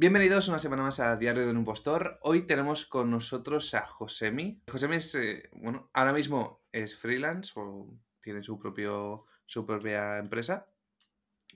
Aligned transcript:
Bienvenidos 0.00 0.46
una 0.46 0.60
semana 0.60 0.84
más 0.84 1.00
a 1.00 1.16
Diario 1.16 1.44
de 1.44 1.50
un 1.50 1.56
Impostor. 1.56 2.20
Hoy 2.22 2.42
tenemos 2.42 2.86
con 2.86 3.10
nosotros 3.10 3.74
a 3.74 3.84
Josemi. 3.84 4.62
Josemi 4.70 4.94
es, 4.94 5.12
eh, 5.16 5.50
bueno, 5.54 5.90
ahora 5.92 6.12
mismo 6.12 6.62
es 6.70 6.96
freelance 6.96 7.50
o 7.56 7.98
tiene 8.20 8.44
su, 8.44 8.60
propio, 8.60 9.26
su 9.44 9.66
propia 9.66 10.18
empresa 10.18 10.68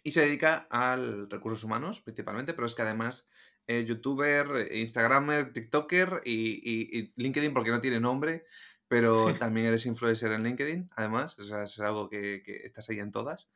y 0.02 0.10
se 0.10 0.22
dedica 0.22 0.66
al 0.70 1.30
recursos 1.30 1.62
humanos 1.62 2.00
principalmente, 2.00 2.52
pero 2.52 2.66
es 2.66 2.74
que 2.74 2.82
además 2.82 3.28
es 3.68 3.86
youtuber, 3.86 4.72
instagramer, 4.72 5.52
tiktoker 5.52 6.22
y, 6.24 6.98
y, 6.98 7.12
LinkedIn 7.14 7.54
porque 7.54 7.70
no 7.70 7.80
tiene 7.80 8.00
nombre, 8.00 8.45
pero 8.88 9.32
también 9.38 9.66
eres 9.66 9.86
influencer 9.86 10.32
en 10.32 10.43
LinkedIn, 10.43 10.90
además, 10.96 11.38
o 11.38 11.45
sea, 11.45 11.62
es 11.62 11.79
algo 11.79 12.11
que, 12.11 12.43
que 12.45 12.56
estás 12.66 12.90
ahí 12.90 12.98
en 12.98 13.12
todas. 13.12 13.52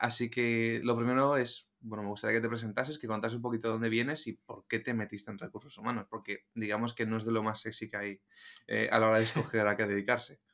Así 0.00 0.30
que 0.30 0.80
lo 0.82 0.96
primero 0.96 1.36
es 1.36 1.69
bueno, 1.80 2.02
me 2.02 2.10
gustaría 2.10 2.36
que 2.36 2.42
te 2.42 2.48
presentases, 2.48 2.98
que 2.98 3.06
contases 3.06 3.36
un 3.36 3.42
poquito 3.42 3.68
de 3.68 3.72
dónde 3.72 3.88
vienes 3.88 4.26
y 4.26 4.34
por 4.34 4.66
qué 4.66 4.78
te 4.78 4.94
metiste 4.94 5.30
en 5.30 5.38
recursos 5.38 5.76
humanos, 5.78 6.06
porque 6.08 6.44
digamos 6.54 6.94
que 6.94 7.06
no 7.06 7.16
es 7.16 7.24
de 7.24 7.32
lo 7.32 7.42
más 7.42 7.60
sexy 7.60 7.88
que 7.88 7.96
hay 7.96 8.20
eh, 8.66 8.88
a 8.92 8.98
la 8.98 9.08
hora 9.08 9.18
de 9.18 9.24
escoger 9.24 9.66
a 9.66 9.76
qué 9.76 9.86
dedicarse. 9.86 10.40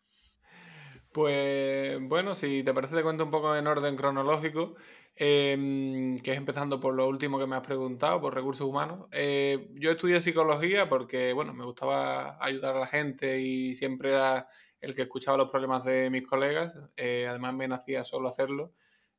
Pues 1.12 1.98
bueno, 2.02 2.34
si 2.34 2.62
te 2.62 2.74
parece 2.74 2.94
te 2.94 3.02
cuento 3.02 3.24
un 3.24 3.30
poco 3.30 3.56
en 3.56 3.66
orden 3.66 3.96
cronológico, 3.96 4.74
em, 5.14 6.18
que 6.18 6.32
es 6.32 6.36
empezando 6.36 6.78
por 6.78 6.94
lo 6.94 7.08
último 7.08 7.38
que 7.38 7.46
me 7.46 7.56
has 7.56 7.62
preguntado, 7.66 8.20
por 8.20 8.34
recursos 8.34 8.66
humanos. 8.66 9.06
Eh, 9.12 9.70
yo 9.76 9.92
estudié 9.92 10.20
psicología 10.20 10.90
porque, 10.90 11.32
bueno, 11.32 11.54
me 11.54 11.64
gustaba 11.64 12.36
ayudar 12.44 12.76
a 12.76 12.80
la 12.80 12.86
gente 12.86 13.40
y 13.40 13.74
siempre 13.74 14.10
era 14.10 14.46
el 14.80 14.94
que 14.94 15.02
escuchaba 15.02 15.38
los 15.38 15.48
problemas 15.48 15.84
de 15.84 16.10
mis 16.10 16.26
colegas. 16.26 16.78
Eh, 16.96 17.26
además 17.26 17.54
me 17.54 17.68
nacía 17.68 18.04
solo 18.04 18.28
hacerlo. 18.28 18.74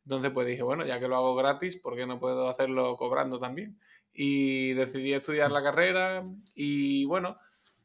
Entonces 0.08 0.32
pues 0.32 0.48
dije, 0.48 0.64
bueno, 0.64 0.86
ya 0.86 1.02
que 1.02 1.10
lo 1.10 1.18
hago 1.18 1.36
gratis, 1.36 1.76
¿por 1.76 1.98
qué 1.98 2.08
no 2.08 2.18
puedo 2.18 2.48
hacerlo 2.48 2.96
cobrando 2.96 3.40
también? 3.40 3.78
Y 4.14 4.72
decidí 4.74 5.12
estudiar 5.12 5.52
la 5.52 5.62
carrera 5.62 6.24
y 6.56 7.04
bueno, 7.04 7.38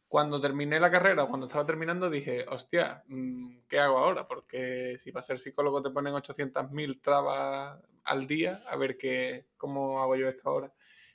cuando 0.07 0.41
terminé 0.41 0.79
la 0.79 0.93
carrera, 0.93 1.27
cuando 1.27 1.49
estaba 1.49 1.67
terminando, 1.67 2.09
dije, 2.09 2.47
hostia, 2.49 3.03
mm, 3.09 3.63
¿qué 3.69 3.81
hago 3.81 3.99
ahora? 3.99 4.29
Porque 4.29 4.99
si 5.01 5.11
para 5.11 5.25
ser 5.25 5.41
psicólogo 5.41 5.83
te 5.83 5.91
ponen 5.91 6.15
800.000 6.15 7.01
trabas 7.01 7.81
al 8.05 8.27
día, 8.29 8.63
a 8.69 8.77
ver 8.77 8.97
qué, 8.97 9.47
cómo 9.57 10.01
hago 10.01 10.15
yo 10.15 10.29
esto 10.29 10.49
ahora. 10.49 10.73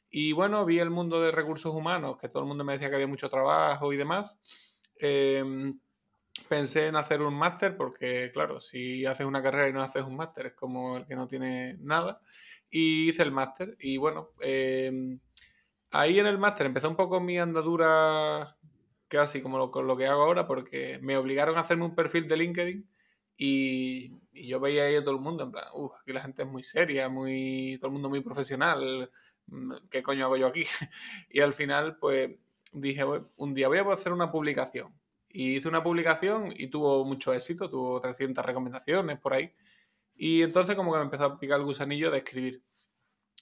Y 0.09 0.33
bueno, 0.33 0.65
vi 0.65 0.79
el 0.79 0.89
mundo 0.89 1.21
de 1.21 1.31
recursos 1.31 1.73
humanos, 1.73 2.17
que 2.17 2.27
todo 2.27 2.43
el 2.43 2.49
mundo 2.49 2.65
me 2.65 2.73
decía 2.73 2.89
que 2.89 2.95
había 2.95 3.07
mucho 3.07 3.29
trabajo 3.29 3.93
y 3.93 3.95
demás. 3.97 4.41
Eh, 4.99 5.71
pensé 6.49 6.87
en 6.87 6.95
hacer 6.95 7.21
un 7.21 7.33
máster 7.33 7.77
porque, 7.77 8.31
claro, 8.33 8.59
si 8.59 9.05
haces 9.05 9.25
una 9.25 9.41
carrera 9.43 9.69
y 9.69 9.73
no 9.73 9.81
haces 9.81 10.03
un 10.03 10.15
máster 10.15 10.47
es 10.47 10.53
como 10.53 10.97
el 10.97 11.05
que 11.05 11.15
no 11.15 11.27
tiene 11.27 11.77
nada. 11.79 12.21
Y 12.69 13.09
hice 13.09 13.23
el 13.23 13.31
máster 13.31 13.77
y 13.79 13.97
bueno, 13.97 14.31
em, 14.41 15.19
ahí 15.91 16.19
en 16.19 16.27
el 16.27 16.37
máster 16.37 16.67
empezó 16.67 16.89
un 16.89 16.95
poco 16.97 17.21
mi 17.21 17.39
andadura 17.39 18.57
casi 19.07 19.41
como 19.41 19.57
lo, 19.57 19.71
lo 19.83 19.97
que 19.97 20.07
hago 20.07 20.23
ahora 20.23 20.47
porque 20.47 20.99
me 21.01 21.17
obligaron 21.17 21.57
a 21.57 21.61
hacerme 21.61 21.85
un 21.85 21.95
perfil 21.95 22.27
de 22.27 22.37
LinkedIn 22.37 22.89
y, 23.37 24.11
yo 24.33 24.59
veía 24.59 24.83
ahí 24.85 24.95
a 24.95 25.03
todo 25.03 25.15
el 25.15 25.21
mundo 25.21 25.43
en 25.43 25.51
plan, 25.51 25.65
uff, 25.73 25.93
aquí 26.01 26.13
la 26.13 26.21
gente 26.21 26.43
es 26.43 26.47
muy 26.47 26.63
seria, 26.63 27.09
muy, 27.09 27.77
todo 27.79 27.87
el 27.87 27.93
mundo 27.93 28.09
muy 28.09 28.21
profesional, 28.21 29.11
mm, 29.47 29.73
¿qué 29.89 30.03
coño 30.03 30.25
hago 30.25 30.37
yo 30.37 30.47
aquí? 30.47 30.63
y 31.29 31.41
al 31.41 31.53
final 31.53 31.97
pues 31.97 32.31
dije, 32.73 33.03
un 33.37 33.53
día 33.53 33.67
voy 33.67 33.79
a 33.79 33.93
hacer 33.93 34.13
una 34.13 34.31
publicación 34.31 34.93
y 35.37 35.57
hice 35.57 35.67
una 35.67 35.83
publicación 35.83 36.51
y 36.55 36.65
tuvo 36.65 37.05
mucho 37.05 37.31
éxito, 37.31 37.69
tuvo 37.69 38.01
300 38.01 38.43
recomendaciones 38.43 39.19
por 39.19 39.35
ahí. 39.35 39.53
Y 40.15 40.41
entonces 40.41 40.75
como 40.75 40.91
que 40.91 40.97
me 40.97 41.03
empezó 41.03 41.25
a 41.25 41.37
picar 41.39 41.59
el 41.59 41.65
gusanillo 41.65 42.09
de 42.09 42.17
escribir. 42.17 42.63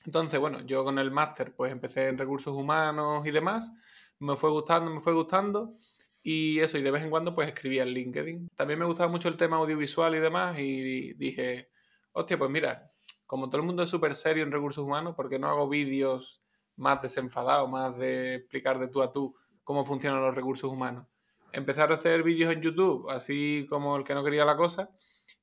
Entonces, 0.05 0.38
bueno, 0.38 0.59
yo 0.66 0.83
con 0.83 0.99
el 0.99 1.09
máster 1.09 1.55
pues 1.55 1.71
empecé 1.71 2.09
en 2.09 2.17
recursos 2.17 2.53
humanos 2.53 3.25
y 3.25 3.31
demás. 3.31 3.71
Me 4.19 4.35
fue 4.35 4.49
gustando, 4.49 4.91
me 4.91 4.99
fue 4.99 5.13
gustando. 5.13 5.77
Y 6.21 6.59
eso, 6.59 6.77
y 6.77 6.81
de 6.81 6.91
vez 6.91 7.01
en 7.01 7.09
cuando 7.09 7.33
pues 7.33 7.47
escribía 7.47 7.83
en 7.83 7.89
LinkedIn. 7.89 8.49
También 8.55 8.77
me 8.77 8.85
gustaba 8.85 9.09
mucho 9.09 9.29
el 9.29 9.38
tema 9.38 9.55
audiovisual 9.55 10.16
y 10.16 10.19
demás. 10.19 10.59
Y 10.59 11.13
dije, 11.13 11.69
hostia, 12.12 12.38
pues 12.38 12.51
mira, 12.51 12.91
como 13.25 13.50
todo 13.50 13.62
el 13.62 13.67
mundo 13.67 13.83
es 13.83 13.89
súper 13.89 14.16
serio 14.16 14.44
en 14.44 14.51
recursos 14.51 14.83
humanos, 14.83 15.16
¿por 15.16 15.29
qué 15.29 15.39
no 15.39 15.47
hago 15.47 15.69
vídeos 15.69 16.44
más 16.75 17.01
desenfadados, 17.01 17.69
más 17.69 17.97
de 17.97 18.35
explicar 18.35 18.79
de 18.79 18.89
tú 18.89 19.01
a 19.01 19.13
tú 19.13 19.33
cómo 19.63 19.85
funcionan 19.85 20.22
los 20.22 20.35
recursos 20.35 20.69
humanos? 20.69 21.07
Empezar 21.55 21.91
a 21.91 21.95
hacer 21.95 22.23
vídeos 22.23 22.53
en 22.53 22.61
YouTube, 22.61 23.09
así 23.09 23.66
como 23.69 23.95
el 23.95 24.03
que 24.03 24.13
no 24.13 24.23
quería 24.23 24.45
la 24.45 24.57
cosa, 24.57 24.89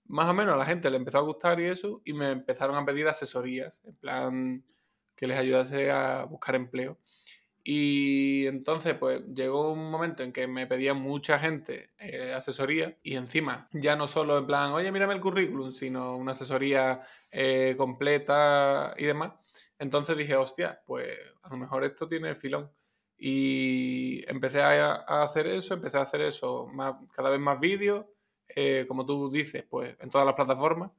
más 0.07 0.29
o 0.29 0.35
menos 0.35 0.55
a 0.55 0.59
la 0.59 0.67
gente 0.67 0.91
le 0.91 0.99
empezó 0.99 1.19
a 1.19 1.23
gustar 1.23 1.61
y 1.61 1.67
eso, 1.67 2.03
y 2.05 2.13
me 2.13 2.31
empezaron 2.31 2.77
a 2.77 2.85
pedir 2.85 3.09
asesorías, 3.09 3.83
en 3.85 3.97
plan 3.97 4.65
que 5.17 5.27
les 5.27 5.39
ayudase 5.39 5.91
a 5.91 6.25
buscar 6.25 6.55
empleo. 6.55 6.99
Y 7.65 8.47
entonces, 8.47 8.95
pues 8.95 9.23
llegó 9.33 9.73
un 9.73 9.89
momento 9.91 10.25
en 10.25 10.33
que 10.33 10.49
me 10.49 10.67
pedía 10.67 10.95
mucha 10.95 11.39
gente 11.39 11.91
eh, 12.01 12.33
asesoría 12.35 12.99
y 13.05 13.15
encima 13.15 13.69
ya 13.73 13.95
no 13.95 14.09
solo 14.09 14.37
en 14.39 14.47
plan, 14.47 14.73
oye, 14.73 14.91
mírame 14.91 15.15
el 15.15 15.21
currículum, 15.21 15.71
sino 15.71 16.17
una 16.17 16.33
asesoría 16.33 17.03
eh, 17.31 17.77
completa 17.79 18.95
y 18.99 19.05
demás. 19.05 19.35
Entonces 19.79 20.17
dije, 20.17 20.35
hostia, 20.35 20.83
pues 20.87 21.17
a 21.43 21.51
lo 21.51 21.57
mejor 21.57 21.85
esto 21.85 22.09
tiene 22.09 22.35
filón. 22.35 22.71
Y 23.25 24.29
empecé 24.29 24.63
a, 24.63 24.95
hacer 25.23 25.47
eso, 25.47 25.75
empecé 25.75 25.97
a 25.97 26.03
hacer 26.03 26.23
eso, 26.23 26.67
más, 26.67 26.97
cada 27.15 27.31
vez 27.31 27.39
más 27.39 27.61
vídeos, 27.61 28.05
eh, 28.49 28.85
como 28.89 29.07
tú 29.07 29.31
dices, 29.31 29.65
pues 29.71 29.95
en 30.01 30.11
todas 30.11 30.27
las 30.27 30.35
plataformas, 30.35 30.91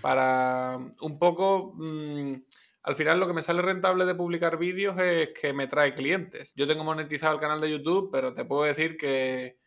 para 0.00 0.76
un 1.00 1.18
poco... 1.20 1.74
Mm, 1.76 2.34
al 2.82 2.96
final 2.96 3.20
lo 3.20 3.28
que 3.28 3.32
me 3.32 3.42
sale 3.42 3.62
rentable 3.62 4.06
de 4.06 4.16
publicar 4.16 4.58
vídeos 4.58 4.98
es 4.98 5.28
que 5.40 5.52
me 5.52 5.68
trae 5.68 5.94
clientes. 5.94 6.52
Yo 6.56 6.66
tengo 6.66 6.82
monetizado 6.82 7.34
el 7.34 7.40
canal 7.40 7.60
de 7.60 7.70
YouTube, 7.70 8.10
pero 8.10 8.34
te 8.34 8.44
puedo 8.44 8.64
decir 8.64 8.96
que, 8.96 9.58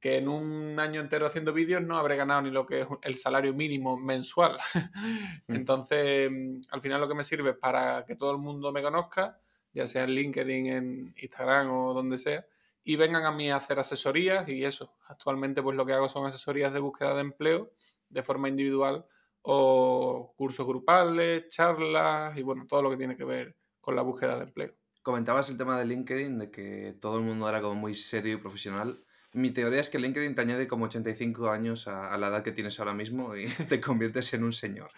que 0.00 0.16
en 0.18 0.28
un 0.28 0.78
año 0.78 1.00
entero 1.00 1.24
haciendo 1.24 1.54
vídeos 1.54 1.80
no 1.80 1.96
habré 1.96 2.16
ganado 2.16 2.42
ni 2.42 2.50
lo 2.50 2.66
que 2.66 2.80
es 2.80 2.88
el 3.02 3.16
salario 3.16 3.54
mínimo 3.54 3.96
mensual. 3.96 4.58
Mm. 5.46 5.54
Entonces, 5.54 6.30
mm, 6.30 6.60
al 6.72 6.82
final 6.82 7.00
lo 7.00 7.08
que 7.08 7.14
me 7.14 7.24
sirve 7.24 7.50
es 7.50 7.56
para 7.56 8.04
que 8.04 8.16
todo 8.16 8.32
el 8.32 8.38
mundo 8.38 8.70
me 8.70 8.82
conozca 8.82 9.40
ya 9.72 9.86
sea 9.86 10.04
en 10.04 10.10
LinkedIn, 10.10 10.66
en 10.66 11.14
Instagram 11.16 11.70
o 11.70 11.94
donde 11.94 12.18
sea, 12.18 12.46
y 12.84 12.96
vengan 12.96 13.24
a 13.24 13.32
mí 13.32 13.50
a 13.50 13.56
hacer 13.56 13.78
asesorías 13.78 14.48
y 14.48 14.64
eso. 14.64 14.94
Actualmente 15.06 15.62
pues 15.62 15.76
lo 15.76 15.84
que 15.84 15.92
hago 15.92 16.08
son 16.08 16.26
asesorías 16.26 16.72
de 16.72 16.80
búsqueda 16.80 17.14
de 17.14 17.20
empleo 17.20 17.72
de 18.08 18.22
forma 18.22 18.48
individual 18.48 19.04
o 19.42 20.34
cursos 20.36 20.66
grupales, 20.66 21.48
charlas 21.48 22.36
y 22.36 22.42
bueno, 22.42 22.66
todo 22.66 22.82
lo 22.82 22.90
que 22.90 22.96
tiene 22.96 23.16
que 23.16 23.24
ver 23.24 23.56
con 23.80 23.96
la 23.96 24.02
búsqueda 24.02 24.36
de 24.36 24.44
empleo. 24.44 24.74
Comentabas 25.02 25.48
el 25.50 25.56
tema 25.56 25.78
de 25.78 25.86
LinkedIn, 25.86 26.38
de 26.38 26.50
que 26.50 26.94
todo 27.00 27.18
el 27.18 27.24
mundo 27.24 27.48
era 27.48 27.60
como 27.60 27.74
muy 27.74 27.94
serio 27.94 28.34
y 28.34 28.36
profesional. 28.38 29.02
Mi 29.32 29.50
teoría 29.50 29.80
es 29.80 29.90
que 29.90 29.98
LinkedIn 29.98 30.34
te 30.34 30.40
añade 30.40 30.66
como 30.66 30.86
85 30.86 31.50
años 31.50 31.86
a, 31.86 32.16
la 32.16 32.28
edad 32.28 32.42
que 32.42 32.52
tienes 32.52 32.78
ahora 32.80 32.94
mismo 32.94 33.36
y 33.36 33.46
te 33.68 33.80
conviertes 33.80 34.32
en 34.32 34.44
un 34.44 34.52
señor. 34.52 34.90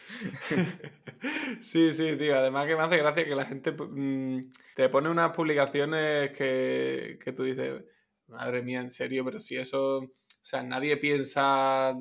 sí, 1.60 1.92
sí, 1.92 2.16
tío. 2.16 2.38
Además 2.38 2.66
que 2.66 2.76
me 2.76 2.82
hace 2.82 2.98
gracia 2.98 3.24
que 3.24 3.34
la 3.34 3.44
gente 3.44 3.72
mm, 3.72 4.52
te 4.76 4.88
pone 4.88 5.08
unas 5.08 5.32
publicaciones 5.32 6.30
que, 6.30 7.18
que 7.22 7.32
tú 7.32 7.42
dices, 7.42 7.82
madre 8.28 8.62
mía, 8.62 8.80
en 8.80 8.90
serio, 8.90 9.24
pero 9.24 9.38
si 9.38 9.56
eso, 9.56 9.98
o 9.98 10.10
sea, 10.40 10.62
nadie 10.62 10.96
piensa, 10.96 11.94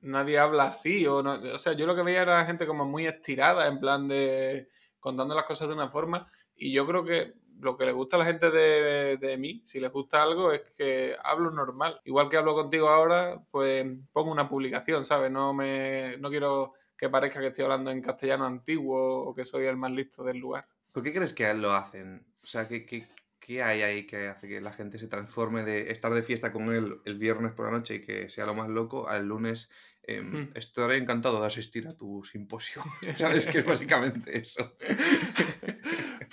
nadie 0.00 0.38
habla 0.38 0.64
así, 0.64 1.06
o, 1.06 1.16
o 1.16 1.58
sea, 1.58 1.74
yo 1.74 1.86
lo 1.86 1.94
que 1.94 2.02
veía 2.02 2.22
era 2.22 2.46
gente 2.46 2.66
como 2.66 2.86
muy 2.86 3.06
estirada, 3.06 3.66
en 3.66 3.78
plan 3.78 4.08
de 4.08 4.68
contando 4.98 5.34
las 5.34 5.44
cosas 5.44 5.68
de 5.68 5.74
una 5.74 5.90
forma, 5.90 6.30
y 6.56 6.72
yo 6.72 6.86
creo 6.86 7.04
que 7.04 7.34
lo 7.64 7.76
que 7.76 7.86
le 7.86 7.92
gusta 7.92 8.16
a 8.16 8.20
la 8.20 8.26
gente 8.26 8.50
de, 8.50 9.16
de, 9.16 9.36
mí, 9.38 9.62
si 9.64 9.80
les 9.80 9.90
gusta 9.90 10.22
algo, 10.22 10.52
es 10.52 10.62
que 10.76 11.16
hablo 11.24 11.50
normal. 11.50 12.00
Igual 12.04 12.28
que 12.28 12.36
hablo 12.36 12.54
contigo 12.54 12.88
ahora, 12.88 13.42
pues 13.50 13.86
pongo 14.12 14.30
una 14.30 14.48
publicación, 14.48 15.04
¿sabes? 15.04 15.30
No, 15.30 15.54
me, 15.54 16.16
no 16.18 16.28
quiero 16.28 16.74
que 16.96 17.08
parezca 17.08 17.40
que 17.40 17.48
estoy 17.48 17.64
hablando 17.64 17.90
en 17.90 18.02
castellano 18.02 18.44
antiguo 18.44 19.24
o 19.24 19.34
que 19.34 19.44
soy 19.44 19.64
el 19.64 19.76
más 19.76 19.92
listo 19.92 20.22
del 20.22 20.38
lugar. 20.38 20.68
¿Por 20.92 21.02
qué 21.02 21.12
crees 21.12 21.32
que 21.32 21.52
lo 21.54 21.72
hacen? 21.72 22.24
O 22.42 22.46
sea, 22.46 22.68
¿qué, 22.68 22.84
qué, 22.84 23.06
qué 23.40 23.62
hay 23.62 23.82
ahí 23.82 24.06
que 24.06 24.28
hace 24.28 24.46
que 24.46 24.60
la 24.60 24.72
gente 24.72 24.98
se 24.98 25.08
transforme 25.08 25.64
de 25.64 25.90
estar 25.90 26.12
de 26.12 26.22
fiesta 26.22 26.52
con 26.52 26.72
él 26.72 27.00
el 27.04 27.18
viernes 27.18 27.52
por 27.52 27.66
la 27.66 27.72
noche 27.72 27.96
y 27.96 28.00
que 28.00 28.28
sea 28.28 28.46
lo 28.46 28.54
más 28.54 28.68
loco 28.68 29.08
al 29.08 29.26
lunes 29.26 29.70
eh, 30.06 30.50
estaré 30.54 30.98
encantado 30.98 31.40
de 31.40 31.46
asistir 31.46 31.88
a 31.88 31.96
tu 31.96 32.22
simposio? 32.24 32.82
¿Sabes? 33.16 33.46
que 33.46 33.58
es 33.58 33.66
básicamente 33.66 34.38
eso. 34.38 34.76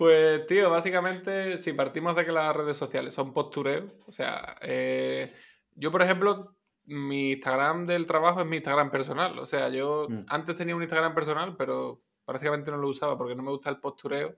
Pues, 0.01 0.47
tío, 0.47 0.71
básicamente, 0.71 1.59
si 1.59 1.73
partimos 1.73 2.15
de 2.15 2.25
que 2.25 2.31
las 2.31 2.55
redes 2.55 2.75
sociales 2.75 3.13
son 3.13 3.33
postureo, 3.33 3.85
o 4.07 4.11
sea, 4.11 4.55
eh, 4.59 5.31
yo, 5.75 5.91
por 5.91 6.01
ejemplo, 6.01 6.55
mi 6.85 7.33
Instagram 7.33 7.85
del 7.85 8.07
trabajo 8.07 8.41
es 8.41 8.47
mi 8.47 8.55
Instagram 8.55 8.89
personal. 8.89 9.37
O 9.37 9.45
sea, 9.45 9.69
yo 9.69 10.07
mm. 10.09 10.25
antes 10.27 10.55
tenía 10.55 10.75
un 10.75 10.81
Instagram 10.81 11.13
personal, 11.13 11.55
pero 11.55 12.01
prácticamente 12.25 12.71
no 12.71 12.77
lo 12.77 12.87
usaba 12.87 13.15
porque 13.15 13.35
no 13.35 13.43
me 13.43 13.51
gusta 13.51 13.69
el 13.69 13.79
postureo. 13.79 14.37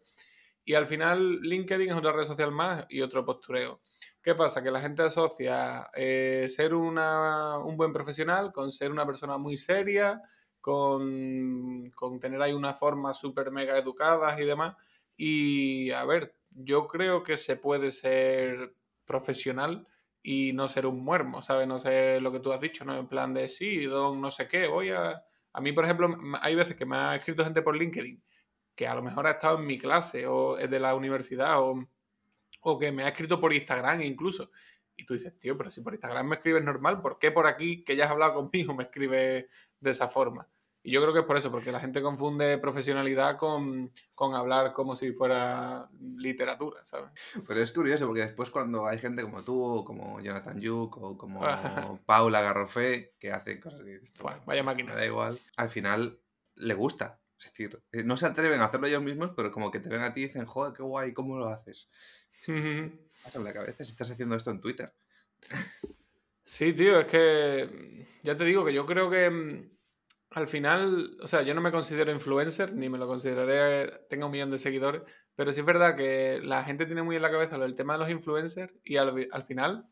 Y 0.66 0.74
al 0.74 0.86
final, 0.86 1.40
LinkedIn 1.40 1.92
es 1.92 1.96
otra 1.96 2.12
red 2.12 2.26
social 2.26 2.52
más 2.52 2.86
y 2.90 3.00
otro 3.00 3.24
postureo. 3.24 3.80
¿Qué 4.22 4.36
pasa? 4.36 4.62
Que 4.62 4.70
la 4.70 4.82
gente 4.82 5.04
asocia 5.04 5.88
eh, 5.96 6.48
ser 6.50 6.74
una, 6.74 7.58
un 7.60 7.78
buen 7.78 7.94
profesional 7.94 8.52
con 8.52 8.70
ser 8.70 8.92
una 8.92 9.06
persona 9.06 9.38
muy 9.38 9.56
seria, 9.56 10.22
con, 10.60 11.90
con 11.92 12.20
tener 12.20 12.42
ahí 12.42 12.52
una 12.52 12.74
forma 12.74 13.14
súper 13.14 13.50
mega 13.50 13.78
educadas 13.78 14.38
y 14.42 14.44
demás. 14.44 14.76
Y 15.18 15.92
a 15.92 16.06
ver, 16.06 16.36
yo 16.50 16.88
creo 16.88 17.24
que 17.24 17.38
se 17.38 17.56
puede 17.56 17.92
ser 17.92 18.76
profesional 19.06 19.88
y 20.22 20.54
no 20.54 20.68
ser 20.68 20.86
un 20.86 21.04
muermo, 21.04 21.42
¿sabes? 21.42 21.68
No 21.68 21.80
ser 21.80 22.22
lo 22.22 22.32
que 22.32 22.40
tú 22.40 22.54
has 22.54 22.62
dicho, 22.62 22.86
¿no? 22.86 22.98
En 22.98 23.08
plan 23.08 23.34
de, 23.34 23.48
sí, 23.48 23.86
don 23.86 24.22
no 24.22 24.32
sé 24.32 24.48
qué, 24.48 24.68
voy 24.68 24.90
a... 24.92 25.24
A 25.56 25.62
mí, 25.62 25.72
por 25.72 25.86
ejemplo, 25.86 26.10
hay 26.42 26.56
veces 26.56 26.76
que 26.76 26.86
me 26.86 26.96
ha 26.96 27.16
escrito 27.16 27.44
gente 27.44 27.62
por 27.62 27.76
LinkedIn 27.78 28.24
que 28.76 28.88
a 28.88 28.96
lo 28.96 29.04
mejor 29.04 29.28
ha 29.28 29.32
estado 29.32 29.60
en 29.60 29.66
mi 29.66 29.78
clase 29.78 30.26
o 30.28 30.58
es 30.58 30.70
de 30.70 30.80
la 30.80 30.96
universidad 30.96 31.62
o, 31.62 31.88
o 32.62 32.80
que 32.80 32.92
me 32.92 33.04
ha 33.04 33.10
escrito 33.10 33.40
por 33.40 33.54
Instagram 33.54 34.02
incluso. 34.02 34.52
Y 34.96 35.06
tú 35.06 35.14
dices, 35.14 35.38
tío, 35.40 35.58
pero 35.58 35.72
si 35.72 35.82
por 35.82 35.94
Instagram 35.94 36.28
me 36.28 36.36
escribes 36.36 36.64
normal, 36.64 37.02
¿por 37.02 37.18
qué 37.18 37.32
por 37.32 37.48
aquí, 37.48 37.84
que 37.84 37.96
ya 37.96 38.06
has 38.06 38.12
hablado 38.12 38.34
conmigo, 38.36 38.74
me 38.74 38.84
escribes 38.84 39.46
de 39.80 39.92
esa 39.92 40.08
forma? 40.08 40.48
Y 40.86 40.92
yo 40.92 41.02
creo 41.02 41.14
que 41.14 41.22
es 41.22 41.26
por 41.26 41.38
eso, 41.38 41.50
porque 41.50 41.72
la 41.72 41.80
gente 41.80 42.02
confunde 42.02 42.58
profesionalidad 42.58 43.38
con, 43.38 43.92
hablar 44.18 44.74
como 44.74 44.98
si 44.98 45.14
fuera 45.14 45.90
literatura, 46.18 46.84
¿sabes? 46.84 47.12
Pero 47.48 47.62
es 47.62 47.72
curioso, 47.72 48.06
porque 48.06 48.22
después 48.22 48.50
cuando 48.50 48.86
hay 48.86 49.00
gente 49.00 49.24
como 49.24 49.44
tú, 49.44 49.84
como 49.86 50.20
Jonathan 50.20 50.60
Yuk, 50.60 50.98
o 50.98 51.18
como 51.18 51.40
Paula 52.06 52.42
Garrofé, 52.42 53.14
que 53.18 53.32
hace 53.32 53.62
cosas 53.62 53.82
que 53.82 54.00
vaya 54.46 54.62
máquina. 54.62 54.94
Me 54.94 55.00
da 55.00 55.06
igual. 55.06 55.40
Al 55.56 55.70
final 55.70 56.20
le 56.56 56.74
gusta. 56.74 57.22
Es 57.40 57.46
decir, 57.46 57.82
eh, 57.94 58.04
no 58.04 58.18
se 58.18 58.26
atreven 58.26 58.60
a 58.60 58.66
hacerlo 58.66 58.88
ellos 58.88 59.04
mismos, 59.04 59.32
pero 59.36 59.52
como 59.52 59.72
que 59.72 59.80
te 59.80 59.90
ven 59.90 60.02
a 60.02 60.14
ti 60.14 60.22
y 60.22 60.26
dicen, 60.26 60.46
joder, 60.46 60.74
qué 60.74 60.84
guay, 60.84 61.14
¿cómo 61.14 61.38
lo 61.38 61.48
haces? 61.48 61.90
Pásame 63.24 63.46
la 63.46 63.54
cabeza 63.54 63.86
si 63.86 63.92
estás 63.92 64.12
haciendo 64.12 64.36
esto 64.36 64.52
en 64.52 64.60
Twitter. 64.60 64.94
Sí, 66.44 66.74
tío, 66.74 67.00
es 67.00 67.06
que 67.08 68.06
ya 68.22 68.36
te 68.38 68.44
digo 68.44 68.66
que 68.66 68.74
yo 68.74 68.86
creo 68.86 69.10
que 69.10 69.30
mm, 69.30 69.73
al 70.34 70.48
final, 70.48 71.18
o 71.22 71.28
sea, 71.28 71.44
yo 71.44 71.54
no 71.54 71.62
me 71.62 71.72
considero 71.72 72.12
influencer, 72.12 72.74
ni 72.74 72.90
me 72.90 72.98
lo 72.98 73.08
consideraré, 73.08 74.06
tenga 74.10 74.26
un 74.26 74.32
millón 74.32 74.50
de 74.50 74.58
seguidores, 74.58 75.04
pero 75.36 75.54
sí 75.54 75.60
es 75.60 75.66
verdad 75.66 75.96
que 75.96 76.40
la 76.44 76.64
gente 76.64 76.86
tiene 76.86 77.04
muy 77.04 77.16
en 77.16 77.22
la 77.22 77.32
cabeza 77.32 77.56
el 77.58 77.76
tema 77.76 77.94
de 77.94 78.00
los 78.00 78.10
influencers 78.10 78.74
y 78.84 78.98
al, 78.98 79.44
final 79.44 79.88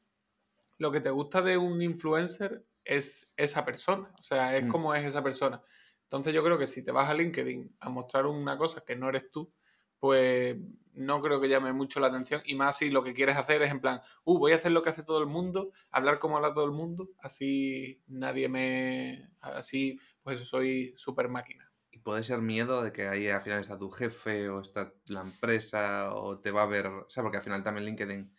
lo 0.77 0.91
que 0.91 0.99
te 0.99 1.11
gusta 1.11 1.41
de 1.41 1.57
un 1.57 1.81
influencer 1.81 2.65
es 2.83 3.31
esa 3.37 3.63
persona, 3.65 4.11
o 4.19 4.23
sea, 4.23 4.57
es 4.57 4.65
mm. 4.65 4.69
como 4.69 4.95
es 4.95 5.05
esa 5.05 5.23
persona. 5.23 5.61
Entonces 6.03 6.33
yo 6.33 6.43
creo 6.43 6.57
que 6.57 6.67
si 6.67 6.83
te 6.83 6.91
vas 6.91 7.09
a 7.09 7.13
LinkedIn 7.13 7.77
a 7.79 7.89
mostrar 7.89 8.25
una 8.25 8.57
cosa 8.57 8.83
que 8.85 8.95
no 8.95 9.09
eres 9.09 9.29
tú, 9.31 9.53
pues 10.01 10.57
no 10.93 11.21
creo 11.21 11.39
que 11.39 11.47
llame 11.47 11.71
mucho 11.73 11.99
la 11.99 12.07
atención 12.07 12.41
y 12.43 12.55
más 12.55 12.79
si 12.79 12.89
lo 12.89 13.03
que 13.03 13.13
quieres 13.13 13.37
hacer 13.37 13.61
es 13.61 13.71
en 13.71 13.79
plan, 13.79 14.01
uh, 14.25 14.37
voy 14.37 14.51
a 14.51 14.55
hacer 14.55 14.71
lo 14.71 14.81
que 14.81 14.89
hace 14.89 15.03
todo 15.03 15.19
el 15.19 15.27
mundo, 15.27 15.71
hablar 15.91 16.19
como 16.19 16.37
habla 16.37 16.53
todo 16.53 16.65
el 16.65 16.71
mundo, 16.71 17.09
así 17.19 18.01
nadie 18.07 18.49
me, 18.49 19.31
así 19.39 19.99
pues 20.23 20.39
soy 20.39 20.93
súper 20.97 21.29
máquina. 21.29 21.71
Y 21.91 21.99
puede 21.99 22.23
ser 22.23 22.41
miedo 22.41 22.83
de 22.83 22.91
que 22.91 23.07
ahí 23.07 23.29
al 23.29 23.43
final 23.43 23.61
está 23.61 23.77
tu 23.77 23.91
jefe 23.91 24.49
o 24.49 24.61
está 24.61 24.91
la 25.07 25.21
empresa 25.21 26.13
o 26.15 26.39
te 26.39 26.49
va 26.49 26.63
a 26.63 26.67
ver, 26.67 26.87
o 26.87 27.09
sea, 27.09 27.21
porque 27.21 27.37
al 27.37 27.43
final 27.43 27.61
también 27.61 27.85
LinkedIn, 27.85 28.33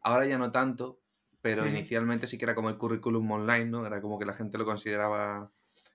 ahora 0.00 0.26
ya 0.26 0.36
no 0.36 0.50
tanto, 0.50 1.00
pero 1.40 1.66
inicialmente 1.68 2.26
sí 2.26 2.38
que 2.38 2.46
era 2.46 2.54
como 2.54 2.70
el 2.70 2.78
currículum 2.78 3.30
online, 3.30 3.66
¿no? 3.66 3.86
Era 3.86 4.00
como 4.00 4.18
que 4.18 4.24
la 4.24 4.34
gente 4.34 4.58
lo 4.58 4.64
consideraba 4.64 5.52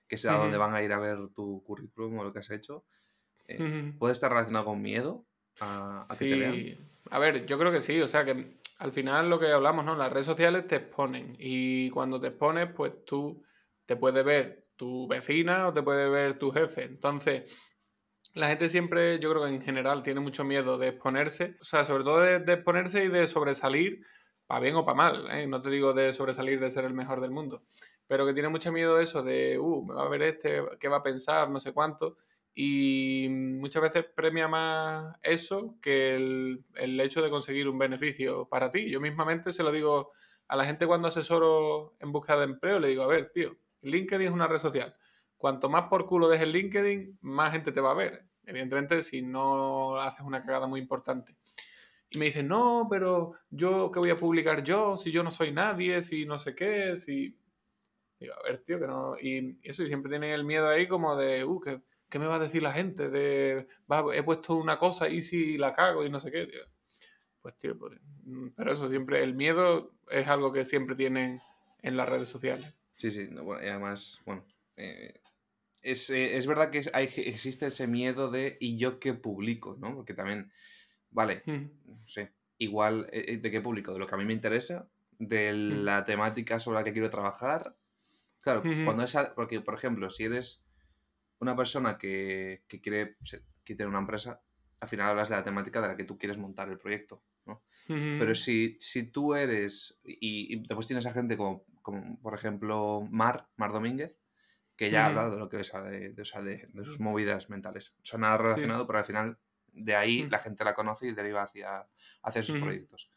que 0.08 0.16
sea 0.16 0.34
donde 0.34 0.56
van 0.56 0.74
a 0.74 0.82
ir 0.82 0.92
a 0.92 0.98
ver 0.98 1.18
tu 1.34 1.62
currículum 1.62 2.18
o 2.18 2.24
lo 2.24 2.32
que 2.32 2.38
has 2.38 2.50
hecho. 2.50 2.84
Eh, 3.58 3.92
¿Puede 3.98 4.12
estar 4.12 4.30
relacionado 4.30 4.66
con 4.66 4.82
miedo 4.82 5.24
a, 5.60 6.02
que 6.18 6.24
te? 6.24 6.78
A 7.10 7.18
ver, 7.18 7.46
yo 7.46 7.58
creo 7.58 7.72
que 7.72 7.80
sí, 7.80 8.00
o 8.00 8.08
sea 8.08 8.24
que 8.24 8.58
al 8.78 8.92
final 8.92 9.28
lo 9.28 9.38
que 9.38 9.48
hablamos, 9.48 9.84
¿no? 9.84 9.96
Las 9.96 10.12
redes 10.12 10.26
sociales 10.26 10.66
te 10.66 10.76
exponen 10.76 11.36
y 11.38 11.90
cuando 11.90 12.20
te 12.20 12.28
expones, 12.28 12.68
pues 12.74 13.04
tú 13.04 13.42
te 13.84 13.96
puedes 13.96 14.24
ver 14.24 14.68
tu 14.76 15.06
vecina 15.08 15.68
o 15.68 15.72
te 15.72 15.82
puede 15.82 16.08
ver 16.08 16.38
tu 16.38 16.50
jefe. 16.52 16.84
Entonces, 16.84 17.70
la 18.34 18.48
gente 18.48 18.68
siempre, 18.68 19.18
yo 19.18 19.30
creo 19.30 19.42
que 19.42 19.50
en 19.50 19.62
general 19.62 20.02
tiene 20.02 20.20
mucho 20.20 20.44
miedo 20.44 20.78
de 20.78 20.88
exponerse, 20.88 21.56
o 21.60 21.64
sea, 21.64 21.84
sobre 21.84 22.04
todo 22.04 22.20
de, 22.20 22.36
exponerse 22.36 23.04
y 23.04 23.08
de 23.08 23.26
sobresalir, 23.26 24.06
para 24.46 24.60
bien 24.60 24.76
o 24.76 24.84
para 24.84 24.96
mal, 24.96 25.30
¿eh? 25.30 25.46
no 25.46 25.60
te 25.60 25.70
digo 25.70 25.92
de 25.92 26.12
sobresalir 26.12 26.60
de 26.60 26.70
ser 26.70 26.84
el 26.84 26.94
mejor 26.94 27.20
del 27.20 27.30
mundo, 27.30 27.62
pero 28.06 28.26
que 28.26 28.32
tiene 28.32 28.48
mucho 28.48 28.72
miedo 28.72 28.96
de 28.96 29.04
eso, 29.04 29.22
de, 29.22 29.58
uh, 29.58 29.84
me 29.84 29.94
va 29.94 30.02
a 30.02 30.08
ver 30.08 30.22
este, 30.22 30.62
qué 30.78 30.88
va 30.88 30.98
a 30.98 31.02
pensar, 31.02 31.50
no 31.50 31.60
sé 31.60 31.72
cuánto, 31.72 32.16
y 32.54 33.28
muchas 33.30 33.82
veces 33.82 34.04
premia 34.14 34.48
más 34.48 35.16
eso 35.22 35.76
que 35.80 36.14
el, 36.16 37.00
hecho 37.00 37.22
de 37.22 37.30
conseguir 37.30 37.68
un 37.68 37.78
beneficio 37.78 38.48
para 38.48 38.70
ti. 38.70 38.90
Yo 38.90 39.00
mismamente 39.00 39.52
se 39.52 39.62
lo 39.62 39.72
digo 39.72 40.12
a 40.48 40.56
la 40.56 40.64
gente 40.64 40.86
cuando 40.86 41.08
asesoro 41.08 41.94
en 42.00 42.12
busca 42.12 42.36
de 42.36 42.44
empleo, 42.44 42.80
le 42.80 42.88
digo, 42.88 43.02
a 43.02 43.06
ver, 43.06 43.30
tío, 43.30 43.56
LinkedIn 43.82 44.26
es 44.26 44.32
una 44.32 44.48
red 44.48 44.58
social. 44.58 44.96
Cuanto 45.36 45.70
más 45.70 45.84
por 45.88 46.06
culo 46.06 46.28
dejes 46.28 46.44
el 46.44 46.52
LinkedIn, 46.52 47.18
más 47.22 47.52
gente 47.52 47.72
te 47.72 47.80
va 47.80 47.92
a 47.92 47.94
ver. 47.94 48.26
Evidentemente, 48.44 49.02
si 49.02 49.22
no 49.22 49.96
haces 50.00 50.22
una 50.22 50.44
cagada 50.44 50.66
muy 50.66 50.80
importante. 50.80 51.36
Y 52.10 52.18
me 52.18 52.26
dicen, 52.26 52.48
no, 52.48 52.88
pero 52.90 53.34
yo, 53.50 53.92
¿qué 53.92 54.00
voy 54.00 54.10
a 54.10 54.18
publicar 54.18 54.64
yo? 54.64 54.96
Si 54.96 55.12
yo 55.12 55.22
no 55.22 55.30
soy 55.30 55.52
nadie, 55.52 56.02
si 56.02 56.26
no 56.26 56.38
sé 56.38 56.54
qué, 56.54 56.98
si... 56.98 57.38
A 58.20 58.42
ver, 58.42 58.62
tío, 58.64 58.80
que 58.80 58.86
no... 58.88 59.16
Y 59.18 59.58
eso, 59.62 59.84
y 59.84 59.86
siempre 59.86 60.10
tienen 60.10 60.30
el 60.32 60.44
miedo 60.44 60.68
ahí 60.68 60.88
como 60.88 61.16
de, 61.16 61.44
uh, 61.44 61.60
que 61.60 61.80
¿qué 62.10 62.18
me 62.18 62.26
va 62.26 62.36
a 62.36 62.40
decir 62.40 62.62
la 62.62 62.72
gente? 62.72 63.08
De, 63.08 63.66
he 64.14 64.22
puesto 64.22 64.54
una 64.56 64.78
cosa 64.78 65.08
y 65.08 65.22
si 65.22 65.56
la 65.56 65.72
cago 65.72 66.04
y 66.04 66.10
no 66.10 66.20
sé 66.20 66.30
qué, 66.30 66.46
tío. 66.46 66.60
Pues, 67.40 67.56
tío, 67.58 67.78
pues, 67.78 67.98
mm, 68.24 68.48
pero 68.56 68.72
eso 68.72 68.90
siempre, 68.90 69.22
el 69.22 69.34
miedo 69.34 69.94
es 70.10 70.26
algo 70.26 70.52
que 70.52 70.64
siempre 70.66 70.96
tienen 70.96 71.40
en 71.80 71.96
las 71.96 72.08
redes 72.08 72.28
sociales. 72.28 72.74
Sí, 72.96 73.10
sí, 73.10 73.30
y 73.32 73.66
además, 73.66 74.20
bueno, 74.26 74.44
eh, 74.76 75.20
es, 75.82 76.10
eh, 76.10 76.36
es, 76.36 76.46
verdad 76.46 76.70
que 76.70 76.82
hay, 76.92 77.04
existe 77.16 77.66
ese 77.66 77.86
miedo 77.86 78.30
de 78.30 78.58
¿y 78.60 78.76
yo 78.76 79.00
qué 79.00 79.14
publico? 79.14 79.76
¿no? 79.80 79.94
Porque 79.94 80.12
también, 80.12 80.52
vale, 81.10 81.42
no 81.46 82.06
sé, 82.06 82.34
igual 82.58 83.08
eh, 83.10 83.38
de 83.38 83.50
qué 83.50 83.62
publico, 83.62 83.94
de 83.94 84.00
lo 84.00 84.06
que 84.06 84.14
a 84.14 84.18
mí 84.18 84.26
me 84.26 84.34
interesa, 84.34 84.90
de 85.18 85.52
la 85.52 86.04
temática 86.04 86.60
sobre 86.60 86.78
la 86.78 86.84
que 86.84 86.92
quiero 86.92 87.08
trabajar. 87.08 87.74
Claro, 88.40 88.62
cuando 88.62 89.02
es, 89.02 89.16
porque 89.34 89.60
por 89.60 89.74
ejemplo, 89.74 90.10
si 90.10 90.24
eres 90.24 90.62
una 91.40 91.56
persona 91.56 91.98
que, 91.98 92.62
quiere 92.82 93.16
que 93.64 93.74
tener 93.74 93.88
una 93.88 93.98
empresa, 93.98 94.42
al 94.78 94.88
final 94.88 95.08
hablas 95.08 95.30
de 95.30 95.36
la 95.36 95.44
temática 95.44 95.80
de 95.80 95.88
la 95.88 95.96
que 95.96 96.04
tú 96.04 96.16
quieres 96.16 96.38
montar 96.38 96.68
el 96.68 96.78
proyecto, 96.78 97.22
¿no? 97.46 97.62
Pero 97.88 98.36
si, 98.36 98.76
si 98.78 99.02
tú 99.02 99.34
eres, 99.34 99.98
y, 100.04 100.60
después 100.60 100.86
tienes 100.86 101.06
a 101.06 101.12
gente 101.12 101.36
como, 101.36 101.64
como, 101.82 102.20
por 102.20 102.34
ejemplo, 102.34 103.04
Mar, 103.10 103.48
Mar 103.56 103.72
Domínguez, 103.72 104.16
que 104.76 104.90
ya 104.90 105.04
ha 105.04 105.06
hablado 105.06 105.32
de 105.32 105.38
lo 105.38 105.48
que 105.48 105.60
es 105.60 105.72
de, 105.72 106.10
de, 106.10 106.84
sus 106.84 107.00
movidas 107.00 107.50
mentales. 107.50 107.94
O 108.02 108.06
sea, 108.06 108.20
nada 108.20 108.38
relacionado, 108.38 108.86
pero 108.86 109.00
al 109.00 109.04
final 109.04 109.38
de 109.72 109.96
ahí 109.96 110.28
la 110.30 110.38
gente 110.38 110.64
la 110.64 110.74
conoce 110.74 111.08
y 111.08 111.12
deriva 111.12 111.42
hacia 111.42 111.86
hacer 112.22 112.44
sus 112.44 112.60
proyectos. 112.60 113.10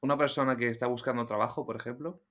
Una 0.00 0.16
persona 0.16 0.56
que 0.56 0.68
está 0.68 0.86
buscando 0.86 1.26
trabajo, 1.26 1.66
por 1.66 1.76
ejemplo, 1.76 2.22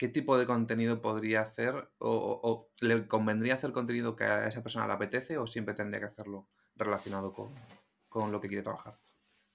¿qué 0.00 0.08
tipo 0.08 0.38
de 0.38 0.46
contenido 0.46 1.02
podría 1.02 1.42
hacer 1.42 1.90
o, 1.98 2.70
le 2.80 3.06
convendría 3.06 3.52
hacer 3.52 3.72
contenido 3.72 4.16
que 4.16 4.24
a 4.24 4.48
esa 4.48 4.62
persona 4.62 4.86
le 4.86 4.94
apetece 4.94 5.36
o 5.36 5.46
siempre 5.46 5.74
tendría 5.74 6.00
que 6.00 6.06
hacerlo 6.06 6.48
relacionado 6.74 7.34
con, 7.34 8.32
lo 8.32 8.40
que 8.40 8.48
quiere 8.48 8.62
trabajar? 8.62 8.98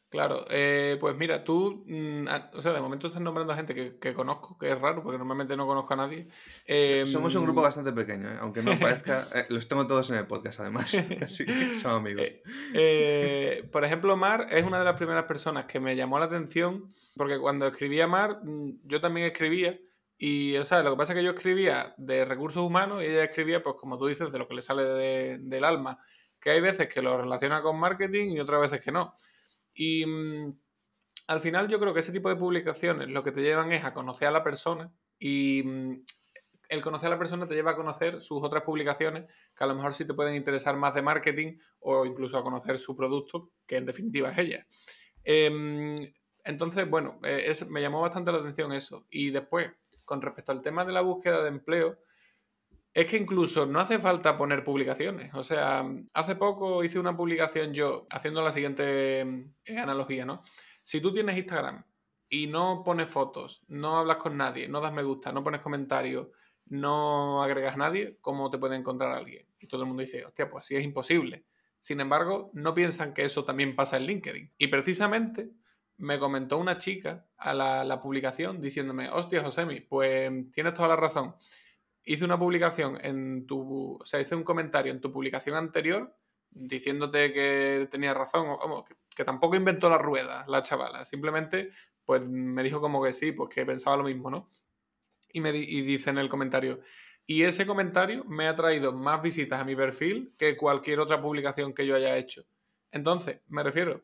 Claro, 0.07 0.45
eh, 0.51 0.97
pues 1.01 1.17
mira, 1.17 1.43
tú, 1.43 1.83
mm, 1.87 2.27
o 2.53 2.61
sea, 2.61 2.73
de 2.73 2.79
momento 2.79 3.07
estás 3.07 3.23
nombrando 3.23 3.53
a 3.53 3.55
gente 3.55 3.97
que, 3.99 4.13
conozco, 4.13 4.55
que 4.59 4.69
es 4.69 4.79
raro, 4.79 5.01
porque 5.01 5.17
normalmente 5.17 5.57
no 5.57 5.65
conozco 5.65 5.95
a 5.95 5.97
nadie. 5.97 6.27
Somos 7.07 7.33
un 7.33 7.43
grupo 7.43 7.61
em, 7.61 7.63
bastante 7.63 7.91
pequeño, 7.91 8.29
¿eh? 8.29 8.37
aunque 8.39 8.61
no 8.61 8.77
parezca, 8.77 9.25
eh, 9.33 9.47
los 9.49 9.67
tengo 9.67 9.87
todos 9.87 10.11
en 10.11 10.17
el 10.17 10.27
podcast 10.27 10.59
además, 10.59 10.93
así 11.23 11.47
que 11.47 11.75
son 11.75 11.95
amigos. 11.95 12.31
por 13.71 13.83
ejemplo, 13.83 14.15
Mar 14.15 14.45
es 14.51 14.63
una 14.63 14.77
de 14.77 14.85
las 14.85 14.95
primeras 14.95 15.23
personas 15.23 15.65
que 15.65 15.79
me 15.79 15.95
llamó 15.95 16.19
la 16.19 16.25
atención, 16.25 16.87
porque 17.17 17.39
cuando 17.39 17.65
escribía 17.65 18.05
Mar, 18.05 18.41
mm, 18.43 18.81
yo 18.83 19.01
también 19.01 19.25
escribía, 19.25 19.79
y, 20.17 20.55
o 20.57 20.65
sea, 20.65 20.81
lo 20.83 20.91
que 20.91 20.97
pasa 20.97 21.13
es 21.13 21.19
que 21.19 21.25
yo 21.25 21.31
escribía 21.31 21.93
de 21.97 22.25
recursos 22.25 22.63
humanos 22.63 23.03
y 23.03 23.07
ella 23.07 23.25
escribía, 23.25 23.61
pues 23.61 23.75
como 23.77 23.97
tú 23.97 24.07
dices, 24.07 24.31
de 24.31 24.39
lo 24.39 24.47
que 24.47 24.55
le 24.55 24.61
sale 24.61 25.37
del 25.39 25.63
alma. 25.63 25.99
Que 26.39 26.51
hay 26.51 26.61
veces 26.61 26.87
que 26.87 27.01
lo 27.01 27.17
relaciona 27.17 27.61
con 27.61 27.79
marketing 27.79 28.31
y 28.31 28.39
otras 28.39 28.61
veces 28.61 28.81
que 28.81 28.91
no. 28.91 29.13
Y 29.73 30.05
mm, 30.05 30.57
al 31.27 31.41
final 31.41 31.67
yo 31.67 31.79
creo 31.79 31.93
que 31.93 31.99
ese 31.99 32.11
tipo 32.11 32.29
de 32.29 32.35
publicaciones 32.35 33.09
lo 33.09 33.23
que 33.23 33.31
te 33.31 33.41
llevan 33.41 33.71
es 33.71 33.83
a 33.83 33.93
conocer 33.93 34.27
a 34.27 34.31
la 34.31 34.43
persona 34.43 34.91
y 35.19 35.63
mm, 35.63 36.03
el 36.69 36.81
conocer 36.81 37.07
a 37.07 37.11
la 37.11 37.19
persona 37.19 37.47
te 37.47 37.55
lleva 37.55 37.71
a 37.71 37.75
conocer 37.75 38.21
sus 38.21 38.43
otras 38.43 38.63
publicaciones 38.63 39.25
que 39.55 39.63
a 39.63 39.67
lo 39.67 39.75
mejor 39.75 39.93
sí 39.93 40.05
te 40.05 40.13
pueden 40.13 40.35
interesar 40.35 40.77
más 40.77 40.95
de 40.95 41.01
marketing 41.01 41.57
o 41.79 42.05
incluso 42.05 42.37
a 42.37 42.43
conocer 42.43 42.77
su 42.77 42.95
producto, 42.95 43.51
que 43.67 43.77
en 43.77 43.85
definitiva 43.85 44.31
es 44.31 44.37
ella. 44.37 44.67
Em, 45.23 45.95
entonces, 46.43 46.89
bueno, 46.89 47.19
eh, 47.23 47.53
me 47.67 47.81
llamó 47.81 48.01
bastante 48.01 48.31
la 48.31 48.37
atención 48.37 48.71
eso. 48.71 49.05
Y 49.09 49.31
después, 49.31 49.71
con 50.05 50.21
respecto 50.21 50.51
al 50.51 50.61
tema 50.61 50.85
de 50.85 50.93
la 50.93 51.01
búsqueda 51.01 51.41
de 51.41 51.49
empleo, 51.49 51.99
es 52.93 53.07
que 53.07 53.17
incluso 53.17 53.65
no 53.65 53.81
hace 53.81 53.99
falta 53.99 54.37
poner 54.37 54.63
publicaciones. 54.63 55.33
O 55.33 55.43
sea, 55.43 55.85
hace 56.13 56.35
poco 56.35 56.81
hice 56.83 56.97
una 56.97 57.15
publicación 57.15 57.73
yo 57.73 58.07
haciendo 58.09 58.41
la 58.41 58.53
siguiente 58.53 59.21
eh, 59.65 59.77
analogía, 59.77 60.25
¿no? 60.25 60.41
Si 60.81 61.01
tú 61.01 61.13
tienes 61.13 61.37
Instagram 61.37 61.83
y 62.29 62.47
no 62.47 62.83
pones 62.85 63.09
fotos, 63.09 63.65
no 63.67 63.97
hablas 63.97 64.17
con 64.17 64.37
nadie, 64.37 64.69
no 64.69 64.79
das 64.79 64.93
me 64.93 65.03
gusta, 65.03 65.33
no 65.33 65.43
pones 65.43 65.59
comentarios, 65.61 66.29
no 66.67 67.43
agregas 67.43 67.75
nadie, 67.75 68.17
¿cómo 68.21 68.49
te 68.49 68.57
puede 68.57 68.77
encontrar 68.77 69.11
alguien? 69.11 69.45
Y 69.59 69.67
todo 69.67 69.81
el 69.81 69.87
mundo 69.87 70.01
dice, 70.01 70.25
hostia, 70.25 70.49
pues 70.49 70.65
sí 70.65 70.75
es 70.77 70.83
imposible. 70.83 71.45
Sin 71.81 71.99
embargo, 71.99 72.49
no 72.53 72.73
piensan 72.73 73.13
que 73.13 73.25
eso 73.25 73.43
también 73.43 73.75
pasa 73.75 73.97
en 73.97 74.03
LinkedIn. 74.03 74.53
Y 74.57 74.67
precisamente 74.67 75.51
me 75.97 76.19
comentó 76.19 76.57
una 76.57 76.77
chica 76.77 77.25
a 77.37 77.53
la, 77.53 77.99
publicación 78.01 78.61
diciéndome, 78.61 79.09
hostia, 79.09 79.43
Josemi, 79.43 79.81
pues 79.81 80.31
tienes 80.51 80.73
toda 80.73 80.89
la 80.89 80.95
razón. 80.95 81.35
Hice 82.03 82.25
una 82.25 82.37
publicación 82.37 82.99
en 83.01 83.47
tu, 83.47 83.97
o 84.01 84.05
sea, 84.05 84.19
hice 84.19 84.35
un 84.35 84.43
comentario 84.43 84.91
en 84.91 85.01
tu 85.01 85.11
publicación 85.11 85.55
anterior 85.55 86.15
diciéndote 86.51 87.33
que 87.33 87.87
tenía 87.91 88.13
razón, 88.13 88.47
vamos, 88.59 88.85
que, 89.15 89.25
tampoco 89.25 89.55
inventó 89.55 89.89
la 89.89 89.97
rueda 89.97 90.45
la 90.47 90.61
chavala, 90.61 91.03
simplemente 91.05 91.71
pues 92.05 92.21
me 92.25 92.63
dijo 92.63 92.79
como 92.79 93.03
que 93.03 93.13
sí, 93.13 93.31
pues 93.31 93.53
que 93.53 93.65
pensaba 93.65 93.97
lo 93.97 94.03
mismo, 94.03 94.29
¿no? 94.29 94.49
Y, 95.33 95.41
me 95.41 95.49
y 95.49 95.81
dice 95.81 96.11
en 96.11 96.19
el 96.19 96.29
comentario, 96.29 96.81
y 97.25 97.43
ese 97.43 97.65
comentario 97.65 98.23
me 98.25 98.47
ha 98.47 98.55
traído 98.55 98.93
más 98.93 99.21
visitas 99.21 99.59
a 99.59 99.65
mi 99.65 99.75
perfil 99.75 100.33
que 100.37 100.55
cualquier 100.55 100.99
otra 100.99 101.21
publicación 101.21 101.73
que 101.73 101.85
yo 101.87 101.95
haya 101.95 102.15
hecho. 102.17 102.45
Entonces, 102.91 103.41
me 103.47 103.63
refiero 103.63 104.03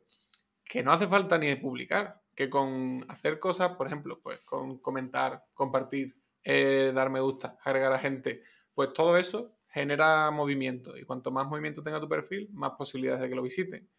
que 0.71 0.83
no 0.83 0.93
hace 0.93 1.05
falta 1.05 1.37
ni 1.37 1.53
publicar, 1.55 2.21
que 2.33 2.49
con 2.49 3.03
hacer 3.09 3.39
cosas, 3.39 3.75
por 3.75 3.87
ejemplo, 3.87 4.21
pues 4.23 4.39
con 4.45 4.77
comentar, 4.77 5.43
compartir, 5.53 6.15
eh, 6.45 6.93
dar 6.95 7.09
me 7.09 7.19
gusta, 7.19 7.57
agregar 7.61 7.91
a 7.91 7.99
gente, 7.99 8.41
pues 8.73 8.93
todo 8.93 9.17
eso 9.17 9.57
genera 9.67 10.31
movimiento 10.31 10.97
y 10.97 11.03
cuanto 11.03 11.29
más 11.29 11.45
movimiento 11.45 11.83
tenga 11.83 11.99
tu 11.99 12.07
perfil, 12.07 12.47
más 12.53 12.71
posibilidades 12.77 13.19
de 13.19 13.27
que 13.27 13.35
lo 13.35 13.41
visiten. 13.41 13.89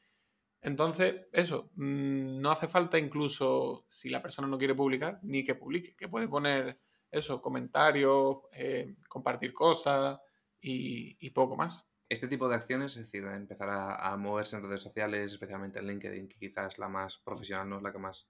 Entonces, 0.62 1.26
eso, 1.30 1.70
mm, 1.74 2.40
no 2.40 2.50
hace 2.50 2.68
falta 2.68 2.98
incluso, 2.98 3.84
si 3.88 4.08
la 4.08 4.22
persona 4.22 4.48
no 4.48 4.56
quiere 4.56 4.74
publicar, 4.74 5.18
ni 5.24 5.44
que 5.44 5.54
publique, 5.54 5.94
que 5.94 6.08
puede 6.08 6.26
poner 6.26 6.80
eso, 7.10 7.42
comentarios, 7.42 8.38
eh, 8.50 8.96
compartir 9.10 9.52
cosas 9.52 10.18
y, 10.58 11.28
poco 11.32 11.54
más. 11.54 11.86
Este 12.12 12.28
tipo 12.28 12.48
de 12.48 12.56
acciones, 12.56 12.96
es 12.96 13.06
decir, 13.06 13.24
empezar 13.24 13.68
a, 13.70 14.16
moverse 14.16 14.56
en 14.56 14.62
redes 14.64 14.82
sociales, 14.82 15.32
especialmente 15.32 15.78
en 15.78 15.86
LinkedIn, 15.86 16.28
que 16.28 16.38
quizás 16.38 16.74
es 16.74 16.78
la 16.78 16.88
más 16.88 17.18
profesional, 17.18 17.68
no 17.68 17.76
es 17.78 17.82
la 17.82 17.92
que 17.92 17.98
más 17.98 18.28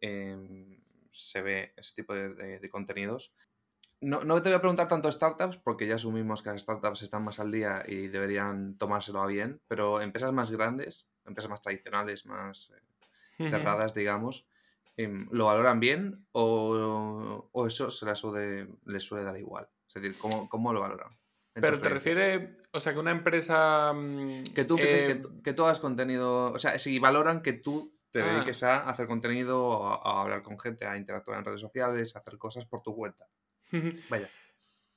em, 0.00 0.80
se 1.10 1.42
ve 1.42 1.72
ese 1.76 1.94
tipo 1.94 2.14
de 2.14 2.68
contenidos, 2.70 3.32
no, 4.02 4.42
te 4.42 4.48
voy 4.48 4.56
a 4.56 4.60
preguntar 4.60 4.88
tanto 4.88 5.12
startups, 5.12 5.58
porque 5.58 5.86
ya 5.86 5.94
asumimos 5.94 6.42
que 6.42 6.50
las 6.50 6.62
startups 6.62 7.02
están 7.02 7.22
más 7.22 7.38
al 7.38 7.52
día 7.52 7.84
y 7.86 8.08
deberían 8.08 8.76
tomárselo 8.76 9.22
a 9.22 9.28
bien, 9.28 9.60
pero 9.68 10.00
empresas 10.00 10.32
más 10.32 10.50
grandes, 10.50 11.08
empresas 11.24 11.48
más 11.48 11.62
tradicionales, 11.62 12.26
más 12.26 12.72
eh, 13.38 13.48
cerradas, 13.48 13.94
digamos, 13.94 14.44
em, 14.96 15.28
¿lo 15.30 15.44
valoran 15.44 15.78
bien 15.78 16.26
o, 16.32 17.48
eso 17.68 17.92
se 17.92 18.04
les 18.04 18.18
suele, 18.18 18.68
les 18.86 19.04
suele 19.04 19.22
dar 19.22 19.38
igual? 19.38 19.68
Es 19.86 19.94
decir, 19.94 20.16
¿cómo, 20.18 20.72
lo 20.72 20.80
valoran? 20.80 21.16
Pero 21.54 21.80
te 21.80 21.88
refieres, 21.88 22.50
o 22.72 22.80
sea, 22.80 22.92
que 22.92 22.98
una 22.98 23.10
empresa... 23.10 23.92
Mm, 23.92 24.44
que 24.54 24.64
tú, 24.64 24.76
que, 24.76 25.20
que, 25.44 25.52
tú 25.52 25.64
hagas 25.64 25.80
contenido, 25.80 26.52
o 26.52 26.58
sea, 26.58 26.78
si 26.78 26.98
valoran 26.98 27.42
que 27.42 27.52
tú 27.52 27.94
te 28.10 28.22
ah. 28.22 28.26
dediques 28.26 28.62
a 28.62 28.88
hacer 28.88 29.06
contenido, 29.06 29.84
a, 29.86 30.22
hablar 30.22 30.42
con 30.42 30.58
gente, 30.58 30.86
a 30.86 30.96
interactuar 30.96 31.38
en 31.38 31.44
redes 31.44 31.60
sociales, 31.60 32.14
a 32.14 32.20
hacer 32.20 32.38
cosas 32.38 32.64
por 32.64 32.82
tu 32.82 32.94
cuenta. 32.94 33.26
Vaya. 34.08 34.28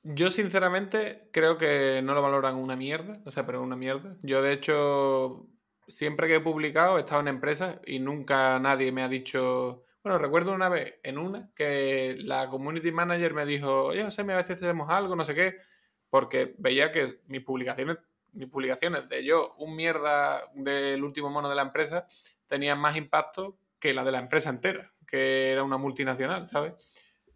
Yo 0.02 0.30
sinceramente 0.30 1.28
creo 1.32 1.58
que 1.58 2.00
no 2.02 2.14
lo 2.14 2.22
valoran 2.22 2.54
una 2.54 2.76
mierda, 2.76 3.20
o 3.24 3.30
sea, 3.30 3.44
pero 3.44 3.62
una 3.62 3.74
mierda. 3.74 4.16
Yo 4.22 4.40
de 4.40 4.52
hecho, 4.52 5.48
siempre 5.88 6.28
que 6.28 6.36
he 6.36 6.40
publicado 6.40 6.96
he 6.96 7.00
estado 7.00 7.22
en 7.22 7.28
empresas 7.28 7.78
y 7.84 7.98
nunca 7.98 8.58
nadie 8.60 8.92
me 8.92 9.02
ha 9.02 9.08
dicho... 9.08 9.82
Bueno, 10.04 10.18
recuerdo 10.18 10.52
una 10.52 10.68
vez 10.68 11.00
en 11.02 11.18
una 11.18 11.50
que 11.56 12.14
la 12.20 12.48
community 12.48 12.92
manager 12.92 13.34
me 13.34 13.44
dijo, 13.44 13.86
oye, 13.86 14.04
José, 14.04 14.22
a 14.22 14.36
veces 14.36 14.62
hacemos 14.62 14.88
algo, 14.88 15.16
no 15.16 15.24
sé 15.24 15.34
qué, 15.34 15.56
porque 16.10 16.54
veía 16.58 16.92
que 16.92 17.20
mis 17.26 17.42
publicaciones, 17.42 17.98
mis 18.32 18.48
publicaciones 18.48 19.08
de 19.08 19.24
yo, 19.24 19.54
un 19.58 19.76
mierda 19.76 20.42
del 20.54 21.02
último 21.02 21.30
mono 21.30 21.48
de 21.48 21.54
la 21.54 21.62
empresa, 21.62 22.06
tenían 22.46 22.78
más 22.78 22.96
impacto 22.96 23.58
que 23.78 23.94
la 23.94 24.04
de 24.04 24.12
la 24.12 24.18
empresa 24.18 24.50
entera, 24.50 24.92
que 25.06 25.50
era 25.50 25.62
una 25.62 25.78
multinacional, 25.78 26.46
¿sabes? 26.46 26.74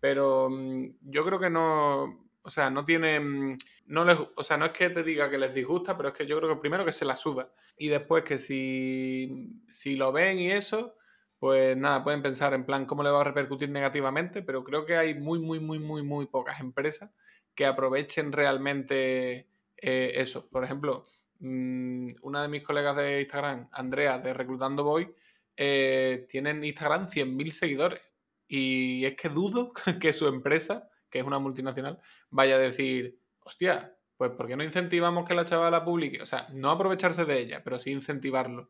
Pero 0.01 0.49
mm, 0.51 0.97
yo 1.03 1.25
creo 1.25 1.39
que 1.39 1.51
no, 1.51 2.31
o 2.43 2.51
sea, 2.51 2.71
no 2.71 2.85
tiene, 2.85 3.21
mm, 3.21 3.59
no 3.87 4.05
les, 4.05 4.19
o 4.35 4.43
sea, 4.43 4.57
no 4.57 4.67
es 4.67 4.73
que 4.73 4.91
te 4.91 5.03
diga 5.03 5.31
que 5.31 5.39
les 5.39 5.55
disgusta, 5.55 5.97
pero 5.97 6.11
es 6.11 6.15
que 6.15 6.27
yo 6.27 6.39
creo 6.39 6.55
que 6.55 6.61
primero 6.61 6.85
que 6.85 6.93
se 6.93 7.05
la 7.05 7.17
suda 7.17 7.53
y 7.77 7.89
después 7.89 8.25
que 8.25 8.39
si, 8.39 9.63
si 9.69 9.97
lo 9.97 10.13
ven 10.13 10.39
y 10.39 10.51
eso, 10.51 10.97
pues 11.39 11.77
nada, 11.77 12.05
pueden 12.05 12.23
pensar 12.23 12.55
en 12.55 12.65
plan 12.65 12.87
cómo 12.87 13.03
le 13.03 13.11
va 13.11 13.23
a 13.23 13.25
repercutir 13.25 13.71
negativamente, 13.71 14.43
pero 14.43 14.65
creo 14.65 14.85
que 14.85 14.97
hay 14.97 15.15
muy, 15.15 15.39
muy, 15.39 15.61
muy, 15.61 15.79
muy, 15.79 16.03
muy 16.03 16.27
pocas 16.27 16.61
empresas 16.61 17.11
que 17.55 17.67
aprovechen 17.67 18.33
realmente 18.33 19.49
eh, 19.77 20.13
eso. 20.17 20.49
Por 20.49 20.65
ejemplo, 20.65 21.05
mm, 21.41 22.11
una 22.23 22.43
de 22.43 22.49
mis 22.49 22.63
colegas 22.63 22.97
de 22.97 23.21
Instagram, 23.21 23.69
Andrea, 23.73 24.19
de 24.19 24.33
Reclutando 24.35 24.85
Boy, 24.85 25.15
eh, 25.57 26.27
tiene 26.29 26.51
en 26.51 26.65
Instagram 26.65 27.09
100.000 27.09 27.51
seguidores. 27.53 28.01
Y 28.49 29.05
es 29.05 29.15
que 29.17 29.29
dudo 29.29 29.73
que 30.01 30.13
su 30.13 30.27
empresa, 30.27 30.89
que 31.11 31.21
es 31.21 31.25
una 31.25 31.39
multinacional, 31.39 32.01
vaya 32.31 32.57
a 32.57 32.59
decir, 32.59 33.21
hostia, 33.41 33.97
pues 34.17 34.33
¿por 34.33 34.47
qué 34.47 34.57
no 34.57 34.65
incentivamos 34.65 35.27
que 35.27 35.35
la 35.35 35.45
chavala 35.47 35.85
publique? 35.85 36.21
O 36.21 36.27
sea, 36.27 36.49
no 36.53 36.71
aprovecharse 36.71 37.25
de 37.25 37.39
ella, 37.39 37.63
pero 37.65 37.79
sí 37.79 37.91
incentivarlo. 37.91 38.69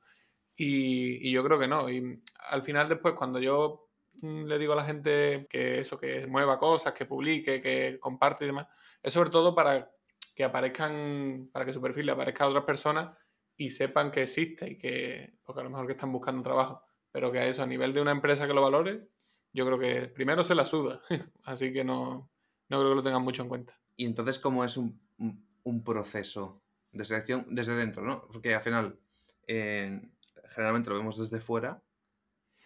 Y, 0.56 1.32
yo 1.32 1.42
creo 1.42 1.58
que 1.58 1.66
no. 1.68 1.90
Y 1.90 2.22
al 2.50 2.62
final 2.62 2.88
después, 2.88 3.14
cuando 3.14 3.40
yo 3.40 3.89
mm, 3.89 3.89
le 4.22 4.58
digo 4.58 4.72
a 4.72 4.76
la 4.76 4.84
gente 4.84 5.46
que 5.48 5.80
eso, 5.80 5.98
que 5.98 6.26
mueva 6.26 6.58
cosas, 6.58 6.92
que 6.92 7.06
publique, 7.06 7.60
que 7.60 7.98
comparte 8.00 8.44
y 8.44 8.48
demás, 8.48 8.68
es 9.02 9.12
sobre 9.12 9.30
todo 9.30 9.54
para 9.54 9.90
que 10.34 10.44
aparezcan, 10.44 11.50
para 11.52 11.64
que 11.64 11.72
su 11.72 11.80
perfil 11.80 12.06
le 12.06 12.12
aparezca 12.12 12.44
a 12.44 12.48
otras 12.48 12.64
personas 12.64 13.16
y 13.56 13.70
sepan 13.70 14.10
que 14.10 14.22
existe 14.22 14.70
y 14.70 14.78
que, 14.78 15.34
porque 15.42 15.60
a 15.60 15.64
lo 15.64 15.70
mejor 15.70 15.86
que 15.86 15.92
están 15.92 16.12
buscando 16.12 16.42
trabajo, 16.42 16.82
pero 17.12 17.30
que 17.30 17.40
a 17.40 17.46
eso, 17.46 17.62
a 17.62 17.66
nivel 17.66 17.92
de 17.92 18.00
una 18.00 18.12
empresa 18.12 18.46
que 18.46 18.54
lo 18.54 18.62
valore, 18.62 19.08
yo 19.52 19.66
creo 19.66 19.78
que 19.78 20.08
primero 20.08 20.44
se 20.44 20.54
la 20.54 20.64
suda, 20.64 21.02
así 21.44 21.72
que 21.72 21.84
no, 21.84 22.30
no 22.68 22.78
creo 22.78 22.90
que 22.90 22.96
lo 22.96 23.02
tengan 23.02 23.22
mucho 23.22 23.42
en 23.42 23.48
cuenta. 23.48 23.74
Y 23.96 24.06
entonces, 24.06 24.38
¿cómo 24.38 24.64
es 24.64 24.76
un, 24.76 24.98
proceso 25.84 26.62
de 26.90 27.04
selección 27.04 27.46
desde 27.50 27.76
dentro, 27.76 28.02
no? 28.02 28.26
Porque 28.26 28.54
al 28.54 28.62
final, 28.62 28.98
generalmente 29.46 30.90
lo 30.90 30.96
vemos 30.96 31.18
desde 31.18 31.40
fuera, 31.40 31.82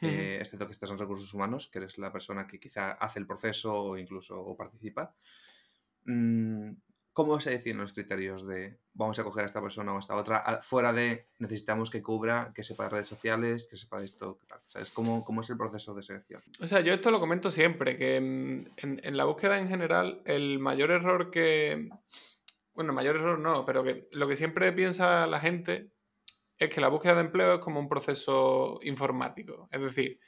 eh, 0.01 0.39
excepto 0.41 0.67
que 0.67 0.73
estés 0.73 0.91
en 0.91 0.99
recursos 0.99 1.33
humanos, 1.35 1.69
que 1.69 1.79
eres 1.79 1.99
la 1.99 2.13
persona 2.13 2.47
que 2.47 2.59
quizá 2.59 2.93
hace 2.93 3.19
el 3.19 3.27
proceso 3.27 3.75
o 3.75 3.97
incluso 3.97 4.41
o 4.41 4.57
participa. 4.57 5.15
Mm, 6.05 6.73
¿Cómo 7.15 7.39
se 7.39 7.51
deciden 7.51 7.79
los 7.79 7.93
criterios 7.93 8.45
de 8.45 8.81
vamos 8.93 9.17
a 9.21 9.23
coger 9.23 9.45
a 9.45 9.47
esta 9.47 9.63
persona 9.63 9.93
o 9.93 9.97
a 9.97 10.01
esta 10.01 10.17
otra? 10.17 10.61
Fuera 10.63 10.93
de 10.93 11.29
necesitamos 11.39 11.89
que 11.89 12.03
cubra, 12.03 12.51
que 12.53 12.65
sepa 12.65 12.85
de 12.85 12.91
redes 12.91 13.07
sociales, 13.07 13.69
que 13.71 13.77
sepa 13.77 14.01
de 14.01 14.07
esto, 14.07 14.41
tal. 14.49 14.59
¿Sabes 14.67 14.91
cómo, 14.91 15.25
cómo 15.25 15.43
es 15.43 15.49
el 15.49 15.57
proceso 15.57 15.95
de 15.95 16.03
selección? 16.03 16.43
O 16.61 16.67
sea, 16.67 16.81
yo 16.81 16.93
esto 16.93 17.13
lo 17.13 17.21
comento 17.21 17.53
siempre, 17.53 17.97
que 17.97 18.17
en, 18.17 18.69
en, 18.77 19.17
la 19.17 19.25
búsqueda 19.27 19.61
en 19.61 19.69
general, 19.69 20.23
el 20.25 20.59
mayor 20.59 20.91
error 20.91 21.31
que. 21.31 21.89
Bueno, 22.75 22.93
mayor 22.93 23.15
error 23.15 23.39
no, 23.39 23.65
pero 23.65 23.85
que 23.85 24.09
lo 24.11 24.27
que 24.27 24.35
siempre 24.35 24.73
piensa 24.73 25.29
la 25.29 25.39
gente 25.39 25.94
es 26.65 26.71
que 26.71 26.81
la 26.81 26.89
búsqueda 26.89 27.15
de 27.15 27.23
empleo 27.23 27.55
es 27.55 27.61
como 27.61 27.81
un 27.81 27.89
proceso 27.89 28.79
informático. 28.83 29.69
Es 29.71 29.81
decir, 29.81 30.21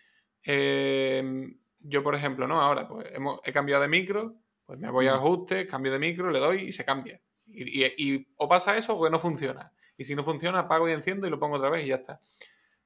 em, 0.43 1.59
yo, 1.81 2.02
por 2.02 2.14
ejemplo, 2.14 2.47
¿no? 2.47 2.61
Ahora, 2.61 2.88
pues 2.88 3.07
hemos, 3.12 3.40
he 3.45 3.52
cambiado 3.52 3.83
de 3.83 3.88
micro 3.88 4.37
pues 4.66 4.81
me 4.81 4.90
voy 4.90 5.07
a 5.07 5.14
ajuste, 5.14 5.66
cambio 5.66 5.93
de 5.93 6.00
micro, 6.00 6.31
le 6.31 6.40
doy 6.40 6.62
y 6.64 6.73
se 6.73 6.85
cambia. 6.85 7.23
Y, 7.47 8.26
o 8.37 8.49
pasa 8.49 8.76
eso 8.76 8.97
o 8.97 9.05
que 9.05 9.11
no 9.11 9.21
funciona. 9.21 9.73
Y 9.97 10.05
si 10.05 10.16
no 10.16 10.25
funciona, 10.25 10.61
apago 10.61 10.88
y 10.88 10.93
enciendo 10.93 11.26
y 11.26 11.31
lo 11.31 11.38
pongo 11.38 11.57
otra 11.57 11.71
vez 11.71 11.85
y 11.85 11.88
ya 11.88 11.97
está. 11.97 12.21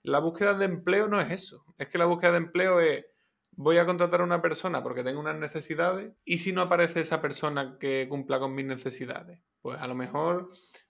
La 0.02 0.19
búsqueda 0.19 0.54
de 0.54 0.66
empleo 0.66 1.09
no 1.09 1.21
es 1.21 1.30
eso. 1.30 1.64
Es 1.78 1.88
que 1.88 1.99
la 1.99 2.04
búsqueda 2.04 2.33
de 2.33 2.37
empleo 2.38 2.80
es 2.80 3.07
voy 3.52 3.78
a 3.78 3.87
contratar 3.87 4.21
a 4.21 4.25
una 4.25 4.42
persona 4.42 4.83
porque 4.83 5.02
tengo 5.02 5.21
unas 5.21 5.37
necesidades 5.37 6.12
y 6.25 6.38
si 6.38 6.52
no 6.52 6.62
aparece 6.62 7.00
esa 7.00 7.21
persona 7.21 7.78
que 7.80 8.07
cumpla 8.09 8.38
con 8.38 8.54
mis 8.54 8.64
necesidades, 8.64 9.40
pues 9.61 9.78
a 9.80 9.87
lo 9.87 9.95
mejor 9.95 10.50
mm, 10.50 10.89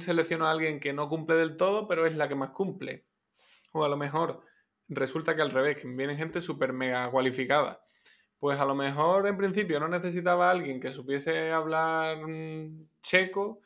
selecciono 0.00 0.46
a 0.46 0.50
alguien 0.50 0.80
que 0.80 0.92
no 0.92 1.08
cumple 1.08 1.36
del 1.36 1.56
todo, 1.56 1.88
pero 1.88 2.06
es 2.06 2.16
la 2.16 2.28
que 2.28 2.34
más 2.34 2.50
cumple. 2.50 3.06
O 3.72 3.84
a 3.84 3.88
lo 3.88 3.96
mejor 3.96 4.44
resulta 4.88 5.36
que 5.36 5.42
al 5.42 5.50
revés, 5.50 5.76
que 5.76 5.88
viene 5.88 6.16
gente 6.16 6.40
súper 6.40 6.72
mega 6.72 7.10
cualificada 7.10 7.82
pues 8.38 8.60
a 8.60 8.64
lo 8.64 8.74
mejor 8.74 9.26
en 9.26 9.36
principio 9.36 9.80
no 9.80 9.88
necesitaba 9.88 10.48
a 10.48 10.52
alguien 10.52 10.80
que 10.80 10.92
supiese 10.92 11.50
hablar 11.50 12.26
mm, 12.26 12.88
checo, 13.02 13.60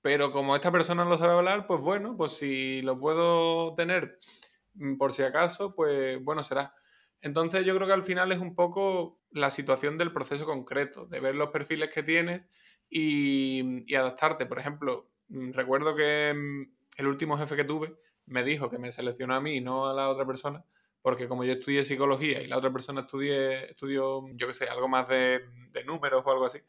pero 0.00 0.32
como 0.32 0.56
esta 0.56 0.72
persona 0.72 1.04
no 1.04 1.18
sabe 1.18 1.32
hablar, 1.34 1.66
pues 1.66 1.80
bueno, 1.80 2.16
pues 2.16 2.32
si 2.32 2.82
lo 2.82 2.98
puedo 2.98 3.74
tener 3.74 4.18
mm, 4.74 4.96
por 4.96 5.12
si 5.12 5.22
acaso, 5.22 5.74
pues 5.74 6.22
bueno 6.22 6.42
será. 6.42 6.74
Entonces 7.20 7.64
yo 7.64 7.74
creo 7.76 7.86
que 7.86 7.94
al 7.94 8.04
final 8.04 8.32
es 8.32 8.38
un 8.38 8.54
poco 8.54 9.20
la 9.30 9.50
situación 9.50 9.98
del 9.98 10.12
proceso 10.12 10.46
concreto, 10.46 11.06
de 11.06 11.20
ver 11.20 11.34
los 11.36 11.50
perfiles 11.50 11.90
que 11.90 12.02
tienes 12.02 12.48
y, 12.92 13.90
y 13.90 13.94
adaptarte. 13.94 14.46
Por 14.46 14.58
ejemplo, 14.58 15.08
mm, 15.28 15.52
recuerdo 15.52 15.96
que 15.96 16.30
el 16.96 17.06
último 17.06 17.38
jefe 17.38 17.56
que 17.56 17.64
tuve 17.64 17.96
me 18.26 18.44
dijo 18.44 18.70
que 18.70 18.78
me 18.78 18.92
seleccionó 18.92 19.34
a 19.34 19.40
mí 19.40 19.56
y 19.56 19.60
no 19.60 19.88
a 19.88 19.94
la 19.94 20.08
otra 20.08 20.26
persona 20.26 20.64
porque 21.02 21.26
como 21.26 21.44
yo 21.44 21.52
estudié 21.52 21.84
psicología 21.84 22.40
y 22.40 22.46
la 22.46 22.56
otra 22.56 22.72
persona 22.72 23.02
estudié, 23.02 23.70
estudió, 23.72 24.24
yo 24.34 24.46
qué 24.46 24.52
sé, 24.52 24.66
algo 24.66 24.88
más 24.88 25.08
de, 25.08 25.40
números 25.84 26.22
o 26.24 26.30
algo 26.30 26.46
así, 26.46 26.60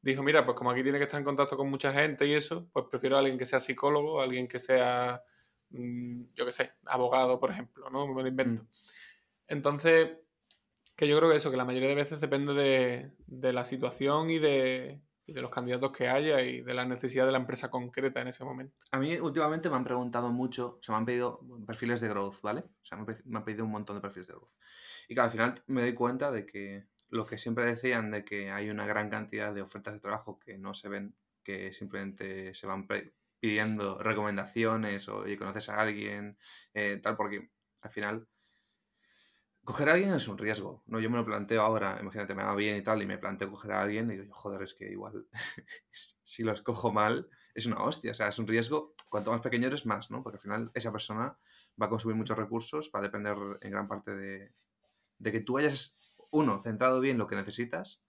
dijo, 0.00 0.22
mira, 0.22 0.44
pues 0.46 0.56
como 0.56 0.70
aquí 0.70 0.82
tiene 0.82 0.98
que 0.98 1.04
estar 1.04 1.18
en 1.18 1.24
contacto 1.24 1.58
con 1.58 1.68
mucha 1.68 1.92
gente 1.92 2.26
y 2.26 2.32
eso, 2.32 2.66
pues 2.72 2.86
prefiero 2.90 3.16
a 3.16 3.18
alguien 3.20 3.36
que 3.36 3.46
sea 3.46 3.60
psicólogo, 3.60 4.20
alguien 4.22 4.48
que 4.48 4.58
sea, 4.58 5.22
mm, 5.70 6.22
yo 6.34 6.46
qué 6.46 6.52
sé, 6.52 6.72
abogado, 6.86 7.38
por 7.38 7.50
ejemplo, 7.50 7.90
¿no? 7.90 8.08
Me 8.08 8.22
lo 8.22 8.28
invento. 8.28 8.62
Mm. 8.62 8.68
Entonces, 9.48 10.10
que 10.96 11.06
yo 11.06 11.18
creo 11.18 11.30
que 11.30 11.36
eso, 11.36 11.50
que 11.50 11.58
la 11.58 11.66
mayoría 11.66 11.90
de 11.90 11.94
veces 11.94 12.20
depende 12.20 12.54
de, 12.54 13.10
de 13.26 13.52
la 13.52 13.66
situación 13.66 14.30
y 14.30 14.38
de, 14.38 15.02
y 15.26 15.32
de 15.32 15.40
los 15.40 15.50
candidatos 15.50 15.92
que 15.92 16.08
haya 16.08 16.40
y 16.42 16.62
de 16.62 16.74
la 16.74 16.84
necesidad 16.84 17.26
de 17.26 17.32
la 17.32 17.38
empresa 17.38 17.70
concreta 17.70 18.20
en 18.20 18.28
ese 18.28 18.44
momento. 18.44 18.76
A 18.90 18.98
mí 18.98 19.16
últimamente 19.18 19.70
me 19.70 19.76
han 19.76 19.84
preguntado 19.84 20.30
mucho, 20.30 20.78
o 20.80 20.82
sea, 20.82 20.94
me 20.94 20.98
han 20.98 21.06
pedido 21.06 21.40
perfiles 21.66 22.00
de 22.00 22.08
growth, 22.08 22.40
¿vale? 22.42 22.60
O 22.60 22.84
sea, 22.84 22.98
me 22.98 23.38
han 23.38 23.44
pedido 23.44 23.64
un 23.64 23.70
montón 23.70 23.96
de 23.96 24.02
perfiles 24.02 24.28
de 24.28 24.34
growth. 24.34 24.50
Y 25.08 25.14
claro, 25.14 25.26
al 25.26 25.32
final 25.32 25.54
me 25.66 25.82
doy 25.82 25.94
cuenta 25.94 26.30
de 26.30 26.46
que 26.46 26.86
lo 27.08 27.26
que 27.26 27.38
siempre 27.38 27.66
decían 27.66 28.10
de 28.10 28.24
que 28.24 28.50
hay 28.50 28.70
una 28.70 28.86
gran 28.86 29.10
cantidad 29.10 29.54
de 29.54 29.62
ofertas 29.62 29.94
de 29.94 30.00
trabajo 30.00 30.38
que 30.38 30.56
no 30.58 30.74
se 30.74 30.88
ven, 30.88 31.14
que 31.42 31.72
simplemente 31.72 32.54
se 32.54 32.66
van 32.66 32.88
pidiendo 33.38 33.98
recomendaciones 33.98 35.08
o 35.08 35.28
y 35.28 35.36
conoces 35.36 35.68
a 35.68 35.80
alguien, 35.80 36.38
eh, 36.72 36.98
tal, 37.02 37.16
porque 37.16 37.50
al 37.82 37.90
final 37.90 38.28
coger 39.64 39.88
a 39.88 39.92
alguien 39.92 40.12
es 40.12 40.26
un 40.28 40.38
riesgo, 40.38 40.82
¿no? 40.86 40.98
Yo 40.98 41.08
me 41.10 41.16
lo 41.16 41.24
planteo 41.24 41.62
ahora, 41.62 41.98
imagínate, 42.00 42.34
me 42.34 42.42
va 42.42 42.54
bien 42.54 42.76
y 42.76 42.82
tal, 42.82 43.02
y 43.02 43.06
me 43.06 43.18
planteo 43.18 43.50
coger 43.50 43.72
a 43.72 43.82
alguien 43.82 44.10
y 44.10 44.16
digo, 44.16 44.34
joder, 44.34 44.62
es 44.62 44.74
que 44.74 44.90
igual 44.90 45.26
si 46.22 46.42
lo 46.42 46.52
escojo 46.52 46.92
mal 46.92 47.28
es 47.54 47.66
una 47.66 47.82
hostia, 47.82 48.12
o 48.12 48.14
sea, 48.14 48.28
es 48.28 48.38
un 48.38 48.46
riesgo, 48.46 48.94
cuanto 49.08 49.30
más 49.30 49.40
pequeño 49.40 49.68
eres 49.68 49.86
más, 49.86 50.10
¿no? 50.10 50.22
Porque 50.22 50.36
al 50.36 50.42
final 50.42 50.70
esa 50.74 50.90
persona 50.90 51.38
va 51.80 51.86
a 51.86 51.88
consumir 51.88 52.16
muchos 52.16 52.36
recursos, 52.36 52.90
va 52.94 53.00
a 53.00 53.02
depender 53.02 53.36
en 53.60 53.70
gran 53.70 53.86
parte 53.86 54.14
de, 54.16 54.52
de 55.18 55.32
que 55.32 55.40
tú 55.40 55.58
hayas, 55.58 55.98
uno, 56.30 56.60
centrado 56.60 57.00
bien 57.00 57.18
lo 57.18 57.26
que 57.26 57.36
necesitas 57.36 58.02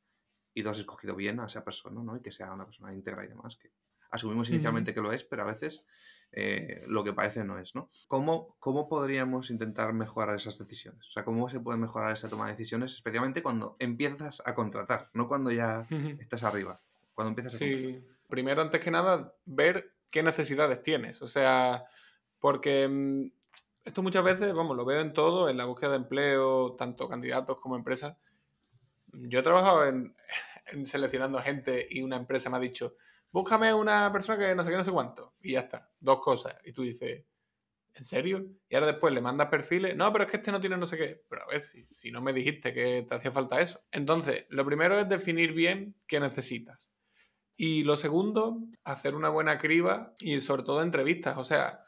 y 0.53 0.61
dos, 0.61 0.79
escogido 0.79 1.15
bien 1.15 1.39
a 1.39 1.45
esa 1.45 1.63
persona, 1.63 2.01
¿no? 2.01 2.15
Y 2.15 2.21
que 2.21 2.31
sea 2.31 2.53
una 2.53 2.65
persona 2.65 2.93
íntegra 2.93 3.25
y 3.25 3.27
demás, 3.27 3.57
que 3.57 3.73
asumimos 4.11 4.49
inicialmente 4.49 4.93
que 4.93 5.01
lo 5.01 5.11
es, 5.11 5.23
pero 5.23 5.43
a 5.43 5.45
veces 5.45 5.85
eh, 6.35 6.83
lo 6.87 7.03
que 7.03 7.13
parece 7.13 7.43
no 7.43 7.59
es, 7.59 7.75
¿no? 7.75 7.91
¿Cómo, 8.07 8.55
¿Cómo 8.59 8.89
podríamos 8.89 9.51
intentar 9.51 9.93
mejorar 9.93 10.35
esas 10.35 10.57
decisiones? 10.57 11.07
O 11.07 11.11
sea, 11.11 11.23
¿cómo 11.23 11.47
se 11.47 11.59
puede 11.59 11.77
mejorar 11.77 12.11
esa 12.13 12.27
toma 12.27 12.45
de 12.45 12.53
decisiones, 12.53 12.93
especialmente 12.93 13.43
cuando 13.43 13.75
empiezas 13.77 14.41
a 14.43 14.55
contratar, 14.55 15.11
no 15.13 15.27
cuando 15.27 15.51
ya 15.51 15.85
estás 16.19 16.43
arriba, 16.43 16.79
cuando 17.13 17.29
empiezas 17.29 17.53
a 17.53 17.59
contratar? 17.59 17.85
Sí, 17.85 18.03
primero, 18.27 18.63
antes 18.63 18.81
que 18.81 18.89
nada, 18.89 19.35
ver 19.45 19.93
qué 20.09 20.23
necesidades 20.23 20.81
tienes. 20.81 21.21
O 21.21 21.27
sea, 21.27 21.85
porque 22.39 22.87
mm, 22.87 23.31
esto 23.85 24.01
muchas 24.01 24.23
veces, 24.23 24.55
vamos, 24.55 24.75
lo 24.75 24.85
veo 24.85 25.01
en 25.01 25.13
todo, 25.13 25.49
en 25.49 25.57
la 25.57 25.65
búsqueda 25.65 25.91
de 25.91 25.97
empleo, 25.97 26.73
tanto 26.73 27.07
candidatos 27.07 27.59
como 27.59 27.75
empresas. 27.75 28.17
Yo 29.11 29.39
he 29.39 29.43
trabajado 29.43 29.85
en, 29.85 30.15
en 30.65 30.87
seleccionando 30.87 31.37
gente 31.39 31.87
y 31.91 32.01
una 32.01 32.15
empresa 32.15 32.49
me 32.49 32.57
ha 32.57 32.59
dicho, 32.59 32.95
búscame 33.33 33.73
una 33.73 34.11
persona 34.13 34.39
que 34.39 34.55
no 34.55 34.63
sé 34.63 34.69
qué, 34.69 34.77
no 34.77 34.83
sé 34.83 34.91
cuánto. 34.91 35.35
Y 35.41 35.53
ya 35.53 35.61
está, 35.61 35.91
dos 35.99 36.21
cosas. 36.21 36.55
Y 36.63 36.71
tú 36.71 36.83
dices, 36.83 37.25
¿en 37.93 38.05
serio? 38.05 38.45
Y 38.69 38.75
ahora 38.75 38.87
después 38.87 39.13
le 39.13 39.21
mandas 39.21 39.49
perfiles, 39.49 39.95
no, 39.97 40.11
pero 40.13 40.25
es 40.25 40.31
que 40.31 40.37
este 40.37 40.51
no 40.51 40.61
tiene 40.61 40.77
no 40.77 40.85
sé 40.85 40.97
qué. 40.97 41.25
Pero 41.27 41.43
a 41.43 41.47
ver, 41.47 41.61
si, 41.63 41.83
si 41.83 42.11
no 42.11 42.21
me 42.21 42.31
dijiste 42.31 42.73
que 42.73 43.05
te 43.09 43.15
hacía 43.15 43.31
falta 43.31 43.59
eso. 43.59 43.81
Entonces, 43.91 44.45
lo 44.49 44.65
primero 44.65 44.99
es 44.99 45.09
definir 45.09 45.53
bien 45.53 45.95
qué 46.07 46.19
necesitas. 46.19 46.91
Y 47.57 47.83
lo 47.83 47.97
segundo, 47.97 48.59
hacer 48.83 49.15
una 49.15 49.29
buena 49.29 49.57
criba 49.57 50.15
y 50.19 50.41
sobre 50.41 50.63
todo 50.63 50.81
entrevistas. 50.81 51.37
O 51.37 51.43
sea, 51.43 51.83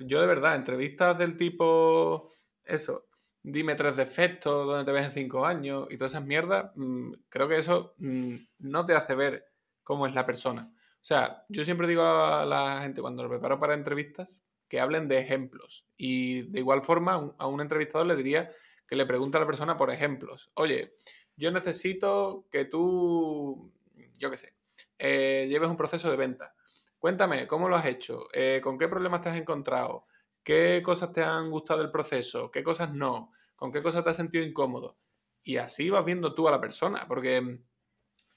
yo 0.00 0.20
de 0.20 0.26
verdad, 0.26 0.56
entrevistas 0.56 1.18
del 1.18 1.36
tipo, 1.36 2.32
eso, 2.64 3.08
dime 3.42 3.74
tres 3.74 3.96
defectos, 3.96 4.66
dónde 4.66 4.84
te 4.84 4.92
ves 4.92 5.06
en 5.06 5.12
cinco 5.12 5.46
años 5.46 5.86
y 5.90 5.98
todas 5.98 6.12
esas 6.12 6.24
mierdas, 6.24 6.72
mmm, 6.76 7.12
creo 7.28 7.48
que 7.48 7.58
eso 7.58 7.94
mmm, 7.98 8.34
no 8.58 8.86
te 8.86 8.94
hace 8.94 9.14
ver 9.14 9.47
cómo 9.88 10.06
es 10.06 10.14
la 10.14 10.26
persona. 10.26 10.70
O 10.70 11.00
sea, 11.00 11.46
yo 11.48 11.64
siempre 11.64 11.88
digo 11.88 12.02
a 12.02 12.44
la 12.44 12.82
gente 12.82 13.00
cuando 13.00 13.22
lo 13.22 13.30
preparo 13.30 13.58
para 13.58 13.72
entrevistas 13.72 14.44
que 14.68 14.80
hablen 14.80 15.08
de 15.08 15.18
ejemplos. 15.18 15.86
Y 15.96 16.42
de 16.42 16.60
igual 16.60 16.82
forma, 16.82 17.34
a 17.38 17.46
un 17.46 17.62
entrevistador 17.62 18.06
le 18.06 18.14
diría 18.14 18.50
que 18.86 18.96
le 18.96 19.06
pregunte 19.06 19.38
a 19.38 19.40
la 19.40 19.46
persona 19.46 19.78
por 19.78 19.90
ejemplos. 19.90 20.50
Oye, 20.52 20.92
yo 21.36 21.50
necesito 21.52 22.44
que 22.50 22.66
tú, 22.66 23.72
yo 24.18 24.30
qué 24.30 24.36
sé, 24.36 24.52
eh, 24.98 25.46
lleves 25.48 25.70
un 25.70 25.78
proceso 25.78 26.10
de 26.10 26.18
venta. 26.18 26.54
Cuéntame, 26.98 27.46
¿cómo 27.46 27.70
lo 27.70 27.76
has 27.76 27.86
hecho? 27.86 28.26
Eh, 28.34 28.60
¿Con 28.62 28.76
qué 28.76 28.88
problemas 28.88 29.22
te 29.22 29.30
has 29.30 29.38
encontrado? 29.38 30.04
¿Qué 30.42 30.82
cosas 30.84 31.12
te 31.12 31.24
han 31.24 31.50
gustado 31.50 31.80
del 31.80 31.90
proceso? 31.90 32.50
¿Qué 32.50 32.62
cosas 32.62 32.92
no? 32.92 33.32
¿Con 33.56 33.72
qué 33.72 33.82
cosas 33.82 34.04
te 34.04 34.10
has 34.10 34.16
sentido 34.16 34.44
incómodo? 34.44 34.98
Y 35.42 35.56
así 35.56 35.88
vas 35.88 36.04
viendo 36.04 36.34
tú 36.34 36.46
a 36.46 36.50
la 36.50 36.60
persona, 36.60 37.06
porque 37.08 37.62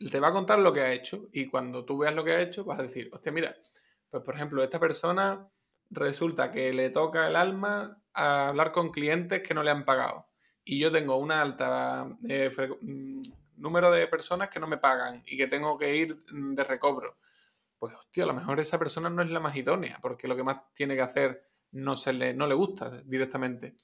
te 0.10 0.20
va 0.20 0.30
a 0.30 0.34
contar 0.34 0.60
lo 0.60 0.74
que 0.74 0.82
ha 0.82 0.92
hecho 0.92 1.28
y 1.32 1.48
cuando 1.48 1.86
tú 1.86 1.98
veas 1.98 2.16
lo 2.16 2.24
que 2.24 2.32
ha 2.32 2.42
hecho 2.42 2.64
vas 2.64 2.80
a 2.80 2.84
decir, 2.84 3.10
hostia, 3.12 3.32
mira, 3.32 3.56
pues 4.10 4.24
por 4.24 4.36
ejemplo, 4.36 4.64
esta 4.64 4.80
persona 4.80 5.48
resulta 5.90 6.52
que 6.52 6.74
le 6.74 6.90
toca 6.90 7.28
el 7.28 7.36
alma 7.36 8.02
a 8.14 8.50
hablar 8.50 8.72
con 8.72 8.92
clientes 8.92 9.42
que 9.42 9.54
no 9.54 9.64
le 9.64 9.72
han 9.72 9.86
pagado 9.86 10.28
y 10.64 10.80
yo 10.80 10.92
tengo 10.92 11.18
una 11.18 11.42
alta 11.42 12.08
eh, 12.28 12.52
número 13.58 13.92
de 13.92 14.08
personas 14.08 14.50
que 14.50 14.60
no 14.60 14.68
me 14.68 14.78
pagan 14.78 15.24
y 15.26 15.38
que 15.38 15.48
tengo 15.48 15.78
que 15.78 15.96
ir 15.96 16.24
de 16.26 16.64
recobro. 16.64 17.18
Pues 17.78 17.96
hostia, 17.96 18.24
a 18.24 18.28
lo 18.28 18.34
mejor 18.34 18.60
esa 18.60 18.78
persona 18.78 19.10
no 19.10 19.24
es 19.24 19.32
la 19.32 19.40
más 19.40 19.56
idónea 19.56 19.98
porque 20.02 20.28
lo 20.28 20.36
que 20.36 20.44
más 20.44 20.72
tiene 20.74 20.96
que 20.96 21.02
hacer 21.02 21.48
no, 21.72 21.96
se 21.96 22.14
le, 22.14 22.34
no 22.34 22.48
le 22.48 22.56
gusta 22.56 23.02
directamente. 23.04 23.76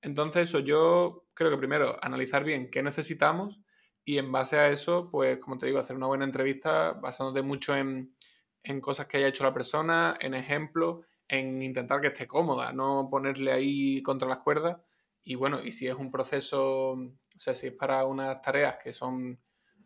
Entonces 0.00 0.48
eso 0.48 0.60
yo 0.60 1.26
creo 1.34 1.50
que 1.50 1.58
primero 1.58 1.96
analizar 2.02 2.44
bien 2.44 2.70
qué 2.70 2.82
necesitamos 2.82 3.60
y 4.08 4.18
en 4.18 4.30
base 4.30 4.56
a 4.56 4.70
eso, 4.70 5.10
pues 5.10 5.38
como 5.40 5.58
te 5.58 5.66
digo, 5.66 5.80
hacer 5.80 5.96
una 5.96 6.06
buena 6.06 6.24
entrevista 6.24 6.92
basándote 6.92 7.42
mucho 7.42 7.76
en, 7.76 8.14
en 8.62 8.80
cosas 8.80 9.06
que 9.06 9.16
haya 9.16 9.26
hecho 9.26 9.42
la 9.42 9.52
persona, 9.52 10.16
en 10.20 10.34
ejemplos, 10.34 11.04
en 11.26 11.60
intentar 11.60 12.00
que 12.00 12.06
esté 12.06 12.28
cómoda, 12.28 12.72
no 12.72 13.08
ponerle 13.10 13.50
ahí 13.52 14.00
contra 14.04 14.28
las 14.28 14.38
cuerdas. 14.38 14.80
Y 15.24 15.34
bueno, 15.34 15.60
y 15.60 15.72
si 15.72 15.88
es 15.88 15.96
un 15.96 16.12
proceso, 16.12 16.92
o 16.92 17.10
sea, 17.36 17.52
si 17.52 17.66
es 17.66 17.72
para 17.72 18.04
unas 18.04 18.40
tareas 18.40 18.76
que 18.80 18.92
son, 18.92 19.40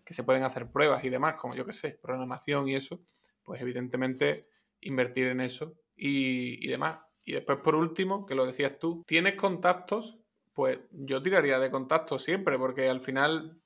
que 0.04 0.12
se 0.12 0.22
pueden 0.22 0.42
hacer 0.42 0.70
pruebas 0.70 1.02
y 1.02 1.09
demás, 1.09 1.37
como 1.37 1.54
yo 1.54 1.64
que 1.64 1.72
sé, 1.72 1.98
programación 2.02 2.68
y 2.68 2.74
eso, 2.74 3.00
pues 3.42 3.62
evidentemente 3.62 4.48
invertir 4.80 5.28
en 5.28 5.40
eso 5.40 5.76
y, 5.96 6.62
y 6.62 6.68
demás. 6.68 6.98
Y 7.24 7.33
después, 7.33 7.56
por 7.64 7.74
último, 7.74 8.26
que 8.26 8.35
lo 8.35 8.44
decías 8.44 8.78
tú, 8.78 9.02
¿tienes 9.06 9.37
contactos? 9.37 10.18
Pues 10.52 10.78
yo 10.90 11.22
tiraría 11.22 11.59
de 11.59 11.70
contactos 11.70 12.22
siempre, 12.22 12.59
porque 12.59 12.90
al 12.90 13.00
final, 13.00 13.59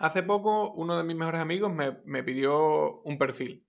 hace 0.00 0.22
poco, 0.22 0.72
uno 0.72 0.96
de 0.98 1.04
mis 1.04 1.16
mejores 1.16 1.40
amigos 1.40 1.72
me, 1.72 1.98
me 2.04 2.22
pidió 2.24 3.00
un 3.02 3.18
perfil. 3.18 3.66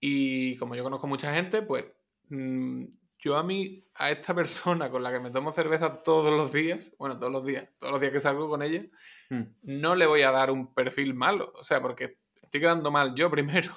Y 0.00 0.56
como 0.56 0.74
yo 0.74 0.82
conozco 0.82 1.06
mucha 1.06 1.32
gente, 1.34 1.62
pues 1.62 1.84
mmm, 2.28 2.84
yo 3.18 3.36
a 3.36 3.42
mí, 3.44 3.86
a 3.94 4.10
esta 4.10 4.34
persona 4.34 4.90
con 4.90 5.02
la 5.02 5.12
que 5.12 5.20
me 5.20 5.30
tomo 5.30 5.52
cerveza 5.52 6.02
todos 6.02 6.34
los 6.34 6.52
días, 6.52 6.94
bueno, 6.98 7.18
todos 7.18 7.32
los 7.32 7.44
días, 7.44 7.72
todos 7.78 7.92
los 7.92 8.00
días 8.00 8.12
que 8.12 8.20
salgo 8.20 8.48
con 8.48 8.62
ella, 8.62 8.84
Hmm. 9.30 9.44
no 9.62 9.94
le 9.94 10.04
voy 10.06 10.22
a 10.22 10.30
dar 10.30 10.50
un 10.50 10.74
perfil 10.74 11.14
malo. 11.14 11.52
O 11.56 11.64
sea, 11.64 11.80
porque 11.80 12.18
estoy 12.42 12.60
quedando 12.60 12.90
mal 12.90 13.14
yo 13.14 13.30
primero. 13.30 13.72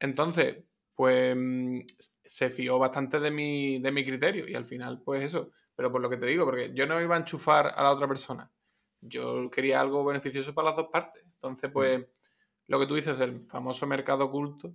Entonces, 0.00 0.64
pues 0.94 1.36
mm, 1.36 1.80
se 2.24 2.50
fió 2.50 2.78
bastante 2.78 3.20
de 3.20 3.30
mi, 3.30 3.80
de 3.80 3.92
mi 3.92 4.04
criterio 4.04 4.48
y 4.48 4.54
al 4.54 4.64
final, 4.64 5.02
pues 5.04 5.22
eso. 5.22 5.50
Pero 5.76 5.92
por 5.92 6.00
lo 6.00 6.10
que 6.10 6.16
te 6.16 6.26
digo, 6.26 6.44
porque 6.44 6.72
yo 6.74 6.86
no 6.86 7.00
iba 7.00 7.16
a 7.16 7.18
enchufar 7.18 7.72
a 7.76 7.82
la 7.82 7.92
otra 7.92 8.08
persona. 8.08 8.50
Yo 9.00 9.50
quería 9.50 9.80
algo 9.80 10.04
beneficioso 10.04 10.54
para 10.54 10.68
las 10.68 10.76
dos 10.76 10.88
partes. 10.92 11.22
Entonces, 11.24 11.70
pues, 11.72 12.04
lo 12.66 12.78
que 12.80 12.86
tú 12.86 12.94
dices 12.94 13.18
del 13.18 13.40
famoso 13.40 13.86
mercado 13.86 14.26
oculto, 14.26 14.72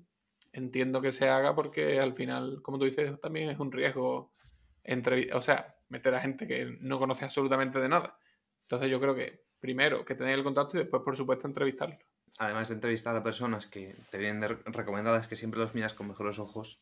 entiendo 0.52 1.02
que 1.02 1.12
se 1.12 1.30
haga 1.30 1.56
porque 1.56 2.00
al 2.00 2.14
final, 2.14 2.62
como 2.62 2.78
tú 2.80 2.86
dices, 2.86 3.20
también 3.20 3.50
es 3.50 3.60
un 3.60 3.72
riesgo 3.72 4.34
entre, 4.84 5.34
o 5.34 5.42
sea, 5.42 5.76
meter 5.90 6.14
a 6.16 6.20
gente 6.20 6.48
que 6.48 6.78
no 6.82 7.00
conoce 7.00 7.26
absolutamente 7.26 7.80
de 7.80 7.90
nada. 7.90 8.18
Entonces 8.64 8.90
yo 8.90 9.00
creo 9.00 9.16
que 9.16 9.46
primero 9.60 10.04
que 10.06 10.16
tener 10.16 10.34
el 10.34 10.44
contacto 10.44 10.78
y 10.78 10.82
después, 10.82 11.04
por 11.04 11.16
supuesto, 11.16 11.48
entrevistarlo. 11.48 11.98
Además 12.40 12.70
de 12.70 12.76
entrevistar 12.76 13.16
a 13.16 13.24
personas 13.24 13.68
que 13.68 13.96
te 14.10 14.18
vienen 14.18 14.42
de 14.42 14.48
recomendadas, 14.48 15.28
que 15.28 15.36
siempre 15.36 15.60
los 15.60 15.76
miras 15.76 15.94
con 15.94 16.08
mejores 16.08 16.40
ojos, 16.40 16.82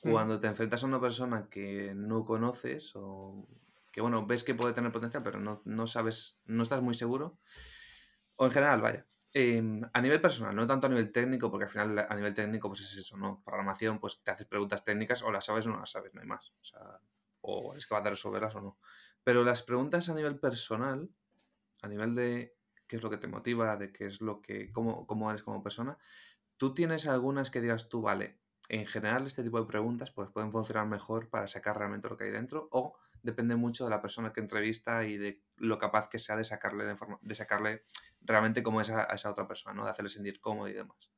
cuando 0.00 0.40
te 0.40 0.46
enfrentas 0.46 0.82
a 0.82 0.86
una 0.86 1.00
persona 1.00 1.48
que 1.50 1.92
no 1.94 2.24
conoces 2.24 2.92
o 2.94 3.46
que, 3.96 4.02
bueno, 4.02 4.26
ves 4.26 4.44
que 4.44 4.54
puede 4.54 4.74
tener 4.74 4.92
potencial, 4.92 5.22
pero 5.22 5.40
no, 5.40 5.62
no 5.64 5.86
sabes, 5.86 6.38
no 6.44 6.62
estás 6.62 6.82
muy 6.82 6.92
seguro, 6.92 7.38
o 8.34 8.44
en 8.44 8.52
general, 8.52 8.82
vaya, 8.82 9.06
eh, 9.32 9.62
a 9.90 10.00
nivel 10.02 10.20
personal, 10.20 10.54
no 10.54 10.66
tanto 10.66 10.86
a 10.86 10.90
nivel 10.90 11.10
técnico, 11.10 11.50
porque 11.50 11.64
al 11.64 11.70
final 11.70 12.06
a 12.06 12.14
nivel 12.14 12.34
técnico 12.34 12.68
pues 12.68 12.82
es 12.82 12.94
eso, 12.94 13.16
¿no? 13.16 13.42
Programación, 13.42 13.98
pues 13.98 14.20
te 14.22 14.30
haces 14.30 14.46
preguntas 14.46 14.84
técnicas 14.84 15.22
o 15.22 15.30
las 15.30 15.46
sabes 15.46 15.64
o 15.64 15.70
no 15.70 15.80
las 15.80 15.92
sabes, 15.92 16.12
no 16.12 16.20
hay 16.20 16.26
más. 16.26 16.52
O 16.60 16.64
sea, 16.64 17.00
o 17.40 17.74
es 17.74 17.86
capaz 17.86 18.02
de 18.02 18.10
resolverlas 18.10 18.54
o 18.56 18.60
no. 18.60 18.78
Pero 19.24 19.42
las 19.42 19.62
preguntas 19.62 20.10
a 20.10 20.14
nivel 20.14 20.38
personal, 20.38 21.08
a 21.80 21.88
nivel 21.88 22.14
de 22.14 22.54
qué 22.86 22.96
es 22.96 23.02
lo 23.02 23.08
que 23.08 23.16
te 23.16 23.28
motiva, 23.28 23.78
de 23.78 23.92
qué 23.92 24.04
es 24.04 24.20
lo 24.20 24.42
que, 24.42 24.72
cómo, 24.72 25.06
cómo 25.06 25.30
eres 25.30 25.42
como 25.42 25.62
persona, 25.62 25.96
tú 26.58 26.74
tienes 26.74 27.06
algunas 27.06 27.50
que 27.50 27.62
digas 27.62 27.88
tú, 27.88 28.02
vale, 28.02 28.40
en 28.68 28.84
general 28.84 29.26
este 29.26 29.42
tipo 29.42 29.58
de 29.58 29.66
preguntas 29.66 30.10
pues, 30.10 30.28
pueden 30.28 30.52
funcionar 30.52 30.86
mejor 30.86 31.30
para 31.30 31.48
sacar 31.48 31.78
realmente 31.78 32.10
lo 32.10 32.18
que 32.18 32.24
hay 32.24 32.30
dentro 32.30 32.68
o 32.72 32.98
depende 33.26 33.56
mucho 33.56 33.84
de 33.84 33.90
la 33.90 34.00
persona 34.00 34.32
que 34.32 34.40
entrevista 34.40 35.04
y 35.04 35.18
de 35.18 35.42
lo 35.56 35.78
capaz 35.78 36.08
que 36.08 36.18
sea 36.18 36.36
de 36.36 36.44
sacarle, 36.44 36.84
de 37.20 37.34
sacarle 37.34 37.82
realmente 38.22 38.62
cómo 38.62 38.80
es 38.80 38.90
a, 38.90 39.04
esa 39.04 39.30
otra 39.30 39.46
persona, 39.46 39.74
¿no? 39.74 39.84
de 39.84 39.90
hacerle 39.90 40.08
sentir 40.08 40.40
cómodo 40.40 40.68
y 40.68 40.72
demás. 40.72 41.12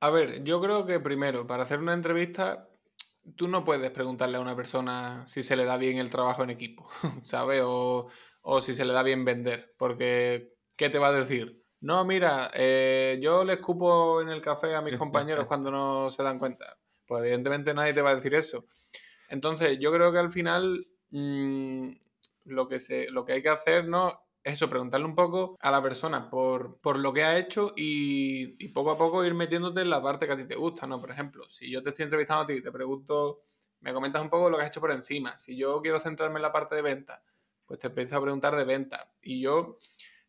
A 0.00 0.10
ver, 0.10 0.44
yo 0.44 0.60
creo 0.60 0.86
que 0.86 1.00
primero, 1.00 1.46
para 1.46 1.64
hacer 1.64 1.78
una 1.78 1.94
entrevista, 1.94 2.68
tú 3.36 3.48
no 3.48 3.64
puedes 3.64 3.90
preguntarle 3.90 4.36
a 4.36 4.40
una 4.40 4.56
persona 4.56 5.26
si 5.26 5.42
se 5.42 5.56
le 5.56 5.64
da 5.64 5.76
bien 5.76 5.98
el 5.98 6.10
trabajo 6.10 6.42
en 6.42 6.50
equipo, 6.50 6.88
¿sabes? 7.22 7.62
O, 7.64 8.08
o 8.42 8.60
si 8.60 8.74
se 8.74 8.84
le 8.84 8.92
da 8.92 9.02
bien 9.02 9.24
vender, 9.24 9.74
porque 9.78 10.56
¿qué 10.76 10.90
te 10.90 10.98
va 10.98 11.08
a 11.08 11.12
decir? 11.12 11.62
No, 11.80 12.04
mira, 12.04 12.50
eh, 12.54 13.18
yo 13.20 13.44
le 13.44 13.54
escupo 13.54 14.20
en 14.20 14.28
el 14.28 14.40
café 14.40 14.74
a 14.74 14.82
mis 14.82 14.96
compañeros 14.98 15.46
cuando 15.46 15.70
no 15.70 16.10
se 16.10 16.22
dan 16.22 16.38
cuenta. 16.38 16.78
Pues 17.06 17.22
evidentemente 17.22 17.74
nadie 17.74 17.92
te 17.92 18.02
va 18.02 18.10
a 18.10 18.14
decir 18.14 18.34
eso. 18.34 18.66
Entonces, 19.32 19.78
yo 19.78 19.90
creo 19.90 20.12
que 20.12 20.18
al 20.18 20.30
final 20.30 20.86
mm, 21.10 21.88
lo, 22.44 22.68
que 22.68 22.78
se, 22.78 23.10
lo 23.10 23.24
que 23.24 23.32
hay 23.32 23.42
que 23.42 23.48
hacer 23.48 23.88
¿no? 23.88 24.10
es 24.44 24.52
eso, 24.52 24.68
preguntarle 24.68 25.06
un 25.06 25.14
poco 25.14 25.56
a 25.62 25.70
la 25.70 25.82
persona 25.82 26.28
por, 26.28 26.98
lo 26.98 27.12
que 27.14 27.24
ha 27.24 27.38
hecho 27.38 27.72
y, 27.74 28.68
poco 28.74 28.90
a 28.90 28.98
poco 28.98 29.24
ir 29.24 29.32
metiéndote 29.32 29.80
en 29.80 29.88
la 29.88 30.02
parte 30.02 30.26
que 30.26 30.34
a 30.34 30.36
ti 30.36 30.44
te 30.44 30.54
gusta, 30.54 30.86
¿no? 30.86 31.00
Por 31.00 31.10
ejemplo, 31.10 31.48
si 31.48 31.70
yo 31.70 31.82
te 31.82 31.88
estoy 31.88 32.02
entrevistando 32.02 32.42
a 32.42 32.46
ti 32.46 32.52
y 32.54 32.62
te 32.62 32.70
pregunto, 32.70 33.40
me 33.80 33.94
comentas 33.94 34.20
un 34.20 34.28
poco 34.28 34.50
lo 34.50 34.58
que 34.58 34.64
has 34.64 34.68
hecho 34.68 34.82
por 34.82 34.92
encima. 34.92 35.38
Si 35.38 35.56
yo 35.56 35.80
quiero 35.80 35.98
centrarme 35.98 36.36
en 36.36 36.42
la 36.42 36.52
parte 36.52 36.74
de 36.74 36.82
venta, 36.82 37.24
pues 37.64 37.80
te 37.80 37.86
empiezo 37.86 38.18
a 38.18 38.20
preguntar 38.20 38.54
de 38.54 38.66
venta. 38.66 39.14
Y 39.22 39.40
yo, 39.40 39.78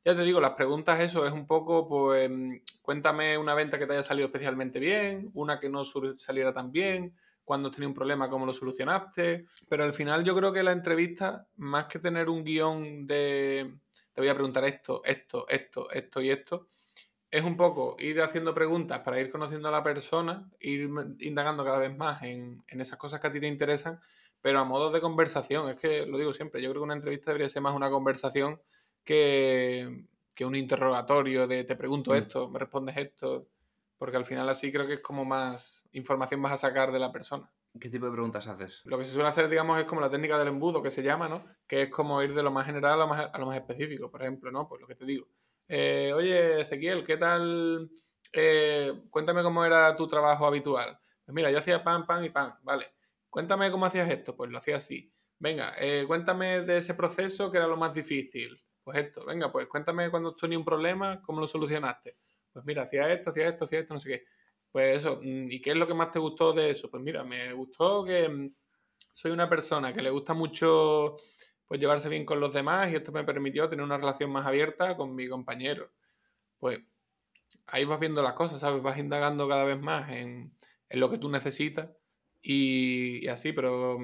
ya 0.05 0.15
te 0.15 0.21
digo, 0.21 0.39
las 0.39 0.51
preguntas, 0.51 1.01
eso 1.01 1.27
es 1.27 1.33
un 1.33 1.45
poco, 1.45 1.89
pues, 1.89 2.31
cuéntame 2.81 3.37
una 3.37 3.53
venta 3.53 3.77
que 3.77 3.85
te 3.85 3.95
haya 3.95 4.03
salido 4.03 4.27
especialmente 4.27 4.79
bien, 4.79 5.29
una 5.33 5.59
que 5.59 5.67
no 5.67 5.83
saliera 5.83 6.53
tan 6.53 6.71
bien, 6.71 7.17
cuando 7.43 7.69
has 7.69 7.75
tenido 7.75 7.89
un 7.89 7.95
problema, 7.95 8.29
cómo 8.29 8.45
lo 8.45 8.53
solucionaste. 8.53 9.45
Pero 9.67 9.83
al 9.83 9.93
final 9.93 10.23
yo 10.23 10.35
creo 10.35 10.53
que 10.53 10.63
la 10.63 10.71
entrevista, 10.71 11.47
más 11.57 11.87
que 11.87 11.99
tener 11.99 12.29
un 12.29 12.43
guion 12.43 13.05
de 13.07 13.73
te 14.13 14.21
voy 14.21 14.29
a 14.29 14.35
preguntar 14.35 14.63
esto, 14.65 15.01
esto, 15.03 15.47
esto, 15.49 15.89
esto 15.89 16.21
y 16.21 16.29
esto, 16.29 16.67
es 17.31 17.43
un 17.43 17.57
poco 17.57 17.95
ir 17.99 18.21
haciendo 18.21 18.53
preguntas 18.53 18.99
para 18.99 19.19
ir 19.19 19.31
conociendo 19.31 19.67
a 19.67 19.71
la 19.71 19.83
persona, 19.83 20.47
ir 20.59 20.87
indagando 21.19 21.65
cada 21.65 21.79
vez 21.79 21.95
más 21.97 22.21
en, 22.21 22.63
esas 22.67 22.97
cosas 22.99 23.19
que 23.19 23.27
a 23.27 23.31
ti 23.31 23.39
te 23.39 23.47
interesan, 23.47 23.99
pero 24.39 24.59
a 24.59 24.63
modo 24.63 24.91
de 24.91 25.01
conversación. 25.01 25.69
Es 25.69 25.77
que 25.77 26.05
lo 26.05 26.19
digo 26.19 26.33
siempre, 26.33 26.61
yo 26.61 26.69
creo 26.69 26.81
que 26.81 26.85
una 26.85 26.93
entrevista 26.93 27.31
debería 27.31 27.49
ser 27.49 27.63
más 27.63 27.75
una 27.75 27.89
conversación 27.89 28.61
que, 29.03 30.05
un 30.41 30.55
interrogatorio 30.55 31.47
de 31.47 31.63
te 31.63 31.75
pregunto 31.75 32.11
mm. 32.11 32.15
esto, 32.15 32.49
me 32.49 32.59
respondes 32.59 32.97
esto 32.97 33.47
porque 34.03 34.17
al 34.17 34.25
final 34.25 34.49
así 34.49 34.69
creo 34.69 34.85
que 34.85 34.95
es 34.95 34.99
como 34.99 35.23
más 35.23 35.87
información 35.93 36.41
vas 36.41 36.51
a 36.51 36.57
sacar 36.57 36.91
de 36.91 36.99
la 36.99 37.13
persona. 37.13 37.49
¿Qué 37.79 37.89
tipo 37.89 38.05
de 38.05 38.11
preguntas 38.11 38.45
haces? 38.47 38.81
Lo 38.83 38.97
que 38.97 39.05
se 39.05 39.11
suele 39.11 39.29
hacer, 39.29 39.47
digamos, 39.47 39.79
es 39.79 39.85
como 39.85 40.01
la 40.01 40.09
técnica 40.09 40.37
del 40.37 40.49
embudo, 40.49 40.83
que 40.83 40.91
se 40.91 41.01
llama, 41.01 41.29
¿no? 41.29 41.45
Que 41.65 41.83
es 41.83 41.89
como 41.89 42.21
ir 42.21 42.35
de 42.35 42.43
lo 42.43 42.51
más 42.51 42.65
general 42.65 42.95
a 42.95 42.97
lo 42.97 43.07
más, 43.07 43.29
a 43.31 43.37
lo 43.37 43.45
más 43.45 43.55
específico, 43.55 44.11
por 44.11 44.21
ejemplo, 44.21 44.51
¿no? 44.51 44.67
Pues 44.67 44.81
lo 44.81 44.87
que 44.87 44.95
te 44.95 45.05
digo. 45.05 45.29
Eh, 45.69 46.11
oye, 46.13 46.59
Ezequiel, 46.59 47.05
¿qué 47.05 47.15
tal? 47.15 47.89
Eh, 48.33 48.91
cuéntame 49.09 49.41
cómo 49.41 49.63
era 49.63 49.95
tu 49.95 50.05
trabajo 50.05 50.45
habitual. 50.47 50.99
Pues 51.23 51.33
mira, 51.33 51.49
yo 51.49 51.59
hacía 51.59 51.81
pan, 51.81 52.05
pan 52.05 52.25
y 52.25 52.29
pan, 52.29 52.55
vale. 52.61 52.95
Cuéntame 53.29 53.71
cómo 53.71 53.85
hacías 53.85 54.09
esto, 54.09 54.35
pues 54.35 54.51
lo 54.51 54.57
hacía 54.57 54.75
así. 54.75 55.13
Venga, 55.39 55.75
eh, 55.79 56.03
cuéntame 56.05 56.63
de 56.63 56.79
ese 56.79 56.93
proceso 56.93 57.49
que 57.49 57.55
era 57.55 57.67
lo 57.67 57.77
más 57.77 57.93
difícil. 57.93 58.61
Pues 58.83 58.97
esto, 58.97 59.23
venga, 59.23 59.49
pues 59.49 59.67
cuéntame 59.67 60.11
cuando 60.11 60.35
tenías 60.35 60.59
un 60.59 60.65
problema, 60.65 61.21
cómo 61.21 61.39
lo 61.39 61.47
solucionaste 61.47 62.17
pues 62.53 62.65
mira, 62.65 62.83
hacía 62.83 63.11
esto, 63.11 63.31
hacía 63.31 63.49
esto, 63.49 63.65
hacía 63.65 63.79
esto, 63.79 63.93
no 63.93 63.99
sé 63.99 64.09
qué. 64.09 64.23
Pues 64.71 64.97
eso, 64.97 65.19
mm, 65.21 65.51
¿y 65.51 65.61
qué 65.61 65.71
es 65.71 65.77
lo 65.77 65.87
que 65.87 65.93
más 65.93 66.11
te 66.11 66.19
gustó 66.19 66.53
de 66.53 66.71
eso? 66.71 66.89
Pues 66.89 67.03
mira, 67.03 67.23
me 67.23 67.53
gustó 67.53 68.03
que 68.05 68.29
mm, 68.29 68.55
soy 69.13 69.31
una 69.31 69.49
persona 69.49 69.93
que 69.93 70.01
le 70.01 70.09
gusta 70.09 70.33
mucho 70.33 71.15
pues 71.67 71.79
llevarse 71.79 72.09
bien 72.09 72.25
con 72.25 72.39
los 72.39 72.53
demás 72.53 72.91
y 72.91 72.95
esto 72.95 73.11
me 73.11 73.23
permitió 73.23 73.69
tener 73.69 73.83
una 73.85 73.97
relación 73.97 74.31
más 74.31 74.45
abierta 74.45 74.95
con 74.97 75.15
mi 75.15 75.27
compañero. 75.27 75.91
Pues 76.59 76.79
ahí 77.67 77.85
vas 77.85 77.99
viendo 77.99 78.21
las 78.21 78.33
cosas, 78.33 78.59
¿sabes? 78.59 78.81
Vas 78.83 78.97
indagando 78.97 79.47
cada 79.47 79.63
vez 79.63 79.79
más 79.79 80.09
en, 80.11 80.53
lo 80.89 81.09
que 81.09 81.17
tú 81.17 81.29
necesitas 81.29 81.89
y, 82.41 83.25
y, 83.25 83.27
así, 83.27 83.53
pero 83.53 83.97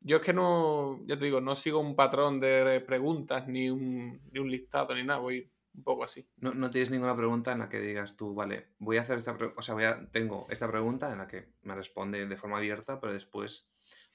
yo 0.00 0.16
es 0.18 0.22
que 0.22 0.32
no, 0.32 1.00
ya 1.06 1.18
te 1.18 1.24
digo, 1.24 1.40
no 1.40 1.56
sigo 1.56 1.80
un 1.80 1.96
patrón 1.96 2.40
de 2.40 2.80
preguntas 2.86 3.48
ni 3.48 3.70
un, 3.70 4.20
ni 4.32 4.40
un 4.40 4.50
listado 4.50 4.94
ni 4.94 5.04
nada, 5.04 5.20
voy 5.20 5.50
un 5.74 5.84
poco 5.84 6.04
así. 6.04 6.28
No, 6.38 6.70
tienes 6.70 6.90
ninguna 6.90 7.16
pregunta 7.16 7.52
en 7.52 7.60
la 7.60 7.68
que 7.68 7.80
digas 7.80 8.16
tú, 8.16 8.34
vale, 8.34 8.68
voy 8.78 8.98
a 8.98 9.02
hacer 9.02 9.18
esta 9.18 9.36
pregunta, 9.36 9.60
o 9.60 9.62
sea, 9.62 9.74
voy 9.74 9.84
a, 9.84 10.10
tengo 10.10 10.46
esta 10.50 10.68
pregunta 10.68 11.12
en 11.12 11.18
la 11.18 11.26
que 11.26 11.52
me 11.62 11.74
responde 11.74 12.26
de 12.26 12.36
forma 12.36 12.58
abierta, 12.58 13.00
pero 13.00 13.12
después, 13.12 13.68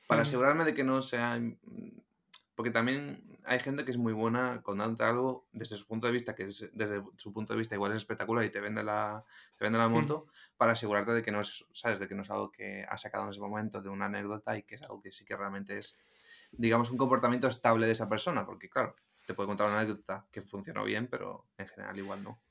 para 0.08 0.24
asegurarme 0.24 0.66
de 0.66 0.74
que 0.74 0.84
no 0.84 1.02
sea... 1.02 1.40
Mm, 1.40 2.02
porque 2.56 2.72
también 2.72 3.38
hay 3.44 3.60
gente 3.60 3.84
que 3.84 3.92
es 3.92 3.98
muy 3.98 4.14
buena 4.14 4.62
contándote 4.64 5.04
algo 5.04 5.46
desde 5.52 5.76
su 5.76 5.86
punto 5.86 6.08
de 6.08 6.14
vista, 6.14 6.36
que 6.36 6.44
es, 6.44 6.70
desde 6.74 7.04
su 7.18 7.34
punto 7.34 7.52
de 7.52 7.60
vista 7.60 7.76
igual 7.76 7.92
es 7.92 7.98
espectacular 7.98 8.46
y 8.46 8.50
te 8.50 8.62
vende 8.62 8.82
la, 8.82 9.26
te 9.58 9.66
vende 9.66 9.78
la 9.78 9.90
moto, 9.90 10.28
para 10.56 10.72
asegurarte 10.72 11.12
de 11.12 11.22
que 11.22 11.32
no 11.32 11.42
es, 11.42 11.66
sabes, 11.74 12.00
de 12.00 12.08
que 12.08 12.16
no 12.16 12.22
es 12.22 12.32
algo 12.32 12.52
que 12.52 12.86
ha 12.88 12.98
sacado 12.98 13.26
en 13.26 13.32
ese 13.32 13.42
momento 13.42 13.82
de 13.82 13.90
una 13.90 14.06
anécdota 14.06 14.58
y 14.58 14.64
que 14.64 14.76
es 14.76 14.82
algo 14.84 15.02
que 15.02 15.12
sí 15.12 15.26
que 15.26 15.36
realmente 15.36 15.78
es, 15.78 15.98
digamos, 16.54 16.92
un 16.92 16.98
comportamiento 16.98 17.48
estable 17.48 17.88
de 17.88 17.92
esa 17.92 18.08
persona, 18.08 18.46
porque 18.46 18.70
claro, 18.70 18.96
te 19.26 19.34
puede 19.34 19.48
contar 19.48 19.68
una 19.68 19.80
anécdota 19.80 20.28
que 20.32 20.42
funcionó 20.42 20.84
bien, 20.84 21.08
pero 21.08 21.48
en 21.58 21.68
general 21.68 21.98
igual 21.98 22.24
no. 22.24 22.42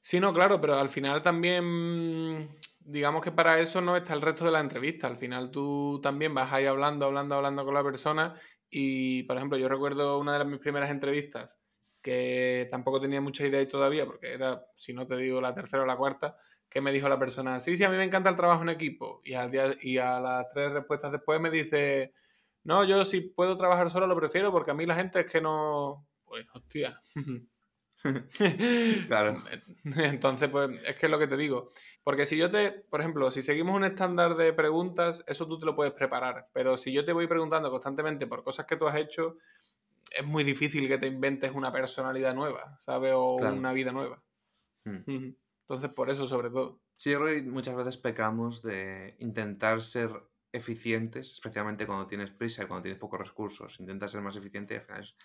Sí, 0.00 0.20
no, 0.20 0.32
claro, 0.32 0.60
pero 0.60 0.76
al 0.76 0.88
final 0.88 1.22
también, 1.22 2.48
digamos 2.80 3.22
que 3.22 3.32
para 3.32 3.58
eso 3.60 3.80
no 3.80 3.96
está 3.96 4.14
el 4.14 4.22
resto 4.22 4.44
de 4.44 4.52
la 4.52 4.60
entrevista. 4.60 5.06
Al 5.06 5.16
final 5.16 5.50
tú 5.50 6.00
también 6.02 6.34
vas 6.34 6.52
ahí 6.52 6.66
hablando, 6.66 7.06
hablando, 7.06 7.34
hablando 7.34 7.64
con 7.64 7.74
la 7.74 7.82
persona. 7.82 8.34
Y, 8.70 9.24
por 9.24 9.36
ejemplo, 9.36 9.58
yo 9.58 9.68
recuerdo 9.68 10.18
una 10.18 10.38
de 10.38 10.44
mis 10.44 10.60
primeras 10.60 10.90
entrevistas 10.90 11.60
que 12.00 12.68
tampoco 12.70 13.00
tenía 13.00 13.20
mucha 13.20 13.46
idea 13.46 13.66
todavía, 13.68 14.06
porque 14.06 14.32
era, 14.32 14.64
si 14.76 14.94
no 14.94 15.06
te 15.06 15.16
digo, 15.16 15.40
la 15.40 15.54
tercera 15.54 15.82
o 15.82 15.86
la 15.86 15.96
cuarta, 15.96 16.36
que 16.68 16.80
me 16.80 16.92
dijo 16.92 17.08
la 17.08 17.18
persona, 17.18 17.60
sí, 17.60 17.76
sí, 17.76 17.84
a 17.84 17.90
mí 17.90 17.96
me 17.96 18.04
encanta 18.04 18.30
el 18.30 18.36
trabajo 18.36 18.62
en 18.62 18.68
equipo. 18.70 19.20
Y, 19.24 19.34
al 19.34 19.50
día, 19.50 19.74
y 19.82 19.98
a 19.98 20.20
las 20.20 20.48
tres 20.48 20.70
respuestas 20.72 21.12
después 21.12 21.40
me 21.40 21.50
dice, 21.50 22.14
no, 22.64 22.84
yo 22.84 23.04
si 23.04 23.20
puedo 23.20 23.56
trabajar 23.56 23.90
solo 23.90 24.06
lo 24.06 24.16
prefiero 24.16 24.52
porque 24.52 24.70
a 24.70 24.74
mí 24.74 24.86
la 24.86 24.94
gente 24.94 25.20
es 25.20 25.30
que 25.30 25.40
no, 25.40 26.07
pues 26.28 26.46
hostia. 26.52 27.00
claro. 29.08 29.42
Entonces, 29.84 30.48
pues 30.48 30.70
es 30.86 30.94
que 30.96 31.06
es 31.06 31.10
lo 31.10 31.18
que 31.18 31.26
te 31.26 31.36
digo. 31.36 31.68
Porque 32.04 32.26
si 32.26 32.36
yo 32.36 32.50
te, 32.50 32.70
por 32.70 33.00
ejemplo, 33.00 33.30
si 33.30 33.42
seguimos 33.42 33.74
un 33.74 33.84
estándar 33.84 34.36
de 34.36 34.52
preguntas, 34.52 35.24
eso 35.26 35.46
tú 35.46 35.58
te 35.58 35.66
lo 35.66 35.74
puedes 35.74 35.92
preparar. 35.92 36.48
Pero 36.52 36.76
si 36.76 36.92
yo 36.92 37.04
te 37.04 37.12
voy 37.12 37.26
preguntando 37.26 37.70
constantemente 37.70 38.26
por 38.26 38.44
cosas 38.44 38.66
que 38.66 38.76
tú 38.76 38.86
has 38.86 38.96
hecho, 38.96 39.38
es 40.16 40.24
muy 40.24 40.44
difícil 40.44 40.88
que 40.88 40.98
te 40.98 41.06
inventes 41.06 41.52
una 41.52 41.72
personalidad 41.72 42.34
nueva, 42.34 42.76
¿sabes? 42.78 43.12
O 43.14 43.36
una 43.36 43.72
vida 43.72 43.92
nueva. 43.92 44.22
Mm. 44.84 45.34
Entonces, 45.62 45.90
por 45.90 46.10
eso 46.10 46.26
sobre 46.26 46.50
todo. 46.50 46.80
Sí, 46.96 47.10
yo 47.10 47.20
creo 47.20 47.34
que 47.34 47.42
muchas 47.48 47.76
veces 47.76 47.96
pecamos 47.96 48.62
de 48.62 49.16
intentar 49.18 49.82
ser 49.82 50.10
eficientes, 50.52 51.32
especialmente 51.32 51.86
cuando 51.86 52.06
tienes 52.06 52.30
prisa 52.30 52.62
y 52.62 52.66
cuando 52.66 52.82
tienes 52.82 52.98
pocos 52.98 53.20
recursos. 53.20 53.78
Intentas 53.80 54.12
ser 54.12 54.22
más 54.22 54.36
eficiente 54.36 54.74
y 54.74 54.76
al 54.78 54.82
final 54.82 55.02
es 55.02 55.16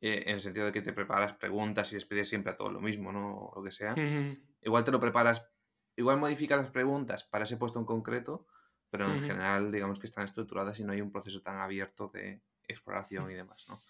eh, 0.00 0.24
en 0.26 0.34
el 0.34 0.40
sentido 0.40 0.66
de 0.66 0.72
que 0.72 0.82
te 0.82 0.92
preparas 0.92 1.34
preguntas 1.34 1.90
y 1.92 1.94
les 1.94 2.04
pides 2.04 2.28
siempre 2.28 2.52
a 2.52 2.56
todo 2.56 2.70
lo 2.70 2.80
mismo, 2.80 3.12
¿no? 3.12 3.36
O 3.36 3.56
lo 3.56 3.62
que 3.62 3.72
sea. 3.72 3.94
Igual 4.62 4.84
te 4.84 4.90
lo 4.90 5.00
preparas, 5.00 5.48
igual 5.94 6.18
modificas 6.18 6.58
las 6.58 6.70
preguntas 6.70 7.22
para 7.22 7.44
ese 7.44 7.56
puesto 7.56 7.78
en 7.78 7.84
concreto, 7.84 8.48
pero 8.90 9.06
en 9.12 9.22
general, 9.22 9.70
digamos 9.70 10.00
que 10.00 10.06
están 10.06 10.24
estructuradas 10.24 10.80
y 10.80 10.84
no 10.84 10.92
hay 10.92 11.00
un 11.00 11.12
proceso 11.12 11.40
tan 11.40 11.60
abierto 11.60 12.08
de 12.08 12.42
exploración 12.66 13.30
y 13.30 13.34
demás, 13.34 13.66
¿no? 13.68 13.80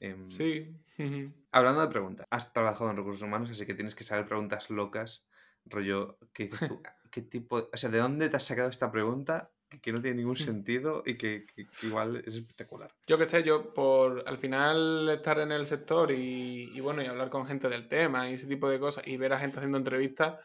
Em, 0.00 0.30
sí. 0.30 0.76
Hablando 1.52 1.80
de 1.82 1.88
preguntas, 1.88 2.26
has 2.30 2.52
trabajado 2.52 2.90
en 2.90 2.96
recursos 2.96 3.22
humanos, 3.22 3.50
así 3.50 3.64
que 3.64 3.74
tienes 3.74 3.94
que 3.94 4.04
saber 4.04 4.26
preguntas 4.26 4.70
locas, 4.70 5.28
rollo, 5.64 6.18
¿qué 6.32 6.44
dices 6.44 6.68
tú? 6.68 6.82
¿Qué 7.10 7.22
tipo, 7.22 7.68
o 7.72 7.76
sea, 7.76 7.90
¿de 7.90 7.98
dónde 7.98 8.28
te 8.28 8.36
has 8.36 8.44
sacado 8.44 8.68
esta 8.68 8.90
pregunta? 8.90 9.52
Que 9.82 9.92
no 9.92 10.00
tiene 10.00 10.18
ningún 10.18 10.32
mm. 10.32 10.36
sentido 10.36 11.02
y 11.04 11.14
que, 11.14 11.46
igual 11.82 12.22
es 12.26 12.34
espectacular. 12.34 12.92
Yo 13.06 13.18
qué 13.18 13.26
sé, 13.26 13.42
yo 13.42 13.74
por 13.74 14.24
al 14.26 14.38
final 14.38 15.08
estar 15.10 15.38
en 15.40 15.52
el 15.52 15.66
sector 15.66 16.10
y, 16.10 16.80
bueno, 16.80 17.02
y 17.02 17.06
hablar 17.06 17.30
con 17.30 17.46
gente 17.46 17.68
del 17.68 17.88
tema 17.88 18.28
y 18.28 18.34
ese 18.34 18.46
tipo 18.46 18.68
de 18.68 18.80
cosas 18.80 19.06
y 19.06 19.16
ver 19.16 19.32
a 19.32 19.38
gente 19.38 19.58
haciendo 19.58 19.78
entrevistas, 19.78 20.40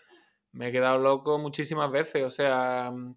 me 0.52 0.68
he 0.68 0.72
quedado 0.72 1.00
loco 1.00 1.40
muchísimas 1.40 1.90
veces. 1.90 2.24
O 2.24 2.30
sea, 2.30 2.92
mm, 2.92 3.16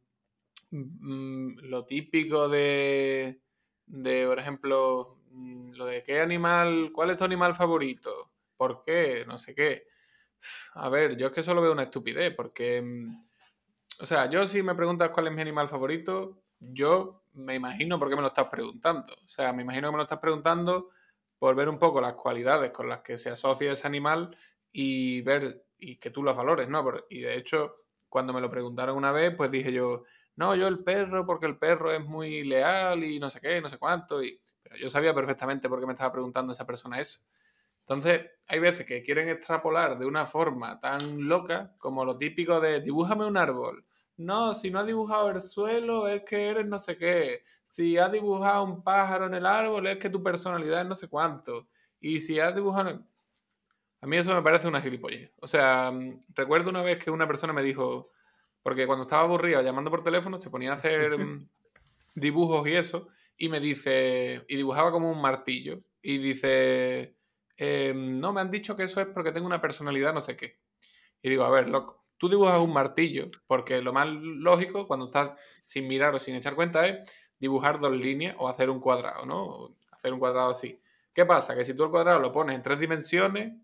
mm, 0.70 1.58
lo 1.62 1.84
típico 1.84 2.48
de, 2.48 3.40
de, 3.86 4.26
por 4.26 4.38
ejemplo, 4.38 5.18
lo 5.32 5.86
de 5.86 6.02
qué 6.02 6.20
animal, 6.20 6.90
cuál 6.92 7.10
es 7.10 7.16
tu 7.16 7.24
animal 7.24 7.54
favorito, 7.54 8.32
por 8.56 8.82
qué, 8.84 9.24
no 9.26 9.38
sé 9.38 9.54
qué. 9.54 9.86
A 10.74 10.88
ver, 10.88 11.16
yo 11.16 11.28
es 11.28 11.32
que 11.32 11.42
solo 11.42 11.62
veo 11.62 11.72
una 11.72 11.84
estupidez, 11.84 12.34
porque 12.34 12.82
o 14.00 14.06
sea, 14.06 14.28
yo 14.30 14.46
si 14.46 14.62
me 14.62 14.74
preguntas 14.74 15.10
cuál 15.10 15.28
es 15.28 15.32
mi 15.32 15.42
animal 15.42 15.68
favorito, 15.68 16.42
yo 16.58 17.22
me 17.34 17.54
imagino 17.54 17.98
por 17.98 18.08
qué 18.08 18.16
me 18.16 18.22
lo 18.22 18.28
estás 18.28 18.48
preguntando. 18.48 19.12
O 19.12 19.28
sea, 19.28 19.52
me 19.52 19.62
imagino 19.62 19.88
que 19.88 19.92
me 19.92 19.98
lo 19.98 20.02
estás 20.04 20.18
preguntando 20.18 20.90
por 21.38 21.54
ver 21.54 21.68
un 21.68 21.78
poco 21.78 22.00
las 22.00 22.14
cualidades 22.14 22.70
con 22.70 22.88
las 22.88 23.00
que 23.00 23.18
se 23.18 23.30
asocia 23.30 23.72
ese 23.72 23.86
animal 23.86 24.36
y 24.72 25.20
ver 25.22 25.66
y 25.78 25.96
que 25.96 26.10
tú 26.10 26.22
las 26.22 26.36
valores, 26.36 26.68
¿no? 26.68 26.84
Y 27.10 27.20
de 27.20 27.36
hecho, 27.36 27.74
cuando 28.08 28.32
me 28.32 28.40
lo 28.40 28.50
preguntaron 28.50 28.96
una 28.96 29.12
vez, 29.12 29.34
pues 29.36 29.50
dije 29.50 29.72
yo, 29.72 30.04
no, 30.36 30.54
yo 30.54 30.68
el 30.68 30.82
perro, 30.82 31.26
porque 31.26 31.46
el 31.46 31.58
perro 31.58 31.92
es 31.92 32.04
muy 32.04 32.44
leal 32.44 33.04
y 33.04 33.18
no 33.18 33.30
sé 33.30 33.40
qué, 33.40 33.60
no 33.60 33.68
sé 33.68 33.78
cuánto. 33.78 34.22
Y... 34.22 34.40
Yo 34.80 34.90
sabía 34.90 35.14
perfectamente 35.14 35.68
por 35.68 35.80
qué 35.80 35.86
me 35.86 35.92
estaba 35.92 36.12
preguntando 36.12 36.52
esa 36.52 36.66
persona 36.66 37.00
eso. 37.00 37.20
Entonces, 37.88 38.30
hay 38.48 38.58
veces 38.58 38.84
que 38.84 39.02
quieren 39.04 39.28
extrapolar 39.28 39.96
de 39.96 40.06
una 40.06 40.26
forma 40.26 40.80
tan 40.80 41.28
loca 41.28 41.72
como 41.78 42.04
lo 42.04 42.18
típico 42.18 42.60
de 42.60 42.80
dibújame 42.80 43.24
un 43.24 43.36
árbol. 43.36 43.84
No, 44.16 44.54
si 44.56 44.70
no 44.72 44.80
has 44.80 44.86
dibujado 44.86 45.30
el 45.30 45.40
suelo 45.40 46.08
es 46.08 46.22
que 46.22 46.48
eres 46.48 46.66
no 46.66 46.80
sé 46.80 46.98
qué. 46.98 47.42
Si 47.64 47.96
has 47.96 48.10
dibujado 48.10 48.64
un 48.64 48.82
pájaro 48.82 49.26
en 49.26 49.34
el 49.34 49.46
árbol 49.46 49.86
es 49.86 49.98
que 49.98 50.10
tu 50.10 50.20
personalidad 50.20 50.80
es 50.80 50.88
no 50.88 50.96
sé 50.96 51.06
cuánto. 51.06 51.68
Y 52.00 52.20
si 52.20 52.40
has 52.40 52.54
dibujado... 52.56 53.04
A 54.00 54.06
mí 54.06 54.16
eso 54.16 54.34
me 54.34 54.42
parece 54.42 54.66
una 54.66 54.82
gilipollez. 54.82 55.30
O 55.40 55.46
sea, 55.46 55.92
mm, 55.92 56.22
recuerdo 56.34 56.70
una 56.70 56.82
vez 56.82 56.98
que 57.02 57.10
una 57.12 57.26
persona 57.28 57.52
me 57.52 57.62
dijo, 57.62 58.10
porque 58.62 58.86
cuando 58.86 59.04
estaba 59.04 59.22
aburrido 59.22 59.62
llamando 59.62 59.92
por 59.92 60.02
teléfono 60.02 60.38
se 60.38 60.50
ponía 60.50 60.72
a 60.72 60.74
hacer 60.74 61.18
mm, 61.18 61.48
dibujos 62.16 62.66
y 62.66 62.74
eso, 62.74 63.08
y 63.36 63.48
me 63.48 63.60
dice, 63.60 64.44
y 64.48 64.56
dibujaba 64.56 64.90
como 64.90 65.10
un 65.10 65.20
martillo, 65.20 65.80
y 66.02 66.18
dice, 66.18 67.16
em, 67.56 68.20
no, 68.20 68.32
me 68.32 68.40
han 68.40 68.50
dicho 68.50 68.76
que 68.76 68.84
eso 68.84 69.00
es 69.00 69.06
porque 69.06 69.32
tengo 69.32 69.46
una 69.46 69.60
personalidad 69.60 70.12
no 70.12 70.20
sé 70.20 70.36
qué. 70.36 70.58
Y 71.22 71.30
digo, 71.30 71.44
a 71.44 71.50
ver, 71.50 71.68
loco, 71.68 72.04
tú 72.18 72.28
dibujas 72.28 72.58
un 72.60 72.72
martillo, 72.72 73.30
porque 73.46 73.80
lo 73.82 73.92
más 73.92 74.08
lógico 74.08 74.86
cuando 74.86 75.06
estás 75.06 75.32
sin 75.58 75.88
mirar 75.88 76.14
o 76.14 76.18
sin 76.18 76.34
echar 76.34 76.54
cuenta 76.54 76.86
es 76.86 77.10
dibujar 77.38 77.80
dos 77.80 77.92
líneas 77.92 78.36
o 78.38 78.48
hacer 78.48 78.70
un 78.70 78.80
cuadrado, 78.80 79.26
¿no? 79.26 79.76
Hacer 79.90 80.12
un 80.12 80.18
cuadrado 80.18 80.50
así. 80.50 80.80
¿Qué 81.12 81.24
pasa? 81.24 81.54
Que 81.54 81.64
si 81.64 81.74
tú 81.74 81.84
el 81.84 81.90
cuadrado 81.90 82.20
lo 82.20 82.32
pones 82.32 82.56
en 82.56 82.62
tres 82.62 82.78
dimensiones, 82.78 83.54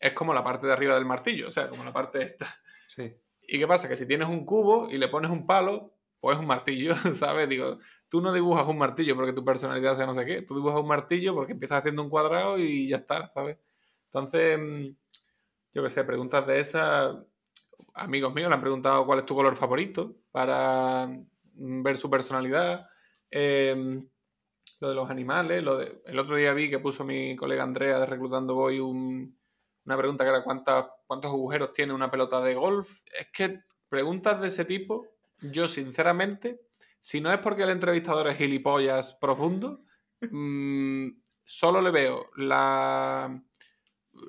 es 0.00 0.12
como 0.12 0.32
la 0.32 0.44
parte 0.44 0.66
de 0.66 0.72
arriba 0.72 0.94
del 0.94 1.04
martillo, 1.04 1.48
o 1.48 1.50
sea, 1.50 1.68
como 1.68 1.84
la 1.84 1.92
parte 1.92 2.22
esta. 2.22 2.46
Sí. 2.86 3.14
¿Y 3.42 3.58
qué 3.58 3.66
pasa? 3.66 3.88
Que 3.88 3.96
si 3.96 4.06
tienes 4.06 4.28
un 4.28 4.44
cubo 4.44 4.88
y 4.90 4.96
le 4.96 5.08
pones 5.08 5.30
un 5.30 5.46
palo, 5.46 5.92
pues 6.20 6.36
es 6.36 6.40
un 6.40 6.46
martillo, 6.46 6.94
¿sabes? 7.14 7.48
Digo, 7.48 7.78
tú 8.10 8.20
no 8.20 8.32
dibujas 8.32 8.68
un 8.68 8.76
martillo 8.76 9.16
porque 9.16 9.32
tu 9.32 9.44
personalidad 9.44 9.96
sea 9.96 10.04
no 10.04 10.12
sé 10.12 10.26
qué, 10.26 10.42
tú 10.42 10.54
dibujas 10.54 10.80
un 10.80 10.88
martillo 10.88 11.34
porque 11.34 11.52
empiezas 11.52 11.78
haciendo 11.78 12.02
un 12.02 12.10
cuadrado 12.10 12.58
y 12.58 12.88
ya 12.88 12.98
está, 12.98 13.28
¿sabes? 13.28 13.56
Entonces, 14.06 14.58
mm, 14.58 14.96
yo 15.72 15.82
qué 15.82 15.88
sé, 15.88 16.04
preguntas 16.04 16.46
de 16.46 16.60
esas, 16.60 17.16
amigos 17.94 18.34
míos 18.34 18.48
le 18.48 18.54
han 18.54 18.60
preguntado 18.60 19.06
cuál 19.06 19.20
es 19.20 19.26
tu 19.26 19.34
color 19.34 19.56
favorito 19.56 20.16
para 20.32 21.06
mm, 21.06 21.82
ver 21.82 21.96
su 21.96 22.10
personalidad. 22.10 22.86
Em, 23.30 24.08
lo 24.80 24.88
de 24.88 24.94
los 24.94 25.10
animales, 25.10 25.62
lo 25.62 25.76
de, 25.76 26.02
el 26.06 26.18
otro 26.18 26.36
día 26.36 26.52
vi 26.54 26.70
que 26.70 26.78
puso 26.78 27.04
mi 27.04 27.36
colega 27.36 27.62
Andrea 27.62 27.98
de 27.98 28.06
Reclutando 28.06 28.54
Voy 28.54 28.80
un, 28.80 29.38
una 29.84 29.96
pregunta 29.96 30.24
que 30.24 30.30
era 30.30 30.42
¿cuántos 30.42 31.30
agujeros 31.30 31.72
tiene 31.72 31.92
una 31.92 32.10
pelota 32.10 32.40
de 32.40 32.54
golf. 32.54 33.02
Es 33.18 33.28
que 33.32 33.60
preguntas 33.88 34.40
de 34.40 34.48
ese 34.48 34.64
tipo, 34.64 35.06
yo 35.40 35.68
sinceramente, 35.68 36.60
si 37.00 37.20
no 37.20 37.32
es 37.32 37.38
porque 37.38 37.62
el 37.62 37.70
entrevistador 37.70 38.28
es 38.28 38.36
gilipollas 38.36 39.14
profundo, 39.14 39.84
mm, 40.30 41.08
solo 41.44 41.80
le 41.80 41.90
veo 41.90 42.30
la, 42.36 43.42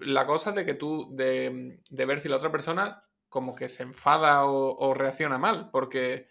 la 0.02 0.26
cosa 0.26 0.52
de 0.52 0.66
que 0.66 0.74
tú, 0.74 1.10
de, 1.12 1.80
ver 1.90 2.20
si 2.20 2.30
la 2.30 2.38
otra 2.38 2.52
persona 2.52 3.04
como 3.30 3.56
que 3.56 3.70
se 3.70 3.84
enfada 3.84 4.46
o, 4.46 4.94
reacciona 4.94 5.38
mal, 5.38 5.70
porque 5.72 6.28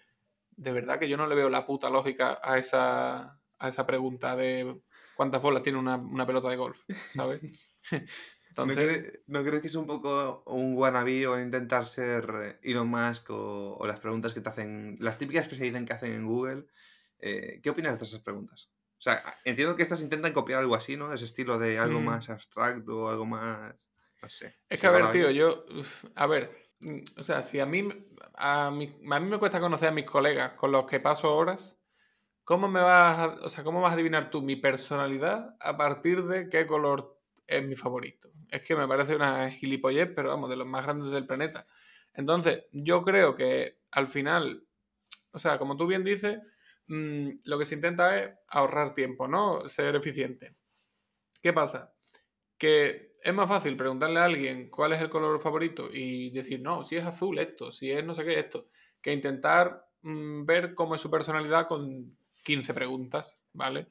de 0.50 0.72
verdad 0.72 0.98
que 0.98 1.08
yo 1.08 1.16
no 1.16 1.26
le 1.26 1.34
veo 1.34 1.48
la 1.48 1.64
puta 1.64 1.88
lógica 1.88 2.38
a 2.42 2.58
esa, 2.58 3.40
a 3.58 3.68
esa 3.68 3.86
pregunta 3.86 4.36
de 4.36 4.82
cuántas 5.16 5.40
bolas 5.40 5.62
tiene 5.62 5.78
una, 5.78 5.96
una 5.96 6.26
pelota 6.26 6.50
de 6.50 6.56
golf, 6.56 6.84
¿sabes? 7.14 7.78
¿No, 8.66 9.42
crees, 9.44 9.60
que 9.60 9.66
es 9.66 9.74
un 9.74 9.86
poco 9.86 10.42
un 10.46 10.76
wannabe 10.76 11.26
o 11.26 11.40
intentar 11.40 11.86
ser 11.86 12.58
Elon 12.62 12.88
Musk 12.88 13.30
o, 13.30 13.86
las 13.86 14.00
preguntas 14.00 14.34
que 14.34 14.40
te 14.40 14.48
hacen, 14.48 14.94
las 14.98 15.18
típicas 15.18 15.48
que 15.48 15.54
se 15.54 15.64
dicen 15.64 15.86
que 15.86 15.92
hacen 15.92 16.12
en 16.12 16.26
Google? 16.26 16.66
Eh, 17.18 17.60
¿Qué 17.62 17.70
opinas 17.70 17.98
de 17.98 18.04
esas 18.04 18.20
preguntas? 18.20 18.70
O 19.00 19.02
sea, 19.02 19.22
entiendo 19.44 19.76
que 19.76 19.82
estas 19.82 20.02
intentan 20.02 20.32
copiar 20.32 20.60
algo 20.60 20.74
así, 20.74 20.96
¿no? 20.96 21.12
Ese 21.12 21.24
estilo 21.24 21.58
de 21.58 21.78
algo 21.78 22.00
mm. 22.00 22.04
más 22.04 22.28
abstracto, 22.28 23.08
algo 23.08 23.24
más... 23.24 23.74
No 24.22 24.28
sé. 24.28 24.54
Es 24.68 24.80
que, 24.80 24.86
a 24.86 24.90
ver, 24.90 25.10
tío, 25.10 25.30
yo... 25.30 25.64
A 26.14 26.26
ver, 26.26 26.50
mm, 26.80 27.00
o 27.16 27.22
sea, 27.22 27.42
si 27.42 27.60
a 27.60 27.66
mí, 27.66 27.88
a 28.34 28.70
mí, 28.70 28.94
a 29.10 29.20
mí 29.20 29.30
me 29.30 29.38
cuesta 29.38 29.60
conocer 29.60 29.88
a 29.88 29.92
mis 29.92 30.04
colegas 30.04 30.52
con 30.52 30.72
los 30.72 30.84
que 30.84 31.00
paso 31.00 31.34
horas, 31.34 31.78
¿cómo 32.44 32.68
me 32.68 32.82
vas 32.82 33.18
a, 33.18 33.26
o 33.42 33.48
sea, 33.48 33.64
cómo 33.64 33.80
vas 33.80 33.92
a 33.92 33.94
adivinar 33.94 34.28
tú 34.28 34.42
mi 34.42 34.56
personalidad 34.56 35.56
a 35.60 35.78
partir 35.78 36.24
de 36.24 36.50
qué 36.50 36.66
color 36.66 37.19
es 37.50 37.66
mi 37.66 37.76
favorito. 37.76 38.30
Es 38.48 38.62
que 38.62 38.76
me 38.76 38.86
parece 38.86 39.16
una 39.16 39.50
gilipollez, 39.50 40.10
pero 40.14 40.30
vamos, 40.30 40.48
de 40.48 40.56
los 40.56 40.66
más 40.66 40.84
grandes 40.84 41.10
del 41.10 41.26
planeta. 41.26 41.66
Entonces, 42.14 42.64
yo 42.72 43.02
creo 43.02 43.34
que 43.34 43.78
al 43.90 44.08
final, 44.08 44.64
o 45.32 45.38
sea, 45.38 45.58
como 45.58 45.76
tú 45.76 45.86
bien 45.86 46.04
dices, 46.04 46.38
mm, 46.86 47.30
lo 47.44 47.58
que 47.58 47.64
se 47.64 47.74
intenta 47.74 48.18
es 48.18 48.30
ahorrar 48.48 48.94
tiempo, 48.94 49.28
¿no? 49.28 49.68
Ser 49.68 49.96
eficiente. 49.96 50.56
¿Qué 51.42 51.52
pasa? 51.52 51.92
Que 52.58 53.16
es 53.22 53.34
más 53.34 53.48
fácil 53.48 53.76
preguntarle 53.76 54.20
a 54.20 54.24
alguien 54.24 54.70
cuál 54.70 54.92
es 54.92 55.00
el 55.00 55.10
color 55.10 55.40
favorito 55.40 55.88
y 55.92 56.30
decir, 56.30 56.60
no, 56.60 56.84
si 56.84 56.96
es 56.96 57.04
azul 57.04 57.38
esto, 57.38 57.72
si 57.72 57.90
es 57.90 58.04
no 58.04 58.14
sé 58.14 58.24
qué 58.24 58.38
esto, 58.38 58.68
que 59.00 59.12
intentar 59.12 59.86
mm, 60.02 60.44
ver 60.44 60.74
cómo 60.74 60.94
es 60.94 61.00
su 61.00 61.10
personalidad 61.10 61.66
con 61.68 62.16
15 62.44 62.74
preguntas, 62.74 63.42
¿vale? 63.52 63.88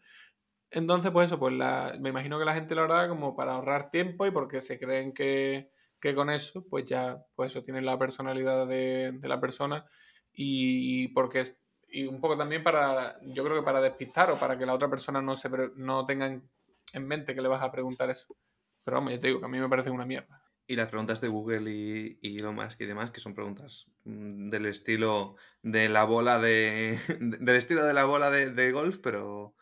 Entonces, 0.71 1.11
pues 1.11 1.27
eso, 1.27 1.39
pues 1.39 1.53
la, 1.55 1.95
me 1.99 2.09
imagino 2.09 2.37
que 2.37 2.45
la 2.45 2.53
gente 2.53 2.75
lo 2.75 2.83
hará 2.83 3.09
como 3.09 3.35
para 3.35 3.53
ahorrar 3.53 3.89
tiempo 3.89 4.25
y 4.25 4.31
porque 4.31 4.61
se 4.61 4.79
creen 4.79 5.13
que, 5.13 5.71
con 6.15 6.29
eso, 6.29 6.65
pues 6.69 6.85
ya, 6.85 7.23
pues 7.35 7.51
eso, 7.51 7.63
tienen 7.63 7.85
la 7.85 7.97
personalidad 7.97 8.67
de, 8.67 9.17
la 9.23 9.41
persona 9.41 9.85
y, 10.31 11.07
porque 11.09 11.41
es, 11.41 11.61
y 11.87 12.05
un 12.05 12.21
poco 12.21 12.37
también 12.37 12.63
para, 12.63 13.19
yo 13.23 13.43
creo 13.43 13.57
que 13.57 13.65
para 13.65 13.81
despistar 13.81 14.29
o 14.29 14.37
para 14.37 14.57
que 14.57 14.65
la 14.65 14.75
otra 14.75 14.89
persona 14.89 15.21
no, 15.21 15.35
se, 15.35 15.49
no 15.75 16.05
tenga 16.05 16.27
en, 16.27 17.07
mente 17.07 17.33
que 17.33 17.41
le 17.41 17.47
vas 17.47 17.63
a 17.63 17.71
preguntar 17.71 18.09
eso. 18.11 18.35
Pero 18.83 18.97
vamos, 18.97 19.13
ya 19.13 19.19
te 19.19 19.27
digo 19.27 19.39
que 19.39 19.45
a 19.47 19.49
mí 19.49 19.59
me 19.59 19.69
parece 19.69 19.89
una 19.89 20.05
mierda. 20.05 20.43
Y 20.67 20.75
las 20.75 20.87
preguntas 20.87 21.19
de 21.19 21.29
Google 21.29 21.71
y, 21.71 22.19
y 22.21 22.39
lo 22.39 22.53
más 22.53 22.75
que 22.75 22.85
demás, 22.85 23.09
que 23.09 23.19
son 23.19 23.33
preguntas 23.33 23.87
mm, 24.03 24.49
del 24.49 24.67
estilo 24.67 25.35
de 25.63 25.89
la 25.89 26.03
bola 26.03 26.37
de. 26.37 26.99
del 27.19 27.55
estilo 27.55 27.83
de 27.83 27.93
la 27.95 28.05
bola 28.05 28.29
de 28.29 28.71
golf, 28.71 28.99
pero 28.99 29.55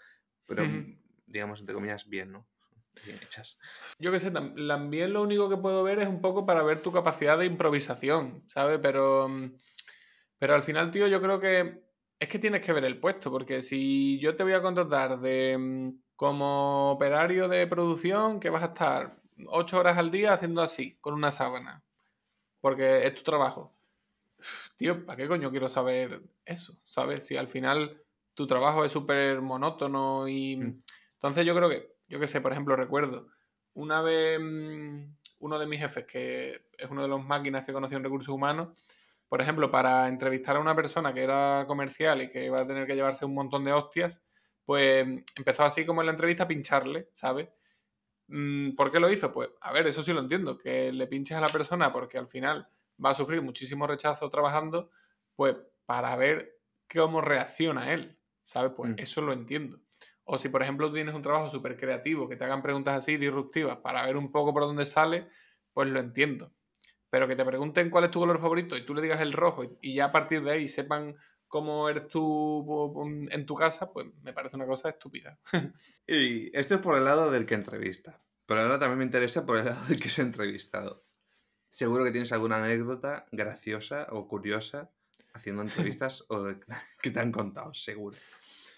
pero 0.48 0.64
digamos, 1.28 1.60
entre 1.60 1.76
comillas, 1.76 2.08
bien, 2.08 2.32
¿no? 2.32 2.48
Bien 3.06 3.20
hechas. 3.22 3.60
Yo 4.00 4.12
qué 4.12 4.20
sé, 4.20 4.32
también 4.32 5.14
lo 5.14 5.22
único 5.22 5.50
que 5.50 5.58
puedo 5.58 5.84
ver 5.84 6.00
es 6.00 6.08
un 6.08 6.22
poco 6.22 6.46
para 6.46 6.64
ver 6.64 6.82
tu 6.82 6.92
capacidad 6.92 7.38
de 7.38 7.46
improvisación, 7.46 8.44
¿sabes? 8.48 8.80
Pero, 8.82 9.30
mm, 9.30 9.56
pero 10.40 10.56
al 10.56 10.64
final, 10.64 10.90
tío, 10.90 11.08
yo 11.08 11.22
creo 11.22 11.40
que 11.40 11.84
es 12.20 12.30
que 12.30 12.40
tienes 12.40 12.62
que 12.62 12.74
ver 12.74 12.86
el 12.86 13.00
puesto, 13.00 13.32
porque 13.32 13.62
si 13.62 14.20
yo 14.20 14.36
te 14.36 14.44
voy 14.44 14.54
a 14.54 14.62
contratar 14.62 15.20
de 15.20 15.58
mm, 15.58 16.02
como 16.16 16.92
operario 16.92 17.48
de 17.48 17.68
producción, 17.68 18.40
que 18.40 18.50
vas 18.50 18.64
a 18.64 18.68
estar 18.68 19.22
ocho 19.48 19.78
horas 19.78 19.98
al 19.98 20.10
día 20.10 20.34
haciendo 20.34 20.62
así, 20.62 20.98
con 21.00 21.14
una 21.14 21.32
sábana, 21.32 21.84
porque 22.62 23.06
es 23.06 23.14
tu 23.14 23.24
trabajo. 23.24 23.78
Tío, 24.78 25.06
¿para 25.06 25.18
qué 25.18 25.28
coño 25.28 25.52
quiero 25.52 25.70
saber 25.70 26.22
eso? 26.46 26.80
¿Sabes? 26.84 27.26
Si 27.26 27.38
al 27.38 27.48
final 27.48 28.04
tu 28.38 28.46
trabajo 28.46 28.86
es 28.86 28.92
súper 28.92 29.42
monótono 29.42 30.28
y... 30.28 30.56
Mm. 30.56 30.80
Entonces 31.16 31.44
yo 31.44 31.56
creo 31.56 31.68
que, 31.68 31.96
yo 32.08 32.20
qué 32.20 32.28
sé, 32.28 32.40
por 32.40 32.52
ejemplo, 32.52 32.76
recuerdo 32.76 33.28
una 33.74 34.02
vez 34.02 34.40
mm, 34.40 35.16
uno 35.40 35.60
de 35.60 35.66
mis 35.66 35.80
jefes, 35.80 36.06
que 36.06 36.68
es 36.78 36.90
uno 36.90 37.02
de 37.02 37.08
los 37.08 37.26
máquinas 37.26 37.66
que 37.66 37.74
conocí 37.74 37.96
en 37.96 38.04
recursos 38.04 38.34
humanos, 38.34 38.70
por 39.28 39.42
ejemplo, 39.42 39.72
para 39.72 40.08
entrevistar 40.08 40.56
a 40.56 40.60
una 40.60 40.76
persona 40.76 41.14
que 41.14 41.24
era 41.24 41.66
comercial 41.68 42.22
y 42.22 42.30
que 42.30 42.46
iba 42.46 42.62
a 42.62 42.68
tener 42.68 42.86
que 42.86 42.96
llevarse 42.96 43.26
un 43.26 43.34
montón 43.34 43.66
de 43.66 43.74
hostias, 43.74 44.24
pues 44.66 45.08
empezó 45.36 45.64
así 45.64 45.84
como 45.84 46.02
en 46.02 46.06
la 46.06 46.12
entrevista 46.12 46.44
a 46.44 46.48
pincharle, 46.48 47.10
¿sabes? 47.14 47.50
Mm, 48.28 48.76
¿Por 48.76 48.92
qué 48.92 49.00
lo 49.00 49.12
hizo? 49.12 49.32
Pues, 49.34 49.50
a 49.62 49.74
ver, 49.74 49.88
eso 49.88 50.04
sí 50.04 50.14
lo 50.14 50.20
entiendo, 50.20 50.60
que 50.60 50.92
le 50.92 51.08
pinches 51.08 51.38
a 51.38 51.42
la 51.42 51.48
persona 51.48 51.92
porque 51.92 52.20
al 52.20 52.28
final 52.28 52.70
va 53.04 53.12
a 53.12 53.16
sufrir 53.16 53.42
muchísimo 53.42 53.88
rechazo 53.88 54.30
trabajando, 54.30 54.92
pues 55.36 55.56
para 55.88 56.16
ver 56.16 56.60
cómo 56.92 57.22
reacciona 57.22 57.94
él, 57.94 58.17
¿sabes? 58.48 58.72
Pues 58.76 58.92
mm. 58.92 58.96
eso 58.98 59.22
lo 59.22 59.34
entiendo. 59.34 59.82
O 60.24 60.38
si, 60.38 60.48
por 60.50 60.64
ejemplo, 60.64 60.92
tienes 60.92 61.14
un 61.14 61.22
trabajo 61.22 61.50
súper 61.50 61.78
creativo, 61.78 62.30
que 62.30 62.38
te 62.38 62.46
hagan 62.46 62.62
preguntas 62.62 62.96
así 62.96 63.18
disruptivas 63.18 63.78
para 63.78 64.06
ver 64.06 64.16
un 64.16 64.32
poco 64.32 64.54
por 64.54 64.64
dónde 64.64 64.86
sale, 64.86 65.30
pues 65.74 65.90
lo 65.90 66.00
entiendo. 66.00 66.54
Pero 67.10 67.28
que 67.28 67.36
te 67.36 67.44
pregunten 67.44 67.90
cuál 67.90 68.06
es 68.06 68.12
tu 68.12 68.20
color 68.20 68.40
favorito 68.40 68.78
y 68.78 68.86
tú 68.86 68.96
le 68.96 69.02
digas 69.02 69.20
el 69.22 69.34
rojo 69.34 69.78
y 69.82 69.96
ya 69.96 70.06
a 70.06 70.12
partir 70.12 70.44
de 70.44 70.52
ahí 70.52 70.68
sepan 70.68 71.16
cómo 71.48 71.90
eres 71.90 72.08
tú 72.08 72.96
en 73.30 73.46
tu 73.46 73.54
casa, 73.54 73.92
pues 73.92 74.08
me 74.22 74.34
parece 74.34 74.56
una 74.56 74.66
cosa 74.66 74.90
estúpida. 74.90 75.40
y 76.08 76.58
esto 76.58 76.76
es 76.76 76.82
por 76.82 76.98
el 76.98 77.06
lado 77.06 77.32
del 77.32 77.46
que 77.46 77.56
entrevista. 77.56 78.22
Pero 78.46 78.62
ahora 78.62 78.80
también 78.80 79.00
me 79.00 79.06
interesa 79.06 79.46
por 79.46 79.58
el 79.58 79.66
lado 79.66 79.86
del 79.88 80.02
que 80.02 80.10
se 80.10 80.22
ha 80.22 80.26
entrevistado. 80.26 81.06
Seguro 81.68 82.06
que 82.06 82.12
tienes 82.12 82.32
alguna 82.32 82.64
anécdota 82.64 83.26
graciosa 83.32 84.08
o 84.12 84.28
curiosa 84.28 84.90
haciendo 85.38 85.62
entrevistas 85.62 86.26
o 86.30 86.46
que 87.02 87.12
te 87.12 87.20
han 87.20 87.32
contado, 87.32 87.74
seguro. 87.74 88.18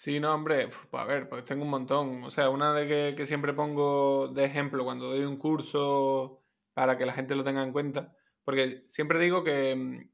Sí, 0.00 0.18
no, 0.18 0.34
hombre, 0.34 0.68
pues 0.68 1.02
a 1.02 1.04
ver, 1.04 1.28
pues 1.28 1.44
tengo 1.44 1.64
un 1.64 1.70
montón. 1.70 2.24
O 2.24 2.30
sea, 2.30 2.48
una 2.48 2.72
de 2.72 3.14
que, 3.14 3.26
siempre 3.26 3.52
pongo 3.52 4.28
de 4.28 4.44
ejemplo 4.44 4.84
cuando 4.84 5.08
doy 5.08 5.24
un 5.24 5.36
curso 5.36 6.42
para 6.72 6.96
que 6.96 7.04
la 7.04 7.12
gente 7.12 7.34
lo 7.34 7.44
tenga 7.44 7.62
en 7.62 7.72
cuenta, 7.72 8.16
porque 8.44 8.84
siempre 8.88 9.18
digo 9.18 9.44
que, 9.44 10.08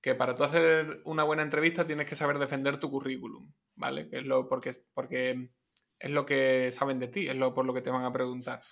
que 0.00 0.14
para 0.16 0.34
tú 0.34 0.42
hacer 0.42 1.00
una 1.04 1.22
buena 1.22 1.44
entrevista 1.44 1.86
tienes 1.86 2.08
que 2.08 2.16
saber 2.16 2.38
defender 2.38 2.80
tu 2.80 2.90
currículum, 2.90 3.52
¿vale? 3.76 4.08
Que 4.08 4.18
es 4.18 4.24
lo, 4.24 4.48
porque, 4.48 4.72
porque 4.94 5.50
es 6.00 6.10
lo 6.10 6.26
que 6.26 6.72
saben 6.72 6.98
de 6.98 7.08
ti, 7.08 7.28
es 7.28 7.36
lo 7.36 7.54
por 7.54 7.66
lo 7.66 7.74
que 7.74 7.82
te 7.82 7.90
van 7.90 8.04
a 8.04 8.12
preguntar. 8.12 8.62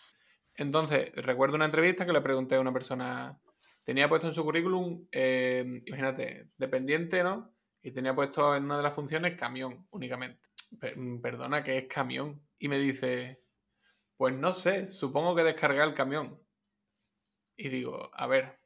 Entonces, 0.56 1.12
recuerdo 1.14 1.56
una 1.56 1.66
entrevista 1.66 2.04
que 2.04 2.12
le 2.12 2.20
pregunté 2.20 2.56
a 2.56 2.60
una 2.60 2.72
persona, 2.72 3.40
tenía 3.84 4.08
puesto 4.08 4.28
en 4.28 4.34
su 4.34 4.44
currículum, 4.44 5.06
eh, 5.10 5.82
imagínate, 5.86 6.50
dependiente, 6.56 7.22
¿no? 7.22 7.54
Y 7.82 7.90
tenía 7.90 8.14
puesto 8.14 8.54
en 8.54 8.64
una 8.64 8.76
de 8.76 8.82
las 8.82 8.94
funciones 8.94 9.36
camión 9.36 9.86
únicamente. 9.90 10.48
Perdona, 11.22 11.62
¿qué 11.62 11.78
es 11.78 11.86
camión? 11.86 12.40
Y 12.58 12.68
me 12.68 12.78
dice, 12.78 13.42
pues 14.16 14.34
no 14.34 14.52
sé, 14.52 14.90
supongo 14.90 15.34
que 15.34 15.42
descargar 15.42 15.88
el 15.88 15.94
camión. 15.94 16.40
Y 17.56 17.68
digo, 17.68 18.10
a 18.14 18.26
ver, 18.26 18.58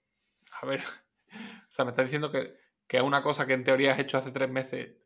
a 0.61 0.66
ver, 0.66 0.81
o 1.33 1.70
sea, 1.70 1.85
me 1.85 1.92
está 1.92 2.02
diciendo 2.02 2.31
que, 2.31 2.57
que 2.87 3.00
una 3.00 3.22
cosa 3.22 3.46
que 3.46 3.55
en 3.55 3.64
teoría 3.64 3.92
has 3.92 3.98
hecho 3.98 4.18
hace 4.18 4.33
tres 4.33 4.50
meses, 4.50 4.96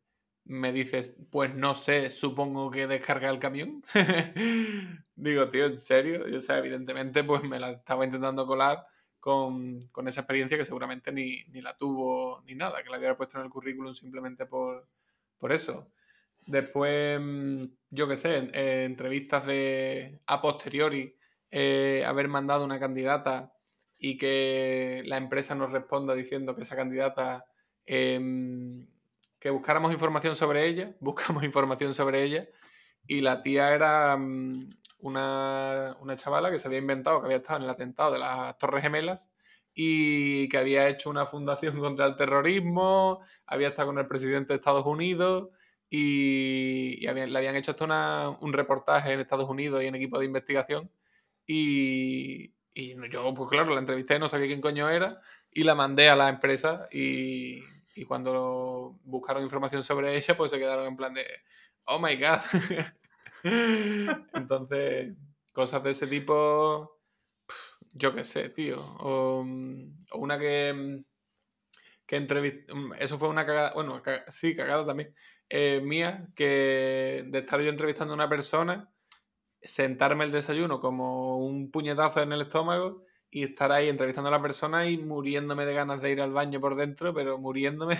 me 0.44 0.72
dices, 0.72 1.16
pues 1.30 1.54
no 1.54 1.74
sé, 1.74 2.10
supongo 2.10 2.70
que 2.70 2.86
descarga 2.86 3.30
el 3.30 3.38
camión. 3.38 3.82
Digo, 5.14 5.48
tío, 5.50 5.66
¿en 5.66 5.76
serio? 5.76 6.28
Y, 6.28 6.34
o 6.34 6.40
sea, 6.40 6.58
evidentemente, 6.58 7.22
pues 7.22 7.42
me 7.44 7.60
la 7.60 7.70
estaba 7.70 8.04
intentando 8.04 8.46
colar 8.46 8.84
con, 9.20 9.88
con 9.88 10.08
esa 10.08 10.22
experiencia 10.22 10.56
que 10.56 10.64
seguramente 10.64 11.12
ni, 11.12 11.44
ni, 11.48 11.60
la 11.60 11.76
tuvo 11.76 12.42
ni 12.46 12.54
nada, 12.54 12.82
que 12.82 12.90
la 12.90 12.96
había 12.96 13.16
puesto 13.16 13.38
en 13.38 13.44
el 13.44 13.50
currículum 13.50 13.94
simplemente 13.94 14.46
por, 14.46 14.88
por 15.38 15.52
eso. 15.52 15.92
Después, 16.46 17.20
mm, 17.20 17.64
yo 17.90 18.08
qué 18.08 18.16
sé, 18.16 18.48
entrevistas 18.84 19.46
de 19.46 20.20
a 20.26 20.40
posteriori, 20.40 21.16
eh, 21.50 22.04
haber 22.06 22.28
mandado 22.28 22.64
una 22.64 22.80
candidata 22.80 23.52
y 23.98 24.16
que 24.16 25.02
la 25.06 25.18
empresa 25.18 25.54
nos 25.54 25.72
responda 25.72 26.14
diciendo 26.14 26.56
que 26.56 26.62
esa 26.62 26.76
candidata, 26.76 27.44
em, 27.86 28.86
que 29.38 29.50
buscáramos 29.50 29.92
información 29.92 30.36
sobre 30.36 30.66
ella, 30.66 30.96
buscamos 31.00 31.44
información 31.44 31.94
sobre 31.94 32.22
ella, 32.22 32.48
y 33.06 33.20
la 33.20 33.42
tía 33.42 33.74
era 33.74 34.16
mm, 34.16 34.70
una, 35.00 35.96
una 36.00 36.16
chavala 36.16 36.50
que 36.50 36.58
se 36.58 36.68
había 36.68 36.78
inventado, 36.78 37.20
que 37.20 37.26
había 37.26 37.38
estado 37.38 37.58
en 37.58 37.64
el 37.64 37.70
atentado 37.70 38.12
de 38.12 38.18
las 38.18 38.58
Torres 38.58 38.82
Gemelas 38.82 39.30
y 39.74 40.48
que 40.48 40.58
había 40.58 40.88
hecho 40.88 41.10
una 41.10 41.26
fundación 41.26 41.78
contra 41.80 42.06
el 42.06 42.16
terrorismo, 42.16 43.20
había 43.46 43.68
estado 43.68 43.88
con 43.88 43.98
el 43.98 44.06
presidente 44.06 44.52
de 44.52 44.56
Estados 44.56 44.86
Unidos 44.86 45.50
y, 45.88 47.00
le 47.00 47.08
habían 47.10 47.56
hecho 47.56 47.72
hasta 47.72 48.28
un 48.40 48.52
reportaje 48.52 49.12
en 49.12 49.20
Estados 49.20 49.48
Unidos 49.48 49.82
y 49.82 49.86
en 49.86 49.96
equipo 49.96 50.18
de 50.18 50.26
investigación. 50.26 50.90
Y, 51.46 52.54
yo, 53.10 53.34
pues 53.34 53.50
claro, 53.50 53.74
la 53.74 53.80
entrevisté, 53.80 54.18
no 54.18 54.28
sabía 54.28 54.46
quién 54.46 54.60
coño 54.60 54.88
era 54.88 55.20
y 55.50 55.64
la 55.64 55.74
mandé 55.74 56.08
a 56.08 56.16
la 56.16 56.28
empresa 56.28 56.88
y, 56.92 57.60
y 57.96 58.04
cuando 58.04 58.98
buscaron 59.04 59.42
información 59.42 59.82
sobre 59.82 60.16
ella, 60.16 60.36
pues 60.36 60.50
se 60.52 60.58
quedaron 60.58 60.86
en 60.86 60.96
plan 60.96 61.14
de, 61.14 61.26
oh 61.84 61.98
my 61.98 62.16
god. 62.16 62.40
Entonces, 64.34 65.16
cosas 65.52 65.82
de 65.82 65.90
ese 65.90 66.06
tipo, 66.06 67.00
yo 67.92 68.14
qué 68.14 68.24
sé, 68.24 68.48
tío. 68.50 68.78
O, 69.00 69.44
o 70.12 70.18
una 70.18 70.38
que, 70.38 71.04
que 72.06 72.16
entrevisté, 72.16 72.66
eso 72.98 73.18
fue 73.18 73.28
una 73.28 73.46
cagada, 73.46 73.72
bueno, 73.74 74.02
sí, 74.28 74.54
cagada 74.56 74.86
también 74.86 75.14
eh, 75.48 75.80
mía 75.82 76.28
que 76.36 77.24
de 77.26 77.38
estar 77.40 77.60
yo 77.60 77.68
entrevistando 77.70 78.12
a 78.12 78.16
una 78.16 78.28
persona, 78.28 78.92
sentarme 79.62 80.24
el 80.24 80.32
desayuno 80.32 80.80
como 80.80 81.38
un 81.38 81.70
puñetazo 81.70 82.22
en 82.22 82.32
el 82.32 82.42
estómago 82.42 83.04
y 83.30 83.44
estar 83.44 83.72
ahí 83.72 83.88
entrevistando 83.88 84.28
a 84.28 84.32
la 84.32 84.42
persona 84.42 84.88
y 84.88 84.98
muriéndome 84.98 85.66
de 85.66 85.74
ganas 85.74 86.02
de 86.02 86.12
ir 86.12 86.20
al 86.20 86.32
baño 86.32 86.60
por 86.60 86.76
dentro, 86.76 87.14
pero 87.14 87.38
muriéndome 87.38 87.98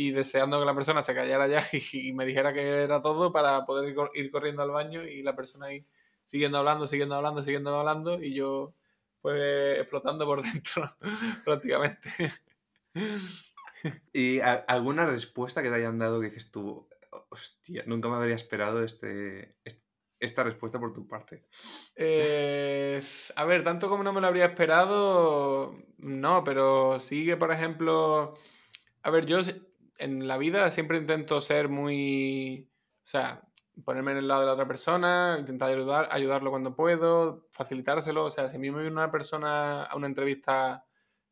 y 0.00 0.12
deseando 0.12 0.60
que 0.60 0.64
la 0.64 0.76
persona 0.76 1.02
se 1.02 1.12
callara 1.12 1.48
ya 1.48 1.66
y, 1.92 2.12
me 2.12 2.24
dijera 2.24 2.52
que 2.54 2.84
era 2.84 3.02
todo 3.02 3.32
para 3.32 3.66
poder 3.66 3.96
ir 4.14 4.30
corriendo 4.30 4.62
al 4.62 4.70
baño 4.70 5.02
y 5.02 5.24
la 5.24 5.34
persona 5.34 5.66
ahí 5.66 5.84
siguiendo 6.24 6.58
hablando, 6.58 6.86
siguiendo 6.86 7.16
hablando, 7.16 7.42
siguiendo 7.42 7.76
hablando 7.76 8.22
y 8.22 8.32
yo 8.32 8.74
pues 9.20 9.80
explotando 9.80 10.24
por 10.24 10.42
dentro 10.52 10.88
prácticamente. 11.44 12.10
¿Y 14.12 14.38
alguna 14.38 15.04
respuesta 15.04 15.64
que 15.64 15.68
te 15.68 15.74
hayan 15.74 15.98
dado 15.98 16.20
que 16.20 16.26
dices 16.26 16.52
tú, 16.52 16.88
hostia, 17.30 17.82
nunca 17.86 18.08
me 18.08 18.14
habría 18.14 18.36
esperado 18.36 18.84
este, 18.84 19.56
esta 20.20 20.44
respuesta 20.44 20.78
por 20.78 20.92
tu 20.92 21.08
parte? 21.08 21.42
Eh, 21.96 23.02
a 23.34 23.44
ver, 23.46 23.64
tanto 23.64 23.88
como 23.88 24.04
no 24.04 24.12
me 24.12 24.20
lo 24.20 24.28
habría 24.28 24.46
esperado, 24.46 25.74
no, 25.96 26.44
pero 26.44 27.00
sí 27.00 27.26
que, 27.26 27.36
por 27.36 27.50
ejemplo, 27.50 28.34
a 29.02 29.10
ver, 29.10 29.26
yo 29.26 29.40
en 29.98 30.26
la 30.26 30.38
vida 30.38 30.70
siempre 30.70 30.98
intento 30.98 31.40
ser 31.40 31.68
muy, 31.68 32.70
o 33.04 33.06
sea, 33.06 33.42
ponerme 33.84 34.12
en 34.12 34.18
el 34.18 34.28
lado 34.28 34.40
de 34.40 34.46
la 34.46 34.52
otra 34.54 34.66
persona, 34.66 35.36
intentar 35.38 35.70
ayudar, 35.70 36.08
ayudarlo 36.10 36.50
cuando 36.50 36.74
puedo, 36.74 37.48
facilitárselo, 37.52 38.24
o 38.24 38.30
sea, 38.30 38.48
si 38.48 38.56
a 38.56 38.58
mí 38.58 38.70
me 38.70 38.80
viene 38.80 38.96
una 38.96 39.10
persona 39.10 39.84
a 39.84 39.96
una 39.96 40.06
entrevista 40.06 40.84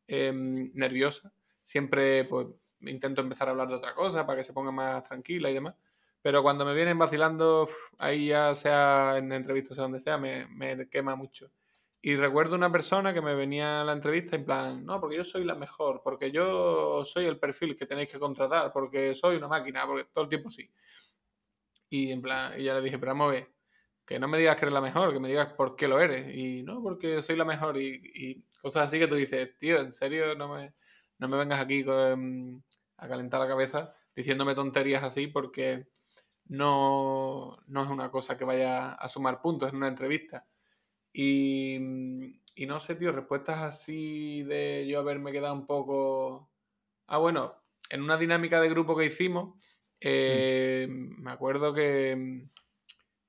em, 0.07 0.71
nerviosa, 0.73 1.31
siempre 1.63 2.23
pues 2.25 2.47
intento 2.81 3.21
empezar 3.21 3.47
a 3.47 3.51
hablar 3.51 3.67
de 3.67 3.75
otra 3.75 3.93
cosa 3.93 4.25
para 4.25 4.37
que 4.37 4.43
se 4.43 4.53
ponga 4.53 4.71
más 4.71 5.03
tranquila 5.03 5.49
y 5.49 5.53
demás. 5.53 5.75
Pero 6.21 6.43
cuando 6.43 6.65
me 6.65 6.73
vienen 6.73 6.97
vacilando, 6.97 7.67
ahí 7.97 8.27
ya 8.27 8.53
sea 8.55 9.17
en 9.17 9.31
entrevistas 9.31 9.77
o 9.77 9.81
donde 9.83 9.99
sea, 9.99 10.17
me, 10.17 10.47
me, 10.47 10.89
quema 10.89 11.15
mucho. 11.15 11.51
Y 12.07 12.15
recuerdo 12.15 12.55
una 12.55 12.71
persona 12.71 13.13
que 13.13 13.19
me 13.21 13.35
venía 13.35 13.81
a 13.81 13.83
la 13.83 13.91
entrevista 13.91 14.37
en 14.37 14.45
plan, 14.45 14.85
no, 14.85 15.01
porque 15.01 15.17
yo 15.17 15.25
soy 15.25 15.43
la 15.43 15.55
mejor, 15.55 15.99
porque 16.01 16.31
yo 16.31 17.03
soy 17.03 17.25
el 17.25 17.37
perfil 17.37 17.75
que 17.75 17.85
tenéis 17.85 18.09
que 18.09 18.17
contratar, 18.17 18.71
porque 18.71 19.13
soy 19.13 19.35
una 19.35 19.49
máquina, 19.49 19.85
porque 19.85 20.05
todo 20.13 20.23
el 20.23 20.29
tiempo 20.29 20.49
sí. 20.49 20.71
Y 21.89 22.13
en 22.13 22.21
plan, 22.21 22.53
y 22.57 22.63
ya 22.63 22.75
le 22.75 22.81
dije, 22.81 22.97
pero 22.97 23.11
vamos 23.11 23.35
a 23.35 23.45
que 24.05 24.19
no 24.19 24.29
me 24.29 24.37
digas 24.37 24.55
que 24.55 24.61
eres 24.61 24.73
la 24.73 24.79
mejor, 24.79 25.11
que 25.11 25.19
me 25.19 25.27
digas 25.27 25.51
por 25.51 25.75
qué 25.75 25.89
lo 25.89 25.99
eres. 25.99 26.33
Y 26.33 26.63
no, 26.63 26.81
porque 26.81 27.21
soy 27.21 27.35
la 27.35 27.43
mejor. 27.43 27.75
Y, 27.77 28.41
cosas 28.61 28.87
así 28.87 28.99
que 28.99 29.09
tú 29.09 29.15
dices, 29.15 29.57
tío, 29.59 29.77
en 29.81 29.91
serio, 29.91 30.33
no 30.33 30.47
me 30.47 30.73
no 31.17 31.27
me 31.27 31.37
vengas 31.37 31.59
aquí 31.59 31.83
a 31.89 33.07
calentar 33.09 33.41
la 33.41 33.49
cabeza 33.49 33.93
diciéndome 34.15 34.55
tonterías 34.55 35.03
así 35.03 35.27
porque 35.27 35.87
no, 36.45 37.57
es 37.67 37.87
una 37.89 38.09
cosa 38.11 38.37
que 38.37 38.45
vaya 38.45 38.93
a 38.93 39.09
sumar 39.09 39.41
puntos 39.41 39.69
en 39.71 39.75
una 39.75 39.89
entrevista. 39.89 40.47
Y, 41.13 41.77
no 42.67 42.79
sé, 42.79 42.95
tío, 42.95 43.11
respuestas 43.11 43.59
así 43.59 44.43
de 44.43 44.85
yo 44.87 44.99
haberme 44.99 45.31
quedado 45.31 45.53
un 45.53 45.65
poco... 45.65 46.51
Ah, 47.07 47.17
bueno, 47.17 47.55
en 47.89 48.01
una 48.01 48.17
dinámica 48.17 48.61
de 48.61 48.69
grupo 48.69 48.95
que 48.95 49.05
hicimos, 49.05 49.55
eh, 49.99 50.87
me 50.89 51.31
acuerdo 51.31 51.73
que, 51.73 52.47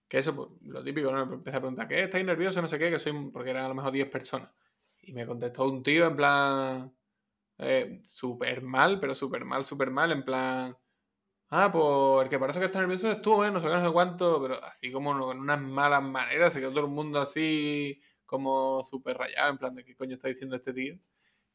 que 0.09 0.19
eso, 0.19 0.35
pues, 0.35 0.49
lo 0.63 0.83
típico, 0.83 1.13
¿no? 1.13 1.27
Me 1.27 1.35
empecé 1.37 1.57
a 1.57 1.61
preguntar, 1.61 1.89
¿qué? 1.89 2.05
¿Estáis 2.05 2.25
nerviosos? 2.25 2.63
No 2.63 2.69
sé 2.69 2.79
qué, 2.79 2.91
que 2.91 2.99
soy, 2.99 3.31
porque 3.31 3.51
eran 3.51 3.65
a 3.65 3.69
lo 3.69 3.75
mejor 3.75 3.93
10 3.93 4.09
personas. 4.09 4.51
Y 5.03 5.13
me 5.13 5.27
contestó 5.27 5.69
un 5.69 5.83
tío 5.83 6.07
en 6.07 6.17
plan, 6.17 6.93
eh, 7.59 8.03
súper 8.07 8.63
mal, 8.63 9.01
pero 9.01 9.15
súper 9.15 9.45
mal, 9.45 9.65
súper 9.65 9.91
mal, 9.91 10.13
en 10.13 10.25
plan, 10.25 10.77
ah, 11.51 11.71
pues 11.73 12.25
el 12.25 12.29
que 12.29 12.39
parece 12.39 12.59
que 12.59 12.67
está 12.67 12.81
nervioso 12.81 13.09
eres 13.11 13.23
tú, 13.23 13.43
¿eh? 13.45 13.51
No 13.51 13.61
sé 13.61 13.67
qué, 13.67 13.75
no 13.75 13.85
sé 13.85 13.93
cuánto, 13.93 14.41
pero 14.43 14.63
así 14.65 14.93
como 14.93 15.19
con 15.19 15.39
unas 15.39 15.61
malas 15.61 16.03
maneras, 16.03 16.53
se 16.53 16.61
quedó 16.61 16.71
todo 16.71 16.85
el 16.85 16.91
mundo 16.91 17.21
así 17.21 18.01
como 18.27 18.83
súper 18.85 19.17
rayado, 19.17 19.51
en 19.51 19.59
plan, 19.59 19.75
¿de 19.75 19.85
qué 19.85 19.97
coño 19.97 20.15
está 20.15 20.29
diciendo 20.29 20.57
este 20.57 20.73
tío? 20.73 20.99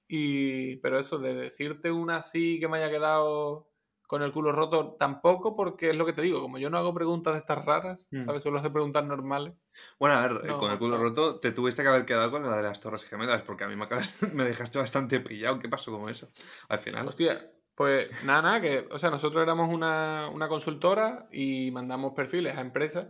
Y, 0.08 0.77
pero 0.77 0.99
eso, 0.99 1.19
de 1.19 1.34
decirte 1.34 1.91
una 1.91 2.17
así 2.17 2.60
que 2.60 2.67
me 2.67 2.77
haya 2.77 2.89
quedado 2.89 3.69
con 4.08 4.21
el 4.21 4.32
culo 4.32 4.51
roto 4.51 4.95
tampoco, 4.99 5.56
porque 5.56 5.89
es 5.89 5.95
lo 5.95 6.06
que 6.06 6.13
te 6.13 6.21
digo, 6.21 6.41
como 6.41 6.58
yo 6.58 6.69
no 6.69 6.77
hago 6.77 6.93
preguntas 6.93 7.34
de 7.34 7.39
estas 7.39 7.65
raras, 7.65 8.08
mm. 8.12 8.23
¿sabes? 8.23 8.43
Solo 8.43 8.60
hacer 8.60 8.71
preguntas 8.71 9.03
normales. 9.06 9.56
Bueno, 9.99 10.15
a 10.15 10.27
ver, 10.27 10.47
con 10.53 10.71
el 10.71 10.77
culo 10.77 10.97
roto 10.97 11.39
te 11.39 11.51
tuviste 11.51 11.82
que 11.82 11.89
haber 11.89 12.06
quedado 12.06 12.29
con 12.29 12.43
la 12.43 12.56
de 12.58 12.63
las 12.63 12.79
Torres 12.79 13.06
Gemelas, 13.06 13.41
porque 13.43 13.63
a 13.63 13.67
mí 13.67 13.75
me, 13.75 13.88
me 14.34 14.43
dejaste 14.43 14.77
bastante 14.77 15.19
pillado. 15.19 15.60
¿Qué 15.60 15.69
pasó 15.69 15.97
con 15.97 16.10
eso? 16.10 16.29
Al 16.69 16.79
final. 16.79 17.08
Hostia, 17.08 17.51
pues 17.75 18.09
nada, 18.23 18.41
nada, 18.41 18.62
que, 18.62 18.88
o 18.91 18.99
sea, 18.99 19.09
nosotros 19.09 19.41
éramos 19.41 19.73
una, 19.73 20.29
una 20.29 20.47
consultora 20.47 21.27
y 21.31 21.71
mandamos 21.71 22.13
perfiles 22.13 22.55
a 22.55 22.62
empresas 22.62 23.07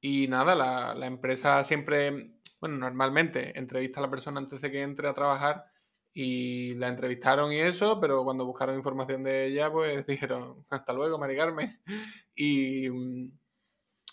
y 0.00 0.28
nada, 0.28 0.54
la, 0.54 0.94
la 0.94 1.06
empresa 1.06 1.64
siempre, 1.64 2.32
bueno, 2.60 2.76
normalmente 2.76 3.58
entrevista 3.58 4.00
a 4.00 4.02
la 4.04 4.10
persona 4.10 4.38
antes 4.40 4.60
de 4.60 4.70
que 4.70 4.82
entre 4.82 5.08
a 5.08 5.14
trabajar 5.14 5.64
y 6.12 6.74
la 6.76 6.88
entrevistaron 6.88 7.52
y 7.52 7.58
eso, 7.58 8.00
pero 8.00 8.24
cuando 8.24 8.46
buscaron 8.46 8.76
información 8.76 9.22
de 9.22 9.46
ella, 9.46 9.70
pues 9.70 10.06
dijeron, 10.06 10.64
hasta 10.70 10.92
luego, 10.92 11.18
Mari 11.18 11.36
Carmen. 11.36 11.68
Y, 12.38 12.88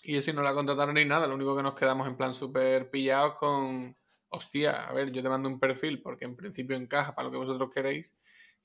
y 0.02 0.16
eso 0.16 0.30
y 0.30 0.34
no 0.34 0.42
la 0.42 0.54
contrataron 0.54 0.94
ni 0.94 1.04
nada, 1.04 1.26
lo 1.26 1.34
único 1.34 1.56
que 1.56 1.62
nos 1.62 1.74
quedamos 1.74 2.06
en 2.08 2.16
plan 2.16 2.34
súper 2.34 2.90
pillados 2.90 3.34
con, 3.34 3.96
hostia, 4.28 4.86
a 4.86 4.92
ver, 4.92 5.12
yo 5.12 5.22
te 5.22 5.28
mando 5.28 5.48
un 5.48 5.60
perfil 5.60 6.02
porque 6.02 6.24
en 6.24 6.36
principio 6.36 6.76
encaja 6.76 7.14
para 7.14 7.26
lo 7.26 7.32
que 7.32 7.38
vosotros 7.38 7.70
queréis 7.72 8.14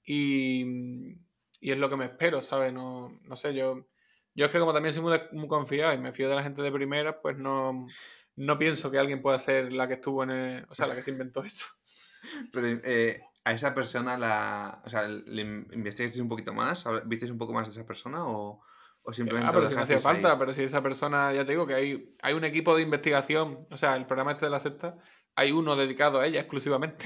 y, 0.04 1.16
y 1.60 1.72
es 1.72 1.78
lo 1.78 1.90
que 1.90 1.98
me 1.98 2.06
espero, 2.06 2.42
¿sabes? 2.42 2.74
No, 2.74 3.20
no 3.24 3.36
sé, 3.36 3.54
yo, 3.54 3.86
yo 4.34 4.46
es 4.46 4.52
que 4.52 4.60
como 4.60 4.74
también 4.74 4.94
soy 4.94 5.04
muy, 5.04 5.20
muy 5.34 5.48
confiado 5.48 5.94
y 5.94 5.98
me 5.98 6.14
fío 6.14 6.30
de 6.30 6.36
la 6.36 6.44
gente 6.44 6.62
de 6.62 6.72
primera, 6.72 7.22
pues 7.22 7.38
no, 7.38 7.88
no 8.36 8.58
pienso 8.58 8.90
que 8.90 9.00
alguien 9.00 9.22
pueda 9.22 9.38
ser 9.40 9.74
la 9.74 9.88
que 9.88 9.96
estuvo 9.96 10.24
en 10.24 10.30
el, 10.32 10.66
o 10.70 10.74
sea, 10.74 10.88
la 10.88 10.96
que 10.96 11.04
se 11.04 11.12
inventó 11.12 11.44
esto. 11.44 11.66
Pero 12.54 12.68
eh, 12.84 13.22
a 13.44 13.54
esa 13.54 13.74
persona 13.74 14.18
la. 14.18 14.82
O 14.86 14.90
sea, 14.90 15.08
¿le 15.08 15.42
investigasteis 15.42 16.22
un 16.22 16.30
poquito 16.30 16.54
más? 16.54 16.86
¿Visteis 17.06 17.32
un 17.32 17.38
poco 17.38 17.54
más 17.54 17.68
de 17.68 17.72
esa 17.72 17.86
persona 17.88 18.26
o, 18.28 18.62
o 19.02 19.14
simplemente 19.14 19.50
ah, 19.50 19.52
pero 19.52 19.64
lo 19.64 19.70
si 19.70 19.76
no 19.76 19.82
hacía 19.82 20.00
falta, 20.00 20.34
ahí? 20.34 20.38
pero 20.40 20.54
si 20.54 20.64
esa 20.64 20.84
persona, 20.84 21.34
ya 21.34 21.46
te 21.46 21.54
digo 21.54 21.66
que 21.66 21.74
hay, 21.74 22.16
hay 22.22 22.34
un 22.34 22.44
equipo 22.44 22.76
de 22.76 22.84
investigación, 22.84 23.60
o 23.72 23.78
sea, 23.78 23.96
el 23.96 24.06
programa 24.06 24.32
este 24.32 24.46
de 24.46 24.52
la 24.52 24.60
secta, 24.60 24.98
hay 25.36 25.52
uno 25.52 25.76
dedicado 25.76 26.20
a 26.20 26.28
ella 26.28 26.42
exclusivamente. 26.42 27.06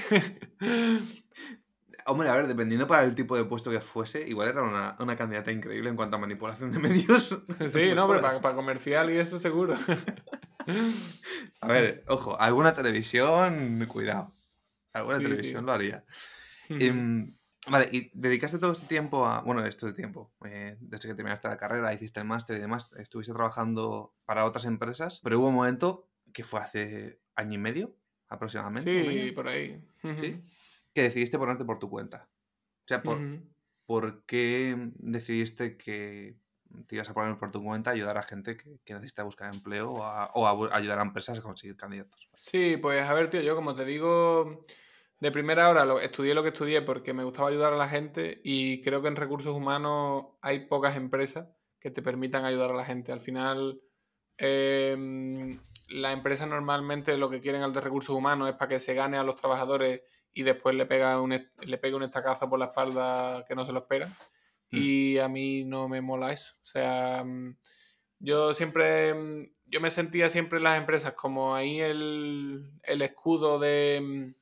Hombre, 2.06 2.28
a 2.28 2.34
ver, 2.34 2.46
dependiendo 2.46 2.86
para 2.86 3.04
el 3.04 3.14
tipo 3.14 3.36
de 3.36 3.44
puesto 3.44 3.70
que 3.70 3.80
fuese, 3.80 4.28
igual 4.28 4.48
era 4.48 4.62
una, 4.62 4.94
una 4.98 5.16
candidata 5.16 5.50
increíble 5.50 5.88
en 5.88 5.96
cuanto 5.96 6.16
a 6.16 6.18
manipulación 6.18 6.70
de 6.70 6.78
medios. 6.88 7.28
sí, 7.70 7.94
no, 7.94 8.06
pero 8.08 8.20
jodas. 8.20 8.40
para, 8.40 8.54
comercial 8.54 9.10
y 9.10 9.16
eso 9.16 9.38
seguro. 9.38 9.74
A 11.60 11.66
ver, 11.68 12.04
ojo, 12.08 12.40
alguna 12.40 12.74
televisión, 12.74 13.84
cuidado. 13.88 14.34
Alguna 14.92 15.18
Sí, 15.18 15.24
televisión 15.24 15.62
sí. 15.62 15.66
lo 15.66 15.72
haría. 15.72 16.04
Em, 16.68 17.34
vale, 17.68 17.88
y 17.92 18.10
dedicaste 18.14 18.58
todo 18.58 18.72
este 18.72 18.86
tiempo 18.86 19.26
a. 19.26 19.40
Bueno, 19.40 19.64
esto 19.66 19.86
de 19.86 19.92
tiempo. 19.92 20.32
eh, 20.46 20.76
desde 20.80 21.08
que 21.08 21.14
terminaste 21.14 21.48
la 21.48 21.56
carrera, 21.58 21.92
hiciste 21.92 22.20
el 22.20 22.26
máster 22.26 22.56
y 22.56 22.60
demás, 22.60 22.94
estuviste 22.98 23.32
trabajando 23.32 24.14
para 24.24 24.44
otras 24.44 24.64
empresas, 24.64 25.20
pero 25.22 25.38
hubo 25.40 25.48
un 25.48 25.54
momento 25.56 26.08
que 26.32 26.44
fue 26.44 26.60
hace 26.60 27.20
año 27.34 27.54
y 27.54 27.58
medio 27.58 27.96
aproximadamente. 28.28 29.24
Sí, 29.26 29.32
por 29.32 29.48
ahí. 29.48 29.84
¿sí? 30.18 30.40
Que 30.94 31.02
decidiste 31.02 31.38
ponerte 31.38 31.64
por 31.64 31.78
tu 31.78 31.90
cuenta. 31.90 32.28
O 32.30 32.88
sea, 32.88 33.02
por. 33.02 33.18
¿por 33.86 34.24
qué 34.24 34.90
decidiste 34.96 35.76
que 35.76 36.36
te 36.86 36.96
ibas 36.96 37.08
a 37.08 37.14
poner 37.14 37.38
por 37.38 37.50
tu 37.50 37.62
cuenta 37.62 37.90
a 37.90 37.92
ayudar 37.92 38.18
a 38.18 38.22
gente 38.22 38.56
que, 38.56 38.78
que 38.84 38.94
necesita 38.94 39.22
buscar 39.22 39.54
empleo 39.54 39.92
o 39.92 40.02
a, 40.02 40.26
o 40.34 40.46
a 40.46 40.76
ayudar 40.76 40.98
a 40.98 41.02
empresas 41.02 41.38
a 41.38 41.42
conseguir 41.42 41.76
candidatos? 41.76 42.28
Sí, 42.38 42.76
pues 42.76 43.02
a 43.02 43.14
ver, 43.14 43.30
tío, 43.30 43.40
yo 43.40 43.54
como 43.54 43.74
te 43.74 43.84
digo, 43.84 44.66
de 45.20 45.30
primera 45.30 45.68
hora 45.68 45.84
lo, 45.84 46.00
estudié 46.00 46.34
lo 46.34 46.42
que 46.42 46.48
estudié 46.48 46.82
porque 46.82 47.14
me 47.14 47.24
gustaba 47.24 47.48
ayudar 47.48 47.72
a 47.72 47.76
la 47.76 47.88
gente 47.88 48.40
y 48.42 48.82
creo 48.82 49.02
que 49.02 49.08
en 49.08 49.16
recursos 49.16 49.54
humanos 49.54 50.26
hay 50.40 50.66
pocas 50.66 50.96
empresas 50.96 51.48
que 51.78 51.90
te 51.90 52.02
permitan 52.02 52.44
ayudar 52.44 52.70
a 52.70 52.74
la 52.74 52.84
gente. 52.84 53.12
Al 53.12 53.20
final, 53.20 53.80
em, 54.38 55.60
las 55.90 56.14
empresas 56.14 56.48
normalmente 56.48 57.16
lo 57.18 57.30
que 57.30 57.40
quieren 57.40 57.62
al 57.62 57.72
de 57.72 57.80
recursos 57.82 58.16
humanos 58.16 58.48
es 58.48 58.56
para 58.56 58.70
que 58.70 58.80
se 58.80 58.94
gane 58.94 59.18
a 59.18 59.22
los 59.22 59.36
trabajadores 59.36 60.00
y 60.34 60.42
después 60.42 60.74
le 60.74 60.84
pega 60.84 61.20
un, 61.20 61.30
le 61.30 61.78
pegue 61.78 61.94
un 61.94 62.02
estacazo 62.02 62.50
por 62.50 62.58
la 62.58 62.66
espalda 62.66 63.44
que 63.46 63.54
no 63.54 63.64
se 63.64 63.72
lo 63.72 63.80
esperan. 63.80 64.10
Mm. 64.70 64.76
Y 64.76 65.18
a 65.18 65.28
mí 65.28 65.64
no 65.64 65.88
me 65.88 66.00
mola 66.00 66.32
eso. 66.32 66.54
O 66.60 66.66
sea, 66.66 67.22
mm, 67.24 67.56
yo 68.18 68.52
siempre, 68.52 69.14
mm, 69.14 69.50
yo 69.66 69.80
me 69.80 69.90
sentía 69.90 70.28
siempre 70.28 70.58
en 70.58 70.64
las 70.64 70.78
empresas 70.78 71.14
como 71.14 71.54
ahí 71.54 71.80
el, 71.80 72.68
el 72.82 73.02
escudo 73.02 73.60
de 73.60 74.34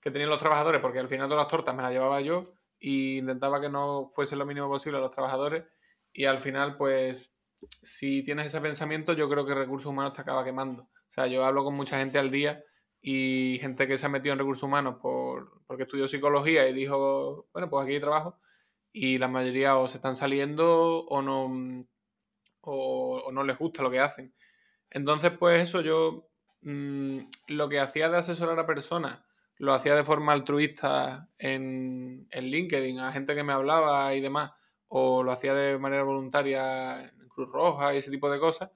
que 0.00 0.12
tenían 0.12 0.30
los 0.30 0.38
trabajadores, 0.38 0.80
porque 0.80 1.00
al 1.00 1.08
final 1.08 1.28
todas 1.28 1.42
las 1.42 1.50
tortas 1.50 1.74
me 1.74 1.82
las 1.82 1.92
llevaba 1.92 2.20
yo 2.20 2.54
y 2.78 3.18
intentaba 3.18 3.60
que 3.60 3.68
no 3.68 4.08
fuese 4.12 4.36
lo 4.36 4.46
mínimo 4.46 4.68
posible 4.68 4.98
a 4.98 5.00
los 5.00 5.10
trabajadores. 5.10 5.64
Y 6.12 6.26
al 6.26 6.38
final, 6.38 6.76
pues, 6.76 7.34
si 7.82 8.22
tienes 8.22 8.46
ese 8.46 8.60
pensamiento, 8.60 9.12
yo 9.14 9.28
creo 9.28 9.44
que 9.44 9.54
recursos 9.54 9.90
humanos 9.90 10.12
te 10.12 10.20
acaba 10.20 10.44
quemando. 10.44 10.84
O 10.84 11.12
sea, 11.12 11.26
yo 11.26 11.44
hablo 11.44 11.64
con 11.64 11.74
mucha 11.74 11.98
gente 11.98 12.18
al 12.18 12.30
día 12.30 12.62
y 13.00 13.58
gente 13.60 13.86
que 13.86 13.98
se 13.98 14.06
ha 14.06 14.08
metido 14.08 14.32
en 14.32 14.38
recursos 14.38 14.64
humanos 14.64 14.96
por, 15.00 15.62
porque 15.66 15.84
estudió 15.84 16.08
psicología 16.08 16.68
y 16.68 16.72
dijo, 16.72 17.46
bueno, 17.52 17.70
pues 17.70 17.84
aquí 17.84 17.94
hay 17.94 18.00
trabajo. 18.00 18.38
Y 18.92 19.18
la 19.18 19.28
mayoría 19.28 19.76
o 19.76 19.86
se 19.88 19.98
están 19.98 20.16
saliendo 20.16 21.04
o 21.06 21.22
no, 21.22 21.86
o, 22.62 23.30
no 23.32 23.44
les 23.44 23.58
gusta 23.58 23.82
lo 23.82 23.90
que 23.90 24.00
hacen. 24.00 24.34
Entonces, 24.90 25.32
pues 25.38 25.62
eso, 25.62 25.80
yo 25.82 26.28
mm, 26.62 27.18
lo 27.48 27.68
que 27.68 27.80
hacía 27.80 28.08
de 28.08 28.18
asesorar 28.18 28.58
a 28.58 28.66
personas, 28.66 29.20
lo 29.56 29.74
hacía 29.74 29.94
de 29.94 30.04
forma 30.04 30.32
altruista 30.32 31.28
en, 31.38 32.28
en 32.30 32.44
LinkedIn, 32.46 33.00
a 33.00 33.12
gente 33.12 33.34
que 33.34 33.44
me 33.44 33.52
hablaba 33.52 34.14
y 34.14 34.20
demás, 34.20 34.52
o 34.88 35.22
lo 35.22 35.32
hacía 35.32 35.54
de 35.54 35.78
manera 35.78 36.02
voluntaria 36.02 37.04
en 37.04 37.28
Cruz 37.28 37.50
Roja 37.50 37.94
y 37.94 37.98
ese 37.98 38.10
tipo 38.10 38.30
de 38.30 38.40
cosas. 38.40 38.70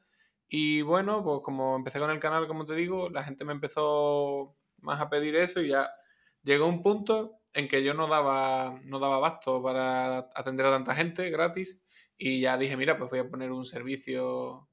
Y 0.55 0.82
bueno, 0.82 1.24
pues 1.24 1.40
como 1.42 1.76
empecé 1.76 1.98
con 1.98 2.11
el 2.11 2.20
canal, 2.20 2.46
como 2.46 2.66
te 2.66 2.74
digo, 2.74 3.09
la 3.09 3.24
gente 3.24 3.44
me 3.46 3.53
empezó 3.53 4.55
más 4.82 5.00
a 5.00 5.09
pedir 5.09 5.34
eso 5.36 5.62
y 5.62 5.68
ya 5.70 5.90
llegó 6.42 6.66
un 6.66 6.82
punto 6.82 7.38
en 7.55 7.68
que 7.68 7.82
yo 7.82 7.94
no 7.94 8.07
daba, 8.07 8.78
no 8.84 8.98
daba 8.98 9.16
abasto 9.16 9.62
para 9.62 10.28
atender 10.34 10.66
a 10.66 10.70
tanta 10.72 10.94
gente 10.94 11.30
gratis 11.30 11.82
y 12.18 12.40
ya 12.40 12.59
dije, 12.59 12.76
mira, 12.76 12.98
pues 12.98 13.11
voy 13.11 13.20
a 13.20 13.30
poner 13.30 13.50
un 13.50 13.64
servicio 13.64 14.68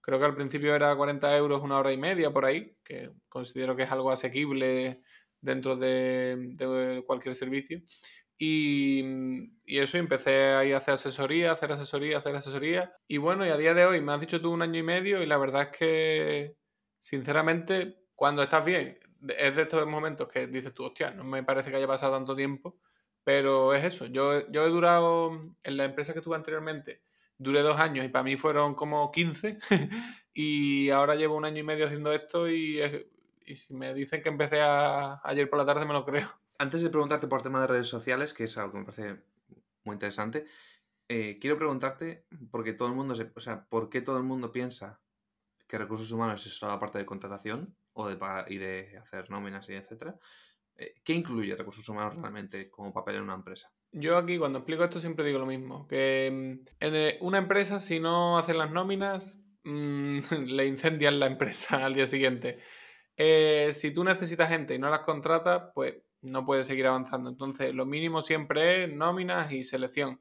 Creo 0.00 0.20
que 0.20 0.26
al 0.26 0.36
principio 0.36 0.74
era 0.74 0.96
40 0.96 1.36
euros 1.36 1.62
una 1.62 1.78
hora 1.78 1.92
y 1.92 1.96
media 1.98 2.32
por 2.32 2.44
ahí, 2.44 2.76
que 2.84 3.10
considero 3.28 3.74
que 3.74 3.82
es 3.84 3.90
algo 3.90 4.12
asequible 4.12 5.02
dentro 5.40 5.76
de, 5.76 6.36
de 6.54 7.02
cualquier 7.04 7.34
servicio. 7.34 7.80
Y, 8.38 9.02
y 9.64 9.78
eso, 9.78 9.96
empecé 9.98 10.52
ahí 10.54 10.72
a 10.72 10.76
hacer 10.78 10.94
asesoría, 10.94 11.52
hacer 11.52 11.72
asesoría, 11.72 12.18
hacer 12.18 12.36
asesoría. 12.36 12.94
Y 13.08 13.16
bueno, 13.18 13.46
y 13.46 13.50
a 13.50 13.56
día 13.56 13.72
de 13.74 13.86
hoy 13.86 14.00
me 14.02 14.12
has 14.12 14.20
dicho 14.20 14.40
tú 14.40 14.52
un 14.52 14.62
año 14.62 14.78
y 14.78 14.82
medio 14.82 15.22
y 15.22 15.26
la 15.26 15.38
verdad 15.38 15.62
es 15.72 15.78
que, 15.78 16.56
sinceramente, 17.00 17.96
cuando 18.14 18.42
estás 18.42 18.64
bien, 18.64 18.98
es 19.38 19.56
de 19.56 19.62
estos 19.62 19.86
momentos 19.86 20.28
que 20.28 20.46
dices 20.48 20.74
tú, 20.74 20.84
hostia, 20.84 21.10
no 21.12 21.24
me 21.24 21.42
parece 21.44 21.70
que 21.70 21.76
haya 21.76 21.86
pasado 21.86 22.14
tanto 22.14 22.36
tiempo, 22.36 22.78
pero 23.24 23.74
es 23.74 23.84
eso. 23.84 24.06
Yo, 24.06 24.50
yo 24.50 24.66
he 24.66 24.70
durado 24.70 25.30
en 25.62 25.76
la 25.76 25.84
empresa 25.84 26.12
que 26.12 26.18
estuve 26.20 26.36
anteriormente, 26.36 27.02
duré 27.38 27.60
dos 27.62 27.78
años 27.80 28.04
y 28.04 28.08
para 28.08 28.22
mí 28.24 28.36
fueron 28.36 28.74
como 28.74 29.10
15 29.10 29.58
y 30.34 30.90
ahora 30.90 31.14
llevo 31.16 31.36
un 31.36 31.44
año 31.46 31.60
y 31.60 31.62
medio 31.62 31.86
haciendo 31.86 32.12
esto 32.12 32.48
y, 32.50 32.80
y 33.46 33.54
si 33.54 33.74
me 33.74 33.94
dicen 33.94 34.22
que 34.22 34.28
empecé 34.28 34.60
a- 34.60 35.20
ayer 35.24 35.48
por 35.48 35.58
la 35.58 35.66
tarde 35.66 35.86
me 35.86 35.92
lo 35.94 36.04
creo. 36.04 36.28
Antes 36.58 36.82
de 36.82 36.90
preguntarte 36.90 37.28
por 37.28 37.42
tema 37.42 37.60
de 37.60 37.66
redes 37.66 37.88
sociales, 37.88 38.32
que 38.32 38.44
es 38.44 38.56
algo 38.56 38.72
que 38.72 38.78
me 38.78 38.84
parece 38.84 39.22
muy 39.84 39.94
interesante, 39.94 40.46
eh, 41.08 41.38
quiero 41.40 41.58
preguntarte, 41.58 42.26
porque 42.50 42.72
todo 42.72 42.88
el 42.88 42.94
mundo, 42.94 43.14
se- 43.16 43.32
o 43.34 43.40
sea, 43.40 43.66
¿por 43.68 43.90
qué 43.90 44.00
todo 44.00 44.18
el 44.18 44.24
mundo 44.24 44.52
piensa 44.52 45.00
que 45.68 45.78
recursos 45.78 46.12
humanos 46.12 46.46
es 46.46 46.54
solo 46.54 46.72
la 46.72 46.80
parte 46.80 46.98
de 46.98 47.06
contratación 47.06 47.76
o 47.92 48.08
de 48.08 48.18
y 48.48 48.58
de 48.58 48.98
hacer 48.98 49.30
nóminas 49.30 49.68
y 49.68 49.74
etcétera? 49.74 50.18
Eh, 50.76 50.94
¿Qué 51.04 51.14
incluye 51.14 51.56
recursos 51.56 51.88
humanos 51.88 52.16
realmente 52.16 52.70
como 52.70 52.92
papel 52.92 53.16
en 53.16 53.22
una 53.22 53.34
empresa? 53.34 53.72
Yo 53.92 54.16
aquí 54.18 54.38
cuando 54.38 54.58
explico 54.58 54.84
esto 54.84 55.00
siempre 55.00 55.24
digo 55.24 55.38
lo 55.38 55.46
mismo, 55.46 55.86
que 55.86 56.30
mm, 56.32 56.68
en 56.80 56.94
eh, 56.96 57.18
una 57.20 57.38
empresa 57.38 57.80
si 57.80 58.00
no 58.00 58.38
hacen 58.38 58.58
las 58.58 58.70
nóminas 58.70 59.40
mm, 59.64 60.18
le 60.46 60.66
incendian 60.66 61.20
la 61.20 61.26
empresa 61.26 61.76
al 61.86 61.94
día 61.94 62.06
siguiente. 62.06 62.58
Si 63.72 63.90
tú 63.92 64.04
necesitas 64.04 64.48
gente 64.50 64.74
y 64.74 64.78
no 64.78 64.90
las 64.90 65.00
contratas, 65.00 65.70
pues 65.74 65.94
no 66.22 66.44
puedes 66.44 66.66
seguir 66.66 66.86
avanzando. 66.86 67.30
Entonces 67.30 67.74
lo 67.74 67.86
mínimo 67.86 68.22
siempre 68.22 68.84
es 68.84 68.92
nóminas 68.94 69.52
y 69.52 69.62
selección. 69.62 70.20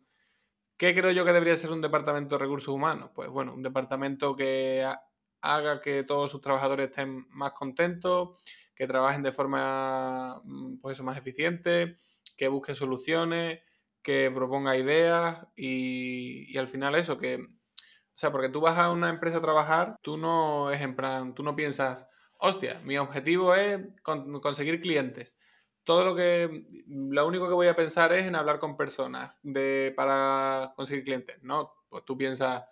¿Qué 0.77 0.93
creo 0.93 1.11
yo 1.11 1.23
que 1.25 1.33
debería 1.33 1.55
ser 1.57 1.71
un 1.71 1.81
departamento 1.81 2.35
de 2.35 2.43
recursos 2.43 2.73
humanos? 2.73 3.11
Pues 3.15 3.29
bueno, 3.29 3.53
un 3.53 3.63
departamento 3.63 4.35
que 4.35 4.83
ha- 4.83 5.01
haga 5.41 5.79
que 5.81 6.03
todos 6.03 6.31
sus 6.31 6.41
trabajadores 6.41 6.89
estén 6.89 7.27
más 7.29 7.53
contentos, 7.53 8.39
que 8.75 8.87
trabajen 8.87 9.23
de 9.23 9.31
forma 9.31 10.41
mm, 10.43 10.79
pues 10.81 11.01
más 11.01 11.17
eficiente, 11.17 11.95
que 12.37 12.47
busque 12.49 12.75
soluciones, 12.75 13.61
que 14.01 14.29
proponga 14.33 14.77
ideas 14.77 15.47
y, 15.55 16.57
al 16.57 16.67
final 16.67 16.95
eso, 16.95 17.17
que, 17.17 17.35
o 17.37 18.17
sea, 18.17 18.31
porque 18.31 18.49
tú 18.49 18.61
vas 18.61 18.77
a 18.77 18.91
una 18.91 19.09
empresa 19.09 19.37
a 19.37 19.41
trabajar, 19.41 19.97
tú 20.01 20.17
no 20.17 20.71
es 20.71 20.81
en 20.81 20.95
plan, 20.95 21.33
tú 21.35 21.43
no 21.43 21.55
piensas, 21.55 22.07
hostia, 22.39 22.79
mi 22.83 22.97
objetivo 22.97 23.55
es 23.55 23.79
con- 24.03 24.39
conseguir 24.41 24.81
clientes. 24.81 25.37
Todo 25.86 26.03
lo 26.05 26.15
que, 26.15 26.65
lo 26.88 27.27
único 27.27 27.47
que 27.47 27.53
voy 27.53 27.67
a 27.67 27.75
pensar 27.75 28.11
es 28.13 28.25
en 28.25 28.36
hablar 28.36 28.59
con 28.59 28.75
personas 28.77 29.36
de, 29.43 29.93
para 29.95 30.73
conseguir 30.75 31.03
clientes. 31.05 31.38
No, 31.43 31.73
pues 31.89 32.03
tú 32.05 32.17
piensas, 32.17 32.63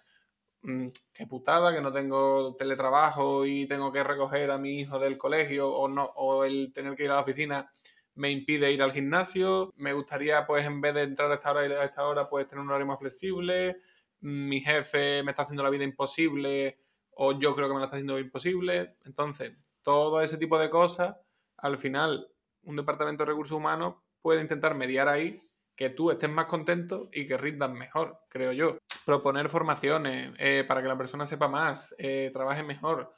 "Mm, 0.64 0.88
qué 1.14 1.28
putada, 1.28 1.74
que 1.74 1.82
no 1.82 1.92
tengo 1.94 2.56
teletrabajo 2.58 3.46
y 3.46 3.68
tengo 3.68 3.92
que 3.92 4.04
recoger 4.04 4.52
a 4.52 4.58
mi 4.58 4.80
hijo 4.82 5.00
del 5.00 5.18
colegio 5.18 5.70
o 5.74 5.88
no, 5.90 6.06
o 6.16 6.44
el 6.46 6.72
tener 6.74 6.96
que 6.96 7.04
ir 7.06 7.12
a 7.12 7.16
la 7.16 7.22
oficina 7.22 7.72
me 8.16 8.30
impide 8.32 8.72
ir 8.72 8.82
al 8.84 8.92
gimnasio. 8.94 9.72
Me 9.78 9.94
gustaría, 9.94 10.46
pues, 10.48 10.66
en 10.66 10.82
vez 10.82 10.94
de 10.96 11.04
entrar 11.04 11.32
a 11.32 11.36
esta 11.36 11.52
hora 11.52 11.62
a 11.62 11.86
esta 11.86 12.06
hora, 12.08 12.30
pues 12.30 12.48
tener 12.48 12.62
un 12.64 12.70
horario 12.70 12.88
más 12.88 13.00
flexible. 13.00 13.78
Mi 14.22 14.62
jefe 14.62 15.24
me 15.24 15.32
está 15.32 15.44
haciendo 15.44 15.64
la 15.64 15.70
vida 15.70 15.84
imposible 15.84 16.80
o 17.12 17.38
yo 17.40 17.56
creo 17.56 17.68
que 17.68 17.74
me 17.76 17.80
la 17.80 17.86
está 17.88 17.98
haciendo 17.98 18.20
imposible. 18.20 18.98
Entonces, 19.06 19.54
todo 19.84 20.22
ese 20.22 20.38
tipo 20.38 20.58
de 20.60 20.70
cosas, 20.70 21.16
al 21.58 21.78
final, 21.78 22.28
un 22.64 22.76
departamento 22.76 23.24
de 23.24 23.32
recursos 23.32 23.58
humanos 23.58 23.96
puede 24.22 24.42
intentar 24.42 24.76
mediar 24.76 25.08
ahí 25.08 25.42
que 25.76 25.90
tú 25.90 26.12
estés 26.12 26.30
más 26.30 26.46
contento 26.46 27.10
y 27.12 27.26
que 27.26 27.38
rindas 27.38 27.72
mejor, 27.72 28.20
creo 28.30 28.52
yo. 28.52 28.78
Proponer 29.06 29.50
formaciones 29.50 30.34
eh, 30.38 30.64
para 30.68 30.82
que 30.82 30.88
la 30.88 30.98
persona 30.98 31.26
sepa 31.26 31.48
más, 31.48 31.96
eh, 31.98 32.30
trabaje 32.32 32.64
mejor. 32.64 33.14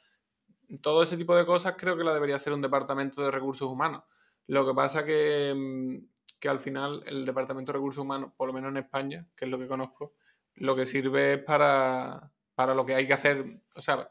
Todo 0.80 1.02
ese 1.02 1.16
tipo 1.16 1.36
de 1.36 1.46
cosas 1.46 1.74
creo 1.76 1.96
que 1.96 2.04
la 2.04 2.14
debería 2.14 2.36
hacer 2.36 2.52
un 2.52 2.62
departamento 2.62 3.22
de 3.22 3.30
recursos 3.30 3.68
humanos. 3.68 4.02
Lo 4.46 4.66
que 4.66 4.74
pasa 4.74 5.04
que, 5.04 5.54
mm, 5.54 6.38
que 6.40 6.48
al 6.48 6.60
final 6.60 7.02
el 7.06 7.24
departamento 7.24 7.72
de 7.72 7.78
recursos 7.78 8.02
humanos, 8.02 8.32
por 8.36 8.48
lo 8.48 8.54
menos 8.54 8.70
en 8.70 8.78
España, 8.78 9.28
que 9.36 9.44
es 9.44 9.50
lo 9.50 9.58
que 9.58 9.68
conozco, 9.68 10.14
lo 10.54 10.74
que 10.74 10.86
sirve 10.86 11.34
es 11.34 11.42
para, 11.42 12.32
para 12.54 12.74
lo 12.74 12.84
que 12.84 12.94
hay 12.94 13.06
que 13.06 13.12
hacer. 13.12 13.60
O 13.74 13.80
sea, 13.80 14.08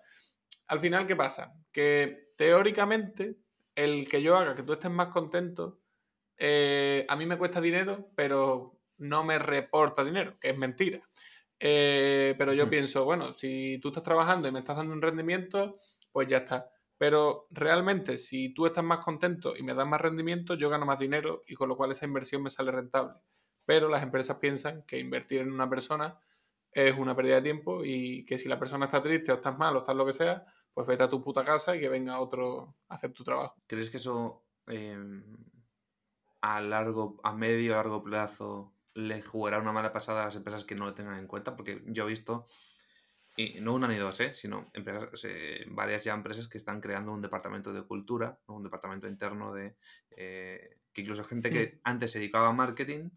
al 0.67 0.79
final, 0.79 1.05
¿qué 1.05 1.15
pasa? 1.15 1.53
Que 1.71 2.31
teóricamente 2.37 3.37
el 3.75 4.07
que 4.09 4.21
yo 4.21 4.37
haga 4.37 4.55
que 4.55 4.63
tú 4.63 4.73
estés 4.73 4.91
más 4.91 5.07
contento 5.09 5.79
eh, 6.37 7.05
a 7.07 7.15
mí 7.15 7.25
me 7.25 7.37
cuesta 7.37 7.61
dinero, 7.61 8.11
pero 8.15 8.79
no 8.97 9.23
me 9.23 9.39
reporta 9.39 10.03
dinero, 10.03 10.37
que 10.39 10.49
es 10.49 10.57
mentira. 10.57 11.01
Eh, 11.59 12.35
pero 12.37 12.53
yo 12.53 12.69
pienso, 12.69 13.05
bueno, 13.05 13.33
si 13.37 13.79
tú 13.79 13.89
estás 13.89 14.03
trabajando 14.03 14.47
y 14.47 14.51
me 14.51 14.59
estás 14.59 14.77
dando 14.77 14.93
un 14.93 15.01
rendimiento, 15.01 15.77
pues 16.11 16.27
ya 16.27 16.37
está. 16.37 16.69
Pero 16.97 17.47
realmente, 17.51 18.17
si 18.17 18.53
tú 18.53 18.65
estás 18.65 18.83
más 18.83 18.99
contento 18.99 19.55
y 19.55 19.63
me 19.63 19.73
das 19.73 19.87
más 19.87 20.01
rendimiento, 20.01 20.55
yo 20.55 20.69
gano 20.69 20.85
más 20.85 20.99
dinero 20.99 21.43
y 21.47 21.55
con 21.55 21.69
lo 21.69 21.75
cual 21.77 21.91
esa 21.91 22.05
inversión 22.05 22.43
me 22.43 22.49
sale 22.49 22.71
rentable. 22.71 23.15
Pero 23.65 23.89
las 23.89 24.03
empresas 24.03 24.37
piensan 24.37 24.83
que 24.83 24.99
invertir 24.99 25.41
en 25.41 25.51
una 25.51 25.69
persona 25.69 26.19
es 26.71 26.97
una 26.97 27.15
pérdida 27.15 27.35
de 27.35 27.41
tiempo 27.41 27.83
y 27.85 28.25
que 28.25 28.37
si 28.37 28.49
la 28.49 28.59
persona 28.59 28.85
está 28.85 29.01
triste 29.01 29.31
o 29.31 29.35
estás 29.35 29.57
mal 29.57 29.75
o 29.75 29.79
estás 29.79 29.95
lo 29.95 30.05
que 30.05 30.13
sea, 30.13 30.45
pues 30.75 30.85
vete 30.85 31.03
a 31.03 31.09
tu 31.09 31.23
puta 31.23 31.45
casa 31.45 31.75
y 31.75 31.79
que 31.79 31.87
venga 31.87 32.19
otro 32.19 32.75
a 32.89 32.95
hacer 32.95 33.13
tu 33.13 33.23
trabajo. 33.23 33.55
¿Crees 33.65 33.89
que 33.89 33.97
eso 33.97 34.43
em, 34.67 35.23
a 36.41 36.59
largo, 36.59 37.17
a 37.23 37.33
medio 37.33 37.71
o 37.71 37.75
largo 37.75 38.03
plazo 38.03 38.73
le 38.93 39.21
jugará 39.21 39.59
una 39.59 39.71
mala 39.71 39.93
pasada 39.93 40.21
a 40.21 40.25
las 40.25 40.35
empresas 40.35 40.65
que 40.65 40.75
no 40.75 40.85
lo 40.85 40.93
tengan 40.93 41.17
en 41.17 41.27
cuenta? 41.27 41.55
Porque 41.55 41.81
yo 41.87 42.03
he 42.03 42.09
visto 42.09 42.45
y 43.37 43.61
no 43.61 43.73
una 43.73 43.87
ni 43.87 43.95
dos, 43.95 44.19
¿eh? 44.19 44.33
sino 44.33 44.69
empresas, 44.73 45.25
varias 45.67 46.03
ya 46.03 46.13
empresas 46.13 46.49
que 46.49 46.57
están 46.57 46.81
creando 46.81 47.13
un 47.13 47.21
departamento 47.21 47.71
de 47.71 47.83
cultura, 47.83 48.37
un 48.47 48.63
departamento 48.63 49.07
interno 49.07 49.53
de 49.53 49.77
eh, 50.11 50.79
que 50.91 51.01
incluso 51.01 51.23
gente 51.23 51.49
que 51.51 51.79
antes 51.83 52.11
se 52.11 52.19
dedicaba 52.19 52.49
a 52.49 52.53
marketing 52.53 53.11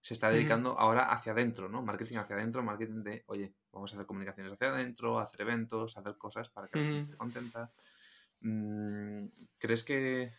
se 0.00 0.14
está 0.14 0.30
dedicando 0.30 0.78
ahora 0.78 1.10
hacia 1.10 1.32
adentro, 1.32 1.68
¿no? 1.68 1.82
Marketing 1.82 2.16
hacia 2.16 2.36
adentro, 2.36 2.62
marketing 2.62 3.02
de, 3.02 3.24
oye, 3.26 3.54
vamos 3.72 3.92
a 3.92 3.96
hacer 3.96 4.06
comunicaciones 4.06 4.52
hacia 4.52 4.68
adentro, 4.68 5.18
hacer 5.18 5.40
eventos, 5.42 5.96
hacer 5.96 6.16
cosas 6.16 6.48
para 6.50 6.68
que 6.68 6.78
la 6.78 6.84
gente 6.84 7.02
esté 7.02 7.16
contenta. 7.16 7.72
Mm, 8.40 9.26
¿Crees 9.58 9.84
que... 9.84 10.32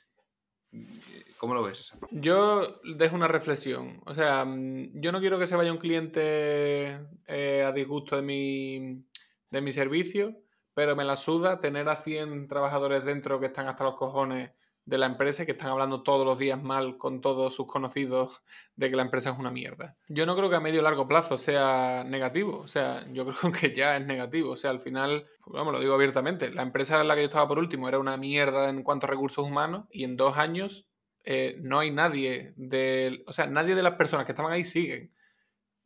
¿Cómo 1.38 1.56
lo 1.56 1.64
ves 1.64 1.80
esa 1.80 1.98
Yo 2.12 2.80
dejo 2.96 3.16
una 3.16 3.28
reflexión. 3.28 4.02
O 4.06 4.14
sea, 4.14 4.46
mm, 4.46 5.02
yo 5.02 5.12
no 5.12 5.20
quiero 5.20 5.40
que 5.40 5.48
se 5.48 5.56
vaya 5.56 5.72
un 5.72 5.80
cliente 5.80 7.00
eh, 7.28 7.64
a 7.66 7.72
disgusto 7.72 8.16
de 8.16 8.22
mi, 8.22 9.06
de 9.50 9.62
mi 9.62 9.72
servicio, 9.72 10.42
pero 10.74 10.96
me 10.96 11.06
la 11.06 11.18
suda 11.18 11.60
tener 11.60 11.90
a 11.90 11.96
100 11.96 12.48
trabajadores 12.48 13.04
dentro 13.04 13.40
que 13.40 13.48
están 13.48 13.68
hasta 13.68 13.84
los 13.84 13.96
cojones 13.96 14.52
de 14.90 14.98
la 14.98 15.06
empresa 15.06 15.44
y 15.44 15.46
que 15.46 15.54
están 15.54 15.70
hablando 15.70 16.04
todos 16.04 16.26
los 16.26 16.38
días 16.38 16.62
mal 16.62 16.98
con 16.98 17.22
todos 17.22 17.56
sus 17.56 17.68
conocidos 17.68 18.44
de 18.76 18.90
que 18.90 18.96
la 18.96 19.04
empresa 19.04 19.32
es 19.32 19.40
una 19.40 19.52
mierda. 19.52 19.96
Yo 20.08 20.26
no 20.26 20.36
creo 20.36 20.50
que 20.50 20.56
a 20.56 20.60
medio 20.60 20.82
o 20.82 20.84
largo 20.84 21.08
plazo 21.08 21.38
sea 21.38 22.04
negativo, 22.04 22.60
o 22.60 22.68
sea, 22.68 23.06
yo 23.12 23.26
creo 23.32 23.52
que 23.52 23.74
ya 23.74 23.98
es 23.98 24.06
negativo, 24.06 24.52
o 24.52 24.56
sea, 24.56 24.72
al 24.72 24.82
final, 24.82 25.28
vamos, 25.46 25.74
lo 25.74 25.80
digo 25.80 25.94
abiertamente, 25.94 26.52
la 26.52 26.64
empresa 26.64 27.00
en 27.00 27.08
la 27.08 27.16
que 27.16 27.22
yo 27.22 27.28
estaba 27.28 27.48
por 27.48 27.60
último 27.60 27.88
era 27.88 28.00
una 28.00 28.18
mierda 28.18 28.70
en 28.70 28.84
cuanto 28.84 29.08
a 29.08 29.10
recursos 29.10 29.48
humanos 29.48 29.86
y 29.92 30.04
en 30.04 30.18
dos 30.18 30.38
años 30.38 30.88
eh, 31.24 31.58
no 31.62 31.80
hay 31.80 31.92
nadie 31.92 32.54
de, 32.56 33.24
o 33.28 33.32
sea, 33.32 33.48
nadie 33.48 33.76
de 33.76 33.84
las 33.84 33.96
personas 33.96 34.26
que 34.26 34.32
estaban 34.32 34.52
ahí 34.52 34.64
siguen 34.64 35.12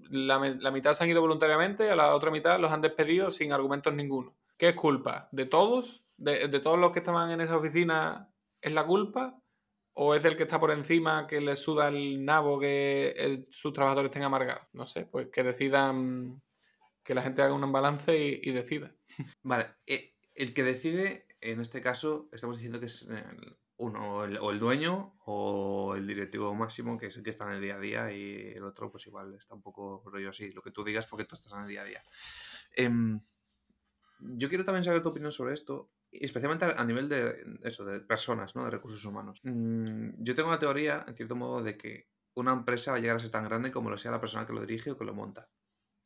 la, 0.10 0.72
mitad 0.72 0.94
se 0.94 1.04
han 1.04 1.10
ido 1.10 1.22
voluntariamente, 1.22 1.90
a 1.90 1.96
la 1.96 2.16
otra 2.16 2.32
mitad 2.32 2.60
los 2.60 2.72
han 2.72 2.82
despedido 2.82 3.32
sin 3.32 3.54
argumentos 3.54 3.94
ninguno. 3.94 4.36
¿Qué 4.58 4.70
es 4.70 4.76
culpa? 4.76 5.30
¿De 5.32 5.46
todos? 5.46 6.04
¿De, 6.18 6.48
todos 6.60 6.80
los 6.80 6.92
que 6.92 7.00
estaban 7.00 7.32
en 7.32 7.42
esa 7.42 7.58
oficina 7.58 8.30
es 8.64 8.72
la 8.72 8.86
culpa? 8.86 9.40
¿O 9.96 10.16
es 10.16 10.24
del 10.24 10.36
que 10.36 10.44
está 10.44 10.60
por 10.60 10.72
encima 10.72 11.28
que 11.28 11.40
le 11.40 11.56
suda 11.56 11.88
el 11.90 12.26
nabo 12.26 12.60
que 12.60 13.46
sus 13.52 13.74
trabajadores 13.74 14.10
estén 14.10 14.24
amargados? 14.24 14.68
No 14.74 14.88
sé, 14.88 15.06
pues 15.06 15.28
que 15.32 15.44
decidan, 15.44 16.42
que 17.04 17.14
la 17.14 17.22
gente 17.22 17.44
haga 17.44 17.54
un 17.54 17.72
balance 17.72 18.18
y, 18.18 18.52
decida. 18.52 18.96
Vale, 19.44 19.76
eh, 19.86 20.16
el 20.34 20.54
que 20.56 20.64
decide, 20.64 21.28
en 21.42 21.62
este 21.62 21.82
caso, 21.82 22.28
estamos 22.32 22.58
diciendo 22.58 22.80
que 22.80 22.88
es 22.88 23.08
uno, 23.78 24.18
o 24.20 24.52
el 24.52 24.60
dueño 24.60 25.16
o 25.26 25.94
el 25.96 26.08
directivo 26.08 26.56
máximo, 26.56 26.98
que 26.98 27.08
es 27.08 27.18
el 27.18 27.24
que 27.24 27.30
está 27.30 27.46
en 27.46 27.52
el 27.52 27.62
día 27.62 27.76
a 27.76 27.80
día, 27.80 28.12
y 28.12 28.54
el 28.56 28.64
otro, 28.64 28.90
pues 28.90 29.06
igual 29.06 29.36
está 29.36 29.54
un 29.54 29.62
poco 29.62 30.02
rollo 30.06 30.30
así, 30.30 30.52
lo 30.52 30.64
que 30.64 30.72
tú 30.72 30.84
digas 30.84 31.06
porque 31.06 31.26
tú 31.26 31.36
estás 31.36 31.54
en 31.54 31.60
el 31.60 31.68
día 31.68 31.82
a 31.82 31.86
día. 31.86 32.02
Em, 32.76 33.22
yo 34.20 34.50
quiero 34.50 34.66
también 34.66 34.84
saber 34.84 35.04
tu 35.04 35.10
opinión 35.10 35.32
sobre 35.32 35.54
esto, 35.54 35.92
especialmente 36.22 36.66
a 36.66 36.86
nivel 36.86 37.10
de 37.10 37.60
eso, 37.64 37.86
de 37.86 38.00
personas, 38.00 38.56
¿no? 38.56 38.66
De 38.66 38.72
recursos 38.72 39.04
humanos. 39.06 39.40
Mm, 39.44 40.24
yo 40.24 40.36
tengo 40.36 40.52
la 40.52 40.60
teoría, 40.60 41.06
en 41.08 41.16
cierto 41.16 41.36
modo, 41.36 41.62
de 41.64 41.78
que 41.78 42.10
una 42.36 42.54
empresa 42.54 42.92
va 42.92 42.98
a 42.98 43.00
llegar 43.00 43.18
a 43.18 43.20
ser 43.20 43.32
tan 43.32 43.44
grande 43.44 43.72
como 43.72 43.90
lo 43.90 43.98
sea 43.98 44.12
la 44.12 44.20
persona 44.20 44.46
que 44.46 44.54
lo 44.54 44.62
dirige 44.62 44.92
o 44.92 44.98
que 44.98 45.06
lo 45.06 45.14
monta. 45.14 45.50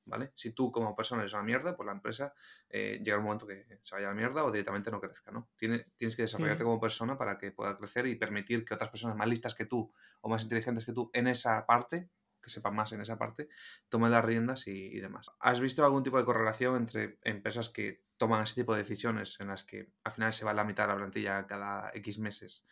¿vale? 0.08 0.32
Si 0.34 0.52
tú 0.52 0.72
como 0.72 0.96
persona 0.96 1.22
eres 1.22 1.34
una 1.34 1.44
mierda, 1.44 1.76
pues 1.76 1.86
la 1.86 1.92
empresa 1.92 2.34
eh, 2.70 3.00
llega 3.04 3.18
un 3.18 3.26
momento 3.26 3.46
que 3.46 3.80
se 3.84 3.96
vaya 3.96 4.08
a 4.08 4.10
la 4.12 4.16
mierda 4.16 4.44
o 4.44 4.52
directamente 4.52 4.90
no 4.90 5.00
crezca, 5.00 5.32
¿no? 5.32 5.50
tienes 5.58 6.16
que 6.16 6.24
desarrollarte 6.24 6.64
como 6.64 6.80
persona 6.80 7.18
para 7.18 7.38
que 7.38 7.52
pueda 7.52 7.78
crecer 7.78 8.08
y 8.08 8.16
permitir 8.16 8.66
que 8.66 8.74
otras 8.74 8.90
personas 8.90 9.16
más 9.16 9.28
listas 9.28 9.54
que 9.54 9.66
tú 9.66 9.94
o 10.22 10.30
más 10.30 10.44
inteligentes 10.44 10.86
que 10.86 10.94
tú 10.94 11.12
en 11.14 11.28
esa 11.28 11.66
parte, 11.66 12.10
que 12.48 12.54
sepan 12.54 12.76
más 12.76 12.94
en 12.94 13.02
esa 13.02 13.18
parte, 13.18 13.50
tomen 13.90 14.12
las 14.12 14.24
riendas 14.24 14.68
y, 14.68 15.00
demás. 15.00 15.30
¿Has 15.40 15.60
visto 15.60 15.84
algún 15.84 16.04
tipo 16.04 16.18
de 16.18 16.26
correlación 16.26 16.78
entre 16.78 17.20
empresas 17.24 17.70
que 17.70 18.04
toman 18.18 18.44
ese 18.44 18.56
tipo 18.56 18.74
de 18.74 18.84
decisiones 18.84 19.40
en 19.40 19.50
las 19.50 19.64
que 19.64 19.90
al 20.04 20.12
final 20.14 20.34
se 20.34 20.46
va 20.46 20.54
la 20.54 20.64
mitad 20.64 20.86
de 20.86 20.94
la 20.94 20.98
plantilla 20.98 21.46
cada 21.46 21.92
X 21.94 22.20
meses 22.20 22.66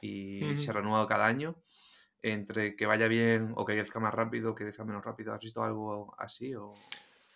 y 0.00 0.56
se 0.56 0.72
renueva 0.72 1.06
cada 1.06 1.26
año? 1.26 1.62
entre 2.22 2.74
que 2.74 2.86
vaya 2.86 3.08
bien 3.08 3.52
o 3.56 3.64
que 3.64 3.74
crezca 3.74 4.00
más 4.00 4.12
rápido, 4.12 4.54
que 4.54 4.64
crezca 4.64 4.84
menos 4.84 5.04
rápido? 5.04 5.32
¿Has 5.32 5.40
visto 5.40 5.62
algo 5.62 6.14
así? 6.18 6.54
O... 6.54 6.74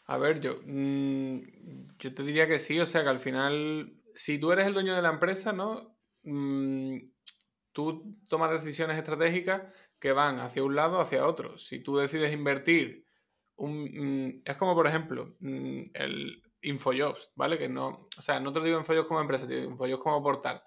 A 0.06 0.16
ver, 0.16 0.40
yo, 0.40 0.60
mm, 0.64 1.96
yo 1.98 2.14
te 2.14 2.22
diría 2.22 2.48
que 2.48 2.58
sí, 2.58 2.80
o 2.80 2.86
sea 2.86 3.02
que 3.02 3.08
al 3.08 3.20
final, 3.20 3.94
si 4.14 4.38
tú 4.38 4.52
eres 4.52 4.66
el 4.66 4.74
dueño 4.74 4.94
de 4.94 5.02
la 5.02 5.10
empresa, 5.10 5.52
¿no? 5.52 5.96
Mm, 6.24 6.98
tú 7.72 8.18
tomas 8.28 8.50
decisiones 8.50 8.96
estratégicas 8.96 9.62
que 10.02 10.12
van 10.12 10.40
hacia 10.40 10.64
un 10.64 10.74
lado 10.74 10.98
o 10.98 11.00
hacia 11.00 11.24
otro. 11.24 11.56
Si 11.56 11.78
tú 11.78 11.96
decides 11.96 12.32
invertir, 12.32 13.06
un, 13.54 13.84
mm, 13.84 14.42
es 14.44 14.56
como 14.56 14.74
por 14.74 14.88
ejemplo 14.88 15.36
el 15.40 16.42
Infojobs, 16.60 17.30
¿vale? 17.36 17.56
Que 17.56 17.68
no, 17.68 18.08
o 18.18 18.20
sea, 18.20 18.40
no 18.40 18.52
te 18.52 18.58
lo 18.58 18.64
digo 18.64 18.78
Infojobs 18.78 19.06
como 19.06 19.20
empresa, 19.20 19.46
te 19.46 19.54
digo 19.54 19.70
Infojobs 19.70 20.02
como 20.02 20.20
portal. 20.20 20.60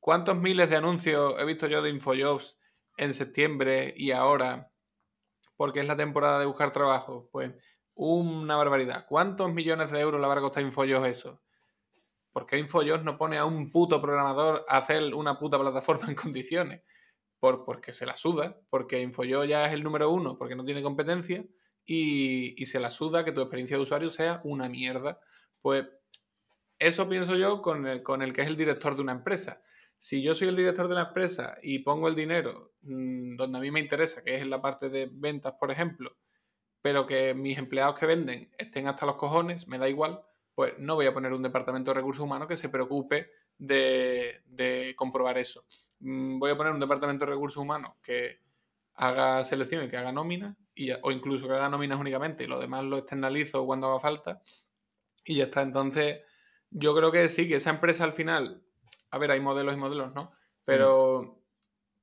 ¿Cuántos 0.00 0.38
miles 0.38 0.70
de 0.70 0.76
anuncios 0.76 1.34
he 1.38 1.44
visto 1.44 1.66
yo 1.66 1.82
de 1.82 1.90
Infojobs 1.90 2.58
en 2.96 3.12
septiembre 3.12 3.92
y 3.94 4.12
ahora, 4.12 4.72
porque 5.58 5.80
es 5.80 5.86
la 5.86 5.96
temporada 5.96 6.38
de 6.38 6.46
buscar 6.46 6.72
trabajo, 6.72 7.28
pues 7.30 7.52
una 7.94 8.56
barbaridad. 8.56 9.04
¿Cuántos 9.06 9.52
millones 9.52 9.90
de 9.90 10.00
euros 10.00 10.18
le 10.18 10.26
habrá 10.26 10.40
costado 10.40 10.64
Infojobs 10.64 11.08
eso? 11.08 11.42
Porque 12.32 12.58
Infojobs 12.58 13.04
no 13.04 13.18
pone 13.18 13.36
a 13.36 13.44
un 13.44 13.70
puto 13.70 14.00
programador 14.00 14.64
a 14.66 14.78
hacer 14.78 15.14
una 15.14 15.38
puta 15.38 15.58
plataforma 15.58 16.06
en 16.08 16.14
condiciones. 16.14 16.82
Por, 17.42 17.64
porque 17.64 17.92
se 17.92 18.06
la 18.06 18.16
suda, 18.16 18.60
porque 18.70 19.00
Infojobs 19.00 19.48
ya 19.48 19.66
es 19.66 19.72
el 19.72 19.82
número 19.82 20.10
uno, 20.10 20.38
porque 20.38 20.54
no 20.54 20.64
tiene 20.64 20.80
competencia, 20.80 21.44
y, 21.84 22.54
y 22.62 22.66
se 22.66 22.78
la 22.78 22.90
suda 22.90 23.24
que 23.24 23.32
tu 23.32 23.40
experiencia 23.40 23.76
de 23.76 23.82
usuario 23.82 24.10
sea 24.10 24.40
una 24.44 24.68
mierda. 24.68 25.18
Pues 25.60 25.86
eso 26.78 27.08
pienso 27.08 27.34
yo 27.36 27.60
con 27.60 27.88
el, 27.88 28.04
con 28.04 28.22
el 28.22 28.32
que 28.32 28.42
es 28.42 28.46
el 28.46 28.56
director 28.56 28.94
de 28.94 29.02
una 29.02 29.12
empresa 29.12 29.60
si 30.02 30.20
yo 30.20 30.34
soy 30.34 30.48
el 30.48 30.56
director 30.56 30.88
de 30.88 30.96
la 30.96 31.02
empresa 31.02 31.58
y 31.62 31.78
pongo 31.78 32.08
el 32.08 32.16
dinero 32.16 32.72
mm, 32.82 33.36
donde 33.36 33.58
a 33.58 33.60
mí 33.60 33.70
me 33.70 33.78
interesa, 33.78 34.24
que 34.24 34.34
es 34.34 34.42
en 34.42 34.50
la 34.50 34.60
parte 34.60 34.90
de 34.90 35.08
ventas, 35.08 35.54
por 35.60 35.70
ejemplo, 35.70 36.16
pero 36.80 37.06
que 37.06 37.34
mis 37.34 37.56
empleados 37.56 37.96
que 37.96 38.06
venden 38.06 38.50
estén 38.58 38.88
hasta 38.88 39.06
los 39.06 39.14
cojones, 39.14 39.68
me 39.68 39.78
da 39.78 39.88
igual, 39.88 40.20
pues 40.56 40.74
no 40.76 40.96
voy 40.96 41.06
a 41.06 41.14
poner 41.14 41.32
un 41.32 41.44
departamento 41.44 41.92
de 41.92 42.00
recursos 42.00 42.24
humanos 42.24 42.48
que 42.48 42.56
se 42.56 42.68
preocupe 42.68 43.30
de, 43.58 44.92
comprobar 44.96 45.38
eso. 45.38 45.64
Mm, 46.02 46.38
voy 46.38 46.50
a 46.50 46.56
poner 46.56 46.72
un 46.72 46.80
departamento 46.80 47.24
de 47.24 47.32
recursos 47.32 47.62
humanos 47.62 47.94
que 48.02 48.40
haga 48.94 49.42
selección 49.44 49.84
y 49.84 49.88
que 49.88 49.96
haga 49.96 50.12
nóminas, 50.12 50.56
y 50.74 50.90
o 50.92 51.10
incluso 51.10 51.48
que 51.48 51.54
haga 51.54 51.68
nóminas 51.68 51.98
únicamente 51.98 52.44
y 52.44 52.46
lo 52.46 52.60
demás 52.60 52.84
lo 52.84 52.98
externalizo 52.98 53.64
cuando 53.66 53.88
haga 53.88 54.00
falta, 54.00 54.42
y 55.24 55.36
ya 55.36 55.44
está. 55.44 55.62
Entonces, 55.62 56.20
yo 56.70 56.94
creo 56.94 57.10
que 57.10 57.28
sí, 57.28 57.48
que 57.48 57.56
esa 57.56 57.70
empresa 57.70 58.04
al 58.04 58.12
final 58.12 58.62
a 59.12 59.18
ver, 59.18 59.30
hay 59.30 59.40
modelos 59.40 59.74
y 59.74 59.76
modelos, 59.76 60.14
¿no? 60.14 60.32
Pero, 60.64 61.38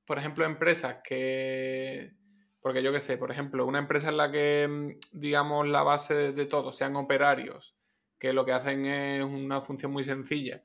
por 0.06 0.18
ejemplo, 0.18 0.44
empresas 0.44 0.98
que, 1.02 2.14
porque 2.60 2.84
yo 2.84 2.92
qué 2.92 3.00
sé, 3.00 3.18
por 3.18 3.32
ejemplo, 3.32 3.66
una 3.66 3.80
empresa 3.80 4.10
en 4.10 4.16
la 4.16 4.30
que, 4.30 4.68
mm, 4.68 5.18
digamos, 5.18 5.68
la 5.68 5.82
base 5.82 6.32
de, 6.32 6.46
todo 6.46 6.72
sean 6.72 6.94
operarios, 6.94 7.76
que 8.18 8.32
lo 8.32 8.44
que 8.44 8.52
hacen 8.52 8.86
es 8.86 9.24
una 9.24 9.60
función 9.60 9.90
muy 9.90 10.04
sencilla, 10.04 10.62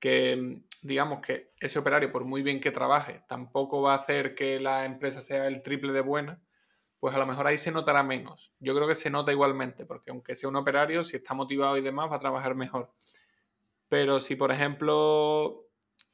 que 0.00 0.36
mm, 0.36 0.64
digamos 0.82 1.20
que 1.20 1.52
ese 1.58 1.78
operario, 1.78 2.12
por 2.12 2.24
muy 2.24 2.42
bien 2.42 2.60
que 2.60 2.70
trabaje, 2.70 3.22
tampoco 3.28 3.82
va 3.82 3.94
a 3.94 3.98
hacer 3.98 4.34
que 4.34 4.60
la 4.60 4.84
empresa 4.84 5.20
sea 5.20 5.46
el 5.46 5.62
triple 5.62 5.92
de 5.92 6.00
buena, 6.00 6.42
pues 6.98 7.14
a 7.14 7.18
lo 7.18 7.26
mejor 7.26 7.46
ahí 7.46 7.58
se 7.58 7.72
notará 7.72 8.02
menos. 8.02 8.52
Yo 8.60 8.74
creo 8.74 8.86
que 8.86 8.94
se 8.94 9.10
nota 9.10 9.32
igualmente, 9.32 9.86
porque 9.86 10.10
aunque 10.10 10.36
sea 10.36 10.48
un 10.48 10.56
operario, 10.56 11.02
si 11.02 11.16
está 11.16 11.34
motivado 11.34 11.76
y 11.76 11.80
demás, 11.80 12.10
va 12.10 12.16
a 12.16 12.20
trabajar 12.20 12.54
mejor. 12.54 12.92
Pero 13.88 14.20
si, 14.20 14.36
por 14.36 14.52
ejemplo, 14.52 15.66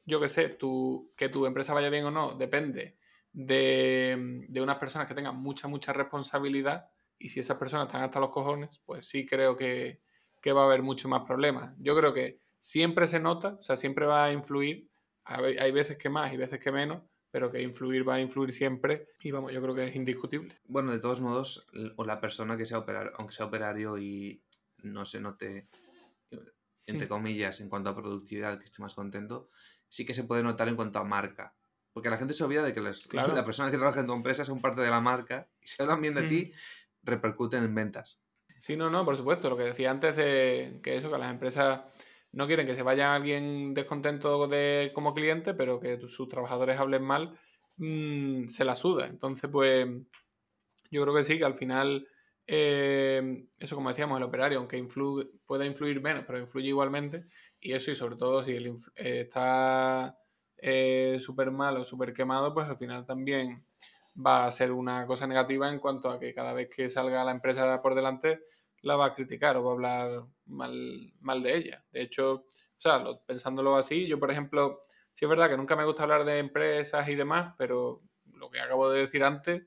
yo 0.05 0.19
qué 0.21 0.29
sé, 0.29 0.49
tu, 0.49 1.13
que 1.17 1.29
tu 1.29 1.45
empresa 1.45 1.73
vaya 1.73 1.89
bien 1.89 2.05
o 2.05 2.11
no, 2.11 2.33
depende 2.33 2.97
de, 3.33 4.45
de, 4.47 4.61
unas 4.61 4.77
personas 4.77 5.07
que 5.07 5.13
tengan 5.13 5.35
mucha, 5.35 5.67
mucha 5.67 5.93
responsabilidad. 5.93 6.89
Y 7.19 7.29
si 7.29 7.41
esas 7.41 7.57
personas 7.57 7.87
están 7.87 8.03
hasta 8.03 8.19
los 8.19 8.29
cojones, 8.29 8.81
pues 8.85 9.07
sí 9.07 9.25
creo 9.25 9.55
que, 9.55 10.01
que 10.41 10.53
va 10.53 10.61
a 10.61 10.65
haber 10.65 10.81
mucho 10.81 11.09
más 11.09 11.23
problemas. 11.23 11.75
Yo 11.79 11.95
creo 11.95 12.13
que 12.13 12.39
siempre 12.59 13.07
se 13.07 13.19
nota, 13.19 13.57
o 13.59 13.63
sea, 13.63 13.77
siempre 13.77 14.05
va 14.05 14.25
a 14.25 14.31
influir. 14.31 14.89
Hay 15.25 15.71
veces 15.71 15.97
que 15.97 16.09
más 16.09 16.33
y 16.33 16.37
veces 16.37 16.59
que 16.59 16.71
menos, 16.71 17.03
pero 17.31 17.51
que 17.51 17.61
influir 17.61 18.07
va 18.07 18.15
a 18.15 18.19
influir 18.19 18.51
siempre 18.51 19.09
y 19.21 19.31
vamos, 19.31 19.51
yo 19.51 19.61
creo 19.61 19.75
que 19.75 19.87
es 19.87 19.95
indiscutible. 19.95 20.57
Bueno, 20.65 20.91
de 20.91 20.99
todos 20.99 21.21
modos, 21.21 21.67
o 21.97 22.05
la 22.05 22.21
persona 22.21 22.57
que 22.57 22.65
sea 22.65 22.79
operario, 22.79 23.11
aunque 23.17 23.35
sea 23.35 23.45
operario 23.45 23.97
y 23.97 24.41
no 24.83 25.05
se 25.05 25.19
note, 25.19 25.67
entre 26.85 27.07
comillas, 27.07 27.59
en 27.59 27.69
cuanto 27.69 27.89
a 27.89 27.95
productividad, 27.95 28.57
que 28.57 28.65
esté 28.65 28.81
más 28.81 28.93
contento, 28.93 29.49
sí 29.89 30.05
que 30.05 30.13
se 30.13 30.23
puede 30.23 30.43
notar 30.43 30.69
en 30.69 30.75
cuanto 30.75 30.99
a 30.99 31.03
marca. 31.03 31.55
Porque 31.91 32.09
la 32.09 32.17
gente 32.17 32.33
se 32.33 32.43
olvida 32.43 32.63
de 32.63 32.73
que 32.73 32.79
las, 32.79 33.11
la 33.11 33.43
persona 33.43 33.71
que 33.71 33.77
trabaja 33.77 33.99
en 33.99 34.07
tu 34.07 34.13
empresa 34.13 34.45
son 34.45 34.61
parte 34.61 34.81
de 34.81 34.89
la 34.89 35.01
marca 35.01 35.49
y 35.61 35.67
si 35.67 35.81
hablan 35.81 36.01
bien 36.01 36.13
de 36.13 36.23
ti, 36.23 36.51
hmm. 36.53 36.57
repercuten 37.03 37.63
en 37.63 37.73
ventas. 37.73 38.21
Sí, 38.59 38.75
no, 38.75 38.89
no, 38.89 39.03
por 39.03 39.17
supuesto. 39.17 39.49
Lo 39.49 39.57
que 39.57 39.63
decía 39.63 39.91
antes 39.91 40.15
de 40.15 40.79
que 40.83 40.95
eso, 40.95 41.11
que 41.11 41.17
las 41.17 41.31
empresas 41.31 41.81
no 42.31 42.47
quieren 42.47 42.65
que 42.65 42.75
se 42.75 42.83
vaya 42.83 43.15
alguien 43.15 43.73
descontento 43.73 44.47
de, 44.47 44.91
como 44.93 45.13
cliente, 45.13 45.53
pero 45.53 45.79
que 45.79 45.99
sus 46.07 46.27
trabajadores 46.27 46.79
hablen 46.79 47.03
mal, 47.03 47.39
mm, 47.77 48.47
se 48.49 48.65
la 48.65 48.75
suda. 48.75 49.07
Entonces, 49.07 49.49
pues 49.51 49.87
yo 50.91 51.03
creo 51.03 51.15
que 51.15 51.23
sí, 51.23 51.37
que 51.37 51.45
al 51.45 51.55
final, 51.55 52.07
eh, 52.45 53.47
eso 53.59 53.75
como 53.75 53.89
decíamos, 53.89 54.17
el 54.17 54.23
operario, 54.23 54.59
aunque 54.59 54.85
pueda 55.45 55.65
influir 55.65 56.01
menos, 56.01 56.23
pero 56.25 56.39
influye 56.39 56.69
igualmente. 56.69 57.25
Y 57.59 57.73
eso, 57.73 57.91
y 57.91 57.95
sobre 57.95 58.15
todo 58.15 58.43
si 58.43 58.55
el, 58.55 58.67
eh, 58.95 59.21
está 59.21 60.17
eh, 60.57 61.17
súper 61.19 61.51
mal 61.51 61.77
o 61.77 61.83
súper 61.85 62.13
quemado, 62.13 62.53
pues 62.53 62.67
al 62.67 62.77
final 62.77 63.05
también 63.05 63.65
va 64.15 64.45
a 64.45 64.51
ser 64.51 64.71
una 64.71 65.05
cosa 65.05 65.27
negativa 65.27 65.69
en 65.69 65.79
cuanto 65.79 66.09
a 66.09 66.19
que 66.19 66.33
cada 66.33 66.53
vez 66.53 66.69
que 66.69 66.89
salga 66.89 67.23
la 67.23 67.31
empresa 67.31 67.81
por 67.81 67.95
delante, 67.95 68.41
la 68.81 68.95
va 68.95 69.07
a 69.07 69.15
criticar 69.15 69.57
o 69.57 69.63
va 69.63 69.71
a 69.71 69.73
hablar 69.73 70.23
mal, 70.45 71.13
mal 71.19 71.41
de 71.41 71.55
ella. 71.55 71.85
De 71.91 72.01
hecho, 72.01 72.33
o 72.33 72.45
sea, 72.75 73.03
pensándolo 73.25 73.75
así, 73.75 74.07
yo 74.07 74.19
por 74.19 74.31
ejemplo, 74.31 74.85
sí 75.13 75.25
es 75.25 75.29
verdad 75.29 75.49
que 75.49 75.57
nunca 75.57 75.75
me 75.75 75.85
gusta 75.85 76.03
hablar 76.03 76.25
de 76.25 76.39
empresas 76.39 77.07
y 77.09 77.15
demás, 77.15 77.53
pero 77.57 78.03
lo 78.25 78.49
que 78.49 78.59
acabo 78.59 78.89
de 78.89 79.01
decir 79.01 79.23
antes, 79.23 79.63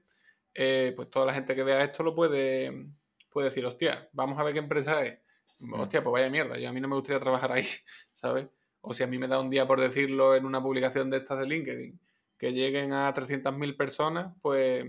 eh, 0.55 0.93
pues 0.97 1.11
toda 1.11 1.27
la 1.27 1.35
gente 1.35 1.55
que 1.55 1.65
vea 1.65 1.83
esto 1.83 2.03
lo 2.03 2.15
puede, 2.15 2.87
puede 3.29 3.49
decir, 3.49 3.65
hostia, 3.67 4.09
vamos 4.13 4.39
a 4.39 4.45
ver 4.45 4.53
qué 4.53 4.61
empresa 4.61 5.05
es. 5.05 5.19
Mm. 5.59 5.75
Hostia, 5.75 6.03
pues 6.03 6.13
vaya 6.13 6.31
mierda, 6.31 6.59
yo 6.59 6.69
a 6.69 6.73
mí 6.73 6.81
no 6.81 6.89
me 6.89 6.97
gustaría 6.97 7.21
trabajar 7.21 7.53
ahí, 7.53 7.67
¿sabes? 8.13 8.49
O 8.81 8.95
si 8.95 9.03
a 9.03 9.07
mí 9.07 9.19
me 9.19 9.29
da 9.29 9.41
un 9.41 9.51
día 9.51 9.67
por 9.67 9.81
decirlo 9.81 10.35
en 10.35 10.47
una 10.47 10.63
publicación 10.63 11.11
de 11.11 11.19
estas 11.19 11.39
de 11.39 11.47
LinkedIn, 11.47 12.01
que 12.39 12.53
lleguen 12.53 12.93
a 12.95 13.13
300.000 13.13 13.77
personas, 13.77 14.35
pues 14.41 14.87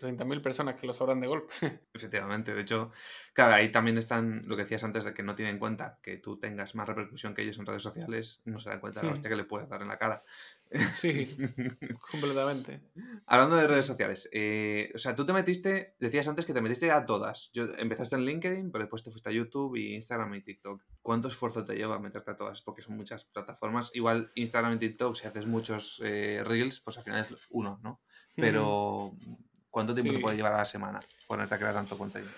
pues 0.00 0.02
30.000 0.02 0.40
personas 0.40 0.80
que 0.80 0.86
lo 0.86 0.94
sobran 0.94 1.20
de 1.20 1.26
golpe. 1.26 1.52
Efectivamente, 1.94 2.54
de 2.54 2.62
hecho, 2.62 2.92
claro, 3.34 3.54
ahí 3.54 3.70
también 3.70 3.98
están 3.98 4.42
lo 4.46 4.56
que 4.56 4.62
decías 4.62 4.84
antes 4.84 5.04
de 5.04 5.12
que 5.12 5.22
no 5.22 5.34
tienen 5.34 5.56
en 5.56 5.60
cuenta 5.60 5.98
que 6.02 6.16
tú 6.16 6.38
tengas 6.38 6.74
más 6.74 6.88
repercusión 6.88 7.34
que 7.34 7.42
ellos 7.42 7.58
en 7.58 7.66
redes 7.66 7.82
sociales, 7.82 8.40
no 8.46 8.58
se 8.58 8.70
dan 8.70 8.80
cuenta 8.80 9.00
de 9.00 9.06
la 9.06 9.12
hmm. 9.12 9.14
hostia 9.14 9.30
que 9.30 9.36
le 9.36 9.44
puedes 9.44 9.68
dar 9.68 9.82
en 9.82 9.88
la 9.88 9.98
cara. 9.98 10.24
Sí, 10.96 11.36
completamente. 12.10 12.80
Hablando 13.26 13.56
de 13.56 13.66
redes 13.66 13.84
sociales, 13.84 14.30
eh, 14.32 14.90
o 14.94 14.98
sea, 14.98 15.14
tú 15.14 15.26
te 15.26 15.34
metiste, 15.34 15.96
decías 15.98 16.26
antes 16.28 16.46
que 16.46 16.54
te 16.54 16.62
metiste 16.62 16.90
a 16.90 17.04
todas. 17.04 17.50
Yo, 17.52 17.64
empezaste 17.76 18.16
en 18.16 18.24
LinkedIn, 18.24 18.72
pero 18.72 18.84
después 18.84 19.02
te 19.02 19.10
fuiste 19.10 19.28
a 19.28 19.32
YouTube 19.32 19.76
y 19.76 19.94
Instagram 19.94 20.34
y 20.34 20.40
TikTok. 20.40 20.82
¿Cuánto 21.02 21.28
esfuerzo 21.28 21.62
te 21.62 21.76
lleva 21.76 21.98
meterte 21.98 22.30
a 22.30 22.36
todas? 22.36 22.62
Porque 22.62 22.80
son 22.80 22.96
muchas 22.96 23.26
plataformas. 23.26 23.90
Igual 23.92 24.32
Instagram 24.34 24.72
y 24.72 24.78
TikTok, 24.78 25.14
si 25.16 25.26
haces 25.26 25.46
muchos 25.46 26.00
eh, 26.02 26.42
reels, 26.42 26.80
pues 26.80 26.96
al 26.96 27.04
final 27.04 27.26
es 27.30 27.46
uno, 27.50 27.78
¿no? 27.82 28.00
Pero... 28.34 29.14
¿Cuánto 29.72 29.94
tiempo 29.94 30.12
te 30.12 30.18
puede 30.18 30.36
llevar 30.36 30.52
a 30.52 30.58
la 30.58 30.64
semana 30.66 31.00
ponerte 31.26 31.54
a 31.54 31.58
crear 31.58 31.72
tanto 31.72 31.96
contenido? 31.96 32.30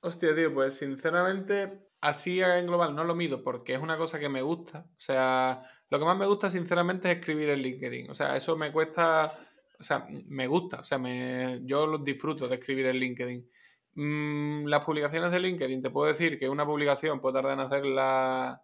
Hostia, 0.00 0.34
tío, 0.34 0.52
pues 0.52 0.76
sinceramente, 0.76 1.88
así 2.02 2.42
en 2.42 2.66
global 2.66 2.94
no 2.94 3.04
lo 3.04 3.14
mido 3.14 3.42
porque 3.42 3.72
es 3.72 3.80
una 3.80 3.96
cosa 3.96 4.18
que 4.18 4.28
me 4.28 4.42
gusta. 4.42 4.84
O 4.90 5.00
sea, 5.00 5.62
lo 5.88 5.98
que 5.98 6.04
más 6.04 6.18
me 6.18 6.26
gusta, 6.26 6.50
sinceramente, 6.50 7.10
es 7.10 7.18
escribir 7.18 7.48
en 7.48 7.60
LinkedIn. 7.60 8.10
O 8.10 8.14
sea, 8.14 8.36
eso 8.36 8.54
me 8.58 8.70
cuesta. 8.70 9.32
O 9.80 9.82
sea, 9.82 10.06
me 10.26 10.46
gusta. 10.46 10.80
O 10.80 10.84
sea, 10.84 10.98
me, 10.98 11.62
yo 11.64 11.86
lo 11.86 11.96
disfruto 11.96 12.46
de 12.48 12.56
escribir 12.56 12.84
en 12.84 12.96
LinkedIn. 12.96 13.50
Mm, 13.94 14.66
las 14.66 14.84
publicaciones 14.84 15.32
de 15.32 15.40
LinkedIn, 15.40 15.80
te 15.80 15.88
puedo 15.88 16.12
decir 16.12 16.38
que 16.38 16.50
una 16.50 16.66
publicación 16.66 17.18
puede 17.18 17.36
tardar 17.36 17.54
en 17.54 17.60
hacerla 17.60 18.62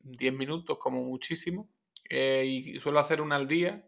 10 0.00 0.32
minutos, 0.32 0.78
como 0.78 1.04
muchísimo. 1.04 1.68
Eh, 2.08 2.44
y 2.46 2.78
suelo 2.78 2.98
hacer 2.98 3.20
una 3.20 3.36
al 3.36 3.46
día 3.46 3.86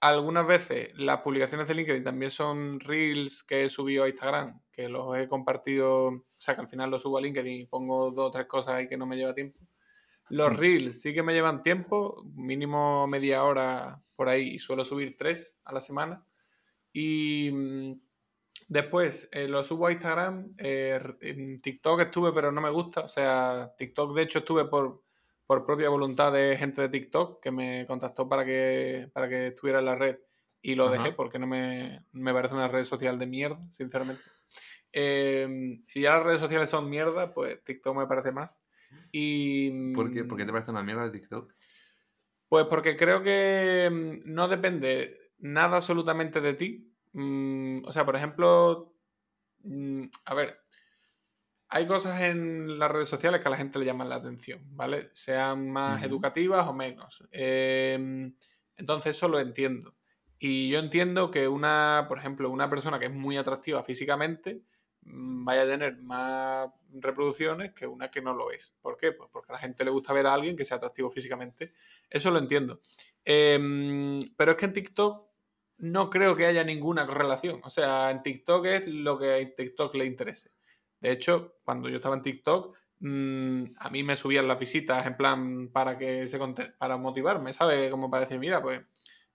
algunas 0.00 0.46
veces 0.46 0.90
las 0.96 1.20
publicaciones 1.20 1.68
de 1.68 1.74
LinkedIn 1.74 2.04
también 2.04 2.30
son 2.30 2.80
reels 2.80 3.42
que 3.42 3.64
he 3.64 3.68
subido 3.68 4.04
a 4.04 4.08
Instagram, 4.08 4.60
que 4.70 4.88
los 4.88 5.16
he 5.16 5.28
compartido, 5.28 6.08
o 6.08 6.24
sea 6.36 6.54
que 6.54 6.60
al 6.60 6.68
final 6.68 6.90
los 6.90 7.02
subo 7.02 7.18
a 7.18 7.20
LinkedIn 7.20 7.60
y 7.60 7.66
pongo 7.66 8.10
dos 8.10 8.28
o 8.28 8.30
tres 8.30 8.46
cosas 8.46 8.74
ahí 8.74 8.88
que 8.88 8.96
no 8.96 9.06
me 9.06 9.16
lleva 9.16 9.34
tiempo. 9.34 9.58
Los 10.28 10.52
mm. 10.52 10.56
reels 10.56 11.00
sí 11.00 11.14
que 11.14 11.22
me 11.22 11.32
llevan 11.32 11.62
tiempo, 11.62 12.22
mínimo 12.34 13.06
media 13.06 13.44
hora 13.44 14.02
por 14.16 14.28
ahí, 14.28 14.54
y 14.54 14.58
suelo 14.58 14.84
subir 14.84 15.16
tres 15.16 15.56
a 15.64 15.72
la 15.72 15.80
semana. 15.80 16.26
Y 16.92 17.50
mm, 17.52 18.00
después 18.68 19.28
eh, 19.32 19.48
lo 19.48 19.62
subo 19.62 19.86
a 19.86 19.92
Instagram, 19.92 20.54
eh, 20.58 21.00
en 21.20 21.58
TikTok 21.58 22.00
estuve 22.00 22.32
pero 22.32 22.52
no 22.52 22.60
me 22.60 22.70
gusta, 22.70 23.02
o 23.02 23.08
sea, 23.08 23.72
TikTok 23.78 24.14
de 24.14 24.22
hecho 24.22 24.38
estuve 24.40 24.66
por 24.66 25.05
por 25.46 25.64
propia 25.64 25.88
voluntad 25.88 26.32
de 26.32 26.56
gente 26.56 26.82
de 26.82 26.88
TikTok 26.88 27.40
que 27.40 27.50
me 27.50 27.86
contactó 27.86 28.28
para 28.28 28.44
que, 28.44 29.08
para 29.12 29.28
que 29.28 29.48
estuviera 29.48 29.78
en 29.78 29.84
la 29.84 29.94
red 29.94 30.18
y 30.60 30.74
lo 30.74 30.90
dejé 30.90 31.12
porque 31.12 31.38
no 31.38 31.46
me, 31.46 32.02
parece 32.32 32.54
una 32.54 32.66
red 32.66 32.84
social 32.84 33.18
de 33.18 33.26
mierda, 33.26 33.64
sinceramente. 33.70 34.22
Em, 34.90 35.84
si 35.86 36.00
ya 36.00 36.16
las 36.16 36.24
redes 36.24 36.40
sociales 36.40 36.70
son 36.70 36.90
mierda, 36.90 37.32
pues 37.32 37.62
TikTok 37.62 37.96
me 37.96 38.06
parece 38.06 38.32
más. 38.32 38.60
Y, 39.12 39.92
¿Por 39.94 40.12
qué? 40.12 40.24
¿Por 40.24 40.36
qué 40.36 40.44
te 40.44 40.52
parece 40.52 40.72
una 40.72 40.82
mierda 40.82 41.04
de 41.04 41.10
TikTok? 41.10 41.54
Pues 42.48 42.66
porque 42.66 42.96
creo 42.96 43.22
que 43.22 43.88
mm, 43.92 44.32
no 44.32 44.48
depende 44.48 45.32
nada 45.38 45.76
absolutamente 45.76 46.40
de 46.40 46.54
ti. 46.54 46.92
Mm, 47.12 47.84
o 47.84 47.92
sea, 47.92 48.04
por 48.04 48.16
ejemplo, 48.16 48.92
mm, 49.62 50.04
a 50.24 50.34
ver, 50.34 50.60
hay 51.76 51.86
cosas 51.86 52.22
en 52.22 52.78
las 52.78 52.90
redes 52.90 53.08
sociales 53.08 53.42
que 53.42 53.48
a 53.48 53.50
la 53.50 53.58
gente 53.58 53.78
le 53.78 53.84
llaman 53.84 54.08
la 54.08 54.14
atención, 54.14 54.60
¿vale? 54.70 55.10
Sean 55.12 55.70
más 55.70 56.02
educativas 56.02 56.66
o 56.66 56.72
menos. 56.72 57.22
Em, 57.30 58.34
entonces 58.76 59.14
eso 59.14 59.28
lo 59.28 59.38
entiendo. 59.38 59.94
Y 60.38 60.70
yo 60.70 60.78
entiendo 60.78 61.30
que 61.30 61.48
una, 61.48 62.06
por 62.08 62.18
ejemplo, 62.18 62.48
una 62.48 62.70
persona 62.70 62.98
que 62.98 63.06
es 63.06 63.12
muy 63.12 63.36
atractiva 63.36 63.84
físicamente 63.84 64.62
mm, 65.02 65.44
vaya 65.44 65.62
a 65.62 65.66
tener 65.66 65.98
más 65.98 66.70
reproducciones 66.94 67.74
que 67.74 67.86
una 67.86 68.08
que 68.08 68.22
no 68.22 68.32
lo 68.32 68.50
es. 68.50 68.74
¿Por 68.80 68.96
qué? 68.96 69.12
Pues 69.12 69.28
porque 69.30 69.52
a 69.52 69.56
la 69.56 69.58
gente 69.58 69.84
le 69.84 69.90
gusta 69.90 70.14
ver 70.14 70.26
a 70.26 70.32
alguien 70.32 70.56
que 70.56 70.64
sea 70.64 70.78
atractivo 70.78 71.10
físicamente. 71.10 71.74
Eso 72.08 72.30
lo 72.30 72.38
entiendo. 72.38 72.80
Em, 73.22 74.20
pero 74.34 74.52
es 74.52 74.56
que 74.56 74.64
en 74.64 74.72
TikTok 74.72 75.26
no 75.76 76.08
creo 76.08 76.36
que 76.36 76.46
haya 76.46 76.64
ninguna 76.64 77.06
correlación. 77.06 77.60
O 77.64 77.68
sea, 77.68 78.10
en 78.10 78.22
TikTok 78.22 78.64
es 78.64 78.86
lo 78.86 79.18
que 79.18 79.34
a 79.34 79.54
TikTok 79.54 79.94
le 79.94 80.06
interese. 80.06 80.55
De 81.00 81.12
hecho, 81.12 81.56
cuando 81.64 81.88
yo 81.88 81.96
estaba 81.96 82.16
en 82.16 82.22
TikTok, 82.22 82.76
mm, 83.00 83.64
a 83.78 83.90
mí 83.90 84.02
me 84.02 84.16
subían 84.16 84.48
las 84.48 84.58
visitas 84.58 85.06
en 85.06 85.16
plan 85.16 85.68
para 85.72 85.98
que 85.98 86.26
se 86.28 86.38
para 86.78 86.96
motivarme, 86.96 87.52
¿sabes? 87.52 87.90
Como 87.90 88.10
para 88.10 88.24
decir, 88.24 88.38
mira, 88.38 88.62
pues 88.62 88.80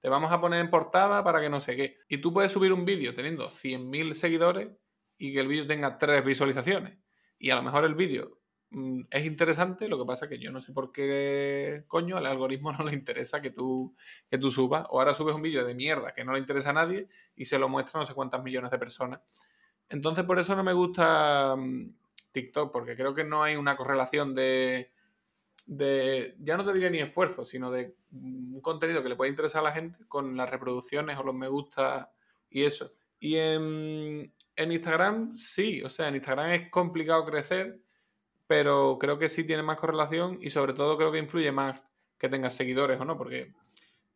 te 0.02 0.10
vamos 0.10 0.32
a 0.32 0.42
poner 0.42 0.60
en 0.60 0.70
portada 0.70 1.24
para 1.24 1.40
que 1.42 1.50
no 1.50 1.62
sé 1.62 1.76
qué. 1.76 1.98
Y 2.10 2.18
tú 2.18 2.34
puedes 2.34 2.52
subir 2.52 2.74
un 2.74 2.86
vídeo 2.86 3.14
teniendo 3.14 3.50
100.000 3.50 4.14
seguidores 4.16 4.70
y 5.18 5.32
que 5.34 5.40
el 5.40 5.48
vídeo 5.48 5.68
tenga 5.68 6.00
tres 6.00 6.26
visualizaciones. 6.26 6.98
Y 7.38 7.52
a 7.52 7.56
lo 7.56 7.62
mejor 7.62 7.86
el 7.86 7.94
vídeo 7.94 8.40
mm, 8.72 9.02
es 9.12 9.26
interesante, 9.26 9.88
lo 9.88 10.00
que 10.00 10.06
pasa 10.06 10.26
es 10.26 10.30
que 10.30 10.40
yo 10.40 10.52
no 10.52 10.62
sé 10.62 10.74
por 10.74 10.92
qué 10.92 11.84
coño 11.88 12.18
al 12.18 12.26
algoritmo 12.26 12.72
no 12.74 12.84
le 12.84 12.94
interesa 12.94 13.42
que 13.42 13.52
tú, 13.52 13.96
que 14.28 14.40
tú 14.40 14.50
subas. 14.50 14.88
O 14.90 15.00
ahora 15.00 15.14
subes 15.14 15.36
un 15.36 15.44
vídeo 15.44 15.64
de 15.64 15.76
mierda 15.76 16.14
que 16.14 16.26
no 16.26 16.34
le 16.34 16.40
interesa 16.40 16.72
a 16.72 16.74
nadie 16.74 17.08
y 17.36 17.46
se 17.46 17.60
lo 17.60 17.70
muestra 17.70 18.00
no 18.00 18.06
sé 18.08 18.16
cuántas 18.16 18.42
millones 18.42 18.72
de 18.72 18.80
personas. 18.80 19.22
Entonces, 19.92 20.24
por 20.24 20.40
eso 20.40 20.56
no 20.56 20.64
me 20.64 20.74
gusta 20.74 21.56
mm, 21.58 21.94
TikTok, 22.32 22.72
porque 22.72 22.96
creo 22.96 23.14
que 23.14 23.26
no 23.26 23.44
hay 23.44 23.58
una 23.58 23.76
correlación 23.76 24.34
de, 24.34 24.90
de, 25.66 26.36
ya 26.40 26.56
no 26.56 26.66
te 26.66 26.74
diría 26.74 26.90
ni 26.90 27.00
esfuerzo, 27.00 27.44
sino 27.44 27.70
de 27.72 27.96
un 28.12 28.62
contenido 28.62 29.04
que 29.04 29.10
le 29.10 29.18
puede 29.18 29.32
interesar 29.32 29.60
a 29.60 29.70
la 29.70 29.74
gente 29.74 30.00
con 30.08 30.38
las 30.38 30.50
reproducciones 30.50 31.18
o 31.18 31.24
los 31.24 31.36
me 31.36 31.50
gusta 31.50 32.14
y 32.50 32.64
eso. 32.64 32.94
Y 33.20 33.36
en, 33.36 34.34
en 34.56 34.72
Instagram 34.72 35.36
sí, 35.36 35.84
o 35.84 35.90
sea, 35.90 36.08
en 36.08 36.16
Instagram 36.16 36.52
es 36.52 36.70
complicado 36.70 37.26
crecer, 37.26 37.82
pero 38.48 38.98
creo 38.98 39.20
que 39.20 39.30
sí 39.30 39.44
tiene 39.44 39.62
más 39.62 39.78
correlación 39.78 40.40
y 40.42 40.52
sobre 40.52 40.74
todo 40.74 40.98
creo 40.98 41.12
que 41.12 41.20
influye 41.20 41.52
más 41.52 41.84
que 42.18 42.30
tengas 42.30 42.56
seguidores 42.56 43.00
o 43.00 43.06
no, 43.06 43.18
porque 43.18 43.54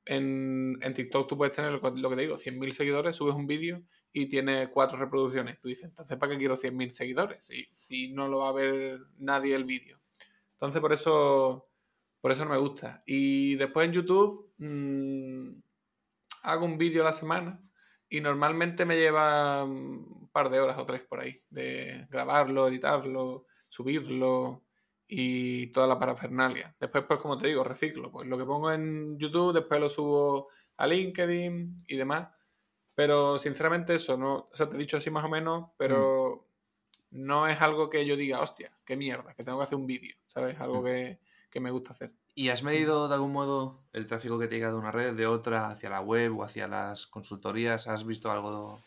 en, 0.05 0.79
TikTok 0.93 1.27
tú 1.27 1.37
puedes 1.37 1.55
tener 1.55 1.73
lo 1.73 2.09
que 2.09 2.15
te 2.15 2.21
digo, 2.21 2.37
100.000 2.37 2.71
seguidores, 2.71 3.15
subes 3.15 3.35
un 3.35 3.47
vídeo 3.47 3.81
y 4.13 4.27
tiene 4.27 4.69
cuatro 4.69 4.97
reproducciones. 4.97 5.59
Tú 5.59 5.67
dices, 5.67 5.85
entonces, 5.85 6.17
¿para 6.17 6.31
qué 6.31 6.37
quiero 6.37 6.55
100.000 6.55 6.89
seguidores? 6.91 7.45
Si, 7.45 7.67
si 7.71 8.13
no 8.13 8.27
lo 8.27 8.39
va 8.39 8.49
a 8.49 8.53
ver 8.53 8.99
nadie 9.17 9.55
el 9.55 9.65
vídeo. 9.65 9.99
Entonces, 10.53 10.81
por 10.81 10.93
eso, 10.93 11.67
por 12.21 12.31
eso 12.31 12.45
no 12.45 12.51
me 12.51 12.57
gusta. 12.57 13.03
Y 13.05 13.55
después 13.55 13.87
en 13.87 13.93
YouTube 13.93 14.53
mm, 14.57 15.49
hago 16.43 16.65
un 16.65 16.77
vídeo 16.77 17.01
a 17.01 17.05
la 17.05 17.13
semana 17.13 17.61
y 18.09 18.21
normalmente 18.21 18.85
me 18.85 18.97
lleva 18.97 19.63
un 19.63 20.29
par 20.31 20.49
de 20.49 20.59
horas 20.59 20.77
o 20.77 20.85
tres 20.85 21.01
por 21.01 21.19
ahí 21.19 21.41
de 21.49 22.07
grabarlo, 22.09 22.67
editarlo, 22.67 23.45
subirlo 23.67 24.64
y 25.07 25.67
toda 25.67 25.87
la 25.87 25.99
parafernalia. 25.99 26.75
Después, 26.79 27.03
pues 27.07 27.19
como 27.19 27.37
te 27.37 27.47
digo, 27.47 27.63
reciclo. 27.63 28.11
Pues 28.11 28.27
lo 28.27 28.37
que 28.37 28.45
pongo 28.45 28.71
en 28.71 29.17
YouTube, 29.17 29.53
después 29.53 29.79
lo 29.79 29.89
subo 29.89 30.49
a 30.77 30.87
LinkedIn 30.87 31.85
y 31.87 31.97
demás. 31.97 32.29
Pero 32.95 33.37
sinceramente 33.37 33.95
eso, 33.95 34.17
no, 34.17 34.49
o 34.51 34.55
sea, 34.55 34.69
te 34.69 34.77
he 34.77 34.79
dicho 34.79 34.97
así 34.97 35.11
más 35.11 35.25
o 35.25 35.29
menos, 35.29 35.69
pero 35.77 36.47
mm. 37.11 37.25
no 37.25 37.47
es 37.47 37.61
algo 37.61 37.89
que 37.89 38.05
yo 38.05 38.15
diga, 38.15 38.39
hostia, 38.39 38.71
qué 38.85 38.95
mierda, 38.95 39.33
que 39.33 39.43
tengo 39.43 39.57
que 39.57 39.65
hacer 39.65 39.77
un 39.77 39.85
vídeo, 39.85 40.15
¿sabes? 40.27 40.59
Algo 40.61 40.81
mm. 40.81 40.85
que, 40.85 41.19
que, 41.49 41.59
me 41.59 41.71
gusta 41.71 41.91
hacer. 41.91 42.13
¿Y 42.35 42.49
has 42.49 42.63
medido 42.63 43.09
de 43.09 43.15
algún 43.15 43.33
modo 43.33 43.83
el 43.91 44.07
tráfico 44.07 44.39
que 44.39 44.47
te 44.47 44.55
llega 44.55 44.69
de 44.69 44.75
una 44.75 44.91
red, 44.91 45.13
de 45.13 45.27
otra, 45.27 45.69
hacia 45.69 45.89
la 45.89 45.99
web 45.99 46.39
o 46.39 46.43
hacia 46.43 46.69
las 46.69 47.05
consultorías? 47.05 47.87
¿Has 47.87 48.05
visto 48.05 48.31
algo? 48.31 48.81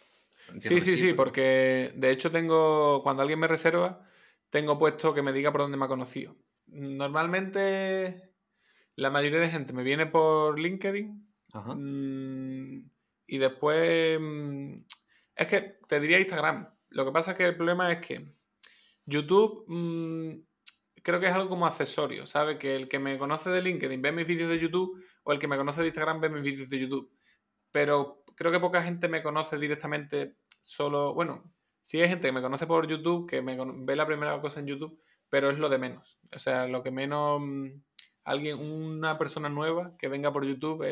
sí, 0.60 0.80
sí, 0.80 0.96
sí, 0.96 1.12
porque 1.12 1.92
de 1.94 2.10
hecho 2.10 2.30
tengo, 2.30 3.02
cuando 3.02 3.20
alguien 3.20 3.38
me 3.38 3.46
reserva, 3.46 4.08
tengo 4.50 4.78
puesto 4.78 5.14
que 5.14 5.22
me 5.22 5.32
diga 5.32 5.52
por 5.52 5.62
dónde 5.62 5.76
me 5.76 5.84
ha 5.84 5.88
conocido. 5.88 6.36
Normalmente 6.66 8.34
la 8.96 9.10
mayoría 9.10 9.40
de 9.40 9.50
gente 9.50 9.72
me 9.72 9.82
viene 9.82 10.06
por 10.06 10.58
LinkedIn 10.58 11.34
mm, 11.54 12.90
y 13.26 13.38
después... 13.38 14.18
Mm, 14.20 14.84
es 15.36 15.46
que 15.46 15.78
te 15.88 16.00
diría 16.00 16.18
Instagram. 16.18 16.68
Lo 16.88 17.04
que 17.04 17.12
pasa 17.12 17.32
es 17.32 17.38
que 17.38 17.44
el 17.44 17.56
problema 17.56 17.92
es 17.92 18.04
que 18.04 18.24
YouTube 19.06 19.64
mm, 19.68 20.40
creo 21.02 21.20
que 21.20 21.26
es 21.26 21.32
algo 21.32 21.48
como 21.48 21.66
accesorio, 21.66 22.26
¿sabes? 22.26 22.58
Que 22.58 22.74
el 22.74 22.88
que 22.88 22.98
me 22.98 23.16
conoce 23.18 23.50
de 23.50 23.62
LinkedIn 23.62 24.02
ve 24.02 24.12
mis 24.12 24.26
vídeos 24.26 24.50
de 24.50 24.58
YouTube 24.58 25.02
o 25.22 25.32
el 25.32 25.38
que 25.38 25.48
me 25.48 25.56
conoce 25.56 25.80
de 25.80 25.88
Instagram 25.88 26.20
ve 26.20 26.30
mis 26.30 26.42
vídeos 26.42 26.68
de 26.68 26.80
YouTube. 26.80 27.10
Pero 27.70 28.24
creo 28.34 28.50
que 28.50 28.60
poca 28.60 28.82
gente 28.82 29.08
me 29.08 29.22
conoce 29.22 29.58
directamente 29.58 30.36
solo... 30.60 31.14
Bueno, 31.14 31.52
Sí 31.88 32.02
hay 32.02 32.10
gente 32.10 32.28
que 32.28 32.32
me 32.32 32.42
conoce 32.42 32.66
por 32.66 32.86
YouTube, 32.86 33.26
que 33.26 33.40
me 33.40 33.56
ve 33.56 33.96
la 33.96 34.04
primera 34.04 34.38
cosa 34.42 34.60
en 34.60 34.66
YouTube, 34.66 35.00
pero 35.30 35.48
es 35.48 35.58
lo 35.58 35.70
de 35.70 35.78
menos. 35.78 36.20
O 36.36 36.38
sea, 36.38 36.66
lo 36.66 36.82
que 36.82 36.90
menos 36.90 37.40
mm, 37.40 37.80
alguien, 38.24 38.60
una 38.60 39.16
persona 39.16 39.48
nueva 39.48 39.96
que 39.96 40.08
venga 40.08 40.30
por 40.30 40.44
YouTube 40.44 40.82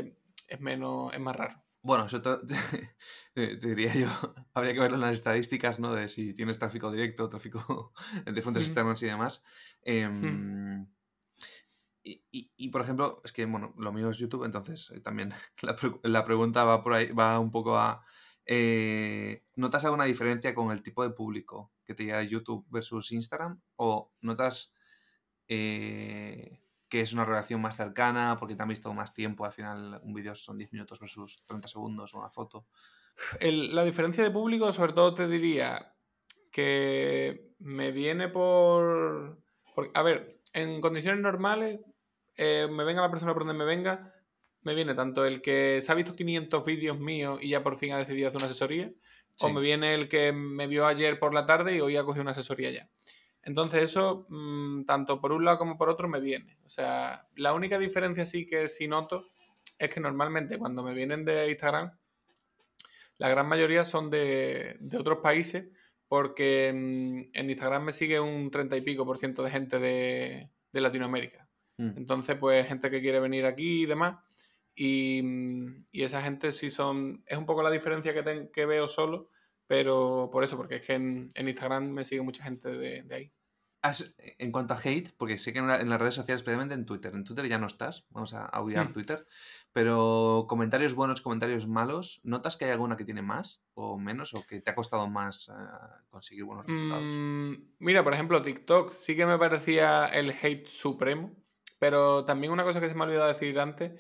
es, 0.49 0.59
menos, 0.59 1.13
es 1.13 1.21
más 1.21 1.37
raro. 1.37 1.63
Bueno, 1.83 2.07
eso 2.07 2.23
te, 3.35 3.57
diría 3.59 3.95
yo, 3.95 4.09
habría 4.55 4.73
que 4.73 4.81
verlo 4.81 4.95
en 4.95 5.03
las 5.03 5.13
estadísticas, 5.13 5.79
¿no? 5.79 5.93
De 5.93 6.09
si 6.09 6.33
tienes 6.33 6.59
tráfico 6.59 6.91
directo, 6.91 7.29
tráfico 7.29 7.93
de 8.25 8.41
fuentes 8.41 8.65
externas 8.65 9.03
y 9.03 9.07
demás. 9.07 9.45
Em, 9.83 10.87
y, 12.03 12.69
por 12.71 12.81
ejemplo, 12.81 13.21
es 13.23 13.33
que, 13.33 13.45
bueno, 13.45 13.75
lo 13.77 13.93
mío 13.93 14.09
es 14.09 14.17
YouTube, 14.17 14.45
entonces 14.45 14.91
eh, 14.93 15.01
también 15.01 15.35
la, 15.61 15.77
la 16.05 16.25
pregunta 16.25 16.65
va 16.65 16.83
por 16.83 16.95
ahí, 16.95 17.13
va 17.13 17.39
un 17.39 17.51
poco 17.51 17.77
a 17.77 18.03
eh, 18.47 19.45
¿Notas 19.57 19.85
alguna 19.85 20.05
diferencia 20.05 20.55
con 20.55 20.71
el 20.71 20.83
tipo 20.83 21.03
de 21.03 21.11
público 21.11 21.73
que 21.85 21.95
te 21.95 22.05
llega 22.05 22.23
YouTube 22.23 22.65
versus 22.71 23.11
Instagram? 23.13 23.61
¿O 23.77 24.13
notas 24.21 24.73
eh, 25.49 26.61
que 26.89 27.01
es 27.01 27.13
una 27.13 27.25
relación 27.25 27.61
más 27.61 27.77
cercana 27.77 28.37
porque 28.39 28.55
te 28.55 28.63
han 28.63 28.69
visto 28.69 28.93
más 28.95 29.13
tiempo? 29.13 29.45
Al 29.45 29.53
final 29.53 30.01
un 30.03 30.15
vídeo 30.15 30.35
son 30.35 30.59
10 30.59 30.73
minutos 30.73 31.01
versus 31.01 31.45
30 31.47 31.69
segundos 31.69 32.15
o 32.15 32.19
una 32.19 32.31
foto. 32.31 32.67
la 33.41 33.85
diferencia 33.85 34.23
de 34.23 34.31
público, 34.31 34.73
sobre 34.73 34.93
todo 34.93 35.15
te 35.15 35.27
diría 35.27 35.95
que 36.53 37.53
me 37.59 37.91
viene 37.91 38.29
por... 38.29 39.43
a 39.93 40.03
ver, 40.03 40.41
en 40.53 40.81
condiciones 40.81 41.21
normales, 41.21 41.81
eh, 42.37 42.69
me 42.71 42.85
venga 42.85 43.03
la 43.03 43.11
persona 43.11 43.35
por 43.35 43.45
donde 43.45 43.59
me 43.59 43.65
venga, 43.65 44.15
me 44.67 44.75
viene 44.75 44.97
tanto 44.97 45.25
el 45.25 45.43
que 45.43 45.81
se 45.81 45.93
ha 45.93 45.95
visto 45.95 46.13
500 46.13 46.65
vídeos 46.65 46.99
míos 46.99 47.39
y 47.41 47.51
ya 47.51 47.63
por 47.63 47.79
fin 47.79 47.93
ha 47.93 47.99
decidido 47.99 48.27
hacer 48.27 48.39
una 48.39 48.47
asesoría, 48.47 48.91
o 49.41 49.49
me 49.51 49.61
viene 49.61 49.95
el 49.95 50.09
que 50.09 50.33
me 50.33 50.67
vio 50.67 50.89
ayer 50.89 51.21
por 51.21 51.33
la 51.33 51.47
tarde 51.47 51.77
y 51.77 51.81
hoy 51.81 51.97
ha 51.97 52.03
cogido 52.03 52.23
una 52.23 52.33
asesoría 52.33 52.73
ya. 52.73 52.91
Entonces 53.45 53.85
eso, 53.85 54.27
mm, 54.29 54.85
tanto 54.85 55.21
por 55.21 55.31
un 55.31 55.45
lado 55.45 55.59
como 55.59 55.79
por 55.79 55.89
otro, 55.89 56.09
me 56.09 56.19
viene. 56.19 56.59
O 56.65 56.69
sea, 56.69 57.29
la 57.37 57.55
única 57.55 57.79
diferencia 57.79 58.27
sí 58.27 58.45
que 58.45 58.67
sí 58.67 58.89
noto 58.89 59.29
es 59.79 59.89
que 59.89 60.01
normalmente 60.01 60.59
cuando 60.59 60.83
me 60.83 60.95
vienen 60.95 61.25
de 61.25 61.49
Instagram, 61.49 61.93
la 63.19 63.29
gran 63.29 63.47
mayoría 63.47 63.85
son 63.85 64.11
de, 64.11 64.81
otros 64.99 65.19
países, 65.19 65.69
porque 66.09 66.71
en, 66.71 67.31
Instagram 67.33 67.85
me 67.85 67.93
sigue 67.93 68.19
un 68.19 68.51
30 68.51 68.79
y 68.79 68.81
pico 68.81 69.07
por 69.07 69.19
ciento 69.19 69.45
de 69.45 69.51
gente 69.53 69.79
de, 69.79 70.51
Latinoamérica. 70.73 71.49
Mm. 71.77 71.99
Entonces, 71.99 72.37
pues 72.37 72.67
gente 72.67 72.91
que 72.91 73.01
quiere 73.01 73.21
venir 73.21 73.47
aquí 73.47 73.83
y 73.83 73.87
demás. 73.87 74.17
Mm, 74.79 75.85
y, 75.91 76.03
esa 76.03 76.23
gente 76.23 76.53
sí 76.53 76.71
son. 76.71 77.23
Es 77.27 77.39
un 77.39 77.47
poco 77.47 77.63
la 77.63 77.71
diferencia 77.71 78.13
que, 78.13 78.51
que 78.53 78.67
veo 78.67 78.89
solo, 78.89 79.31
pero 79.67 80.29
por 80.31 80.45
eso, 80.45 80.57
porque 80.57 80.77
es 80.77 80.87
que 80.87 80.95
en, 80.95 81.33
Instagram 81.35 81.91
me 81.91 82.05
sigue 82.05 82.23
mucha 82.23 82.45
gente 82.45 82.69
de, 82.71 83.05
ahí. 83.15 83.33
en 84.39 84.53
cuanto 84.53 84.75
a 84.75 84.81
hate, 84.83 85.13
porque 85.17 85.39
sé 85.39 85.53
que 85.53 85.61
en, 85.61 85.67
las 85.67 86.01
redes 86.01 86.15
sociales, 86.15 86.41
especialmente 86.41 86.75
en 86.75 86.85
Twitter, 86.85 87.15
en 87.15 87.25
Twitter 87.25 87.49
ya 87.49 87.59
no 87.59 87.67
estás, 87.67 88.05
vamos 88.11 88.35
a 88.35 88.51
odiar. 88.61 88.93
Twitter, 88.93 89.27
pero 89.73 90.45
comentarios 90.47 90.95
buenos, 90.95 91.23
comentarios 91.23 91.67
malos, 91.67 92.21
¿notas 92.23 92.59
que 92.59 92.67
hay 92.67 92.73
alguna 92.73 92.99
que 92.99 93.07
tiene 93.07 93.23
más 93.23 93.65
o 93.75 93.99
menos 93.99 94.35
o 94.35 94.47
que 94.47 94.61
te 94.61 94.71
ha 94.71 94.75
costado 94.75 95.09
más 95.09 95.49
eh, 95.49 95.53
conseguir 96.11 96.45
buenos 96.45 96.67
resultados? 96.67 97.03
Mm, 97.03 97.55
mira, 97.79 98.05
por 98.05 98.13
ejemplo, 98.13 98.43
TikTok 98.43 98.93
sí 98.93 99.17
que 99.17 99.25
me 99.25 99.39
parecía 99.39 100.07
el 100.07 100.31
hate 100.31 100.69
supremo, 100.69 101.35
pero 101.79 102.27
también 102.27 102.53
una 102.53 102.65
cosa 102.65 102.81
que 102.81 102.89
se 102.89 102.95
me 102.95 103.01
ha 103.01 103.07
olvidado 103.07 103.29
decir 103.29 103.59
antes 103.59 103.93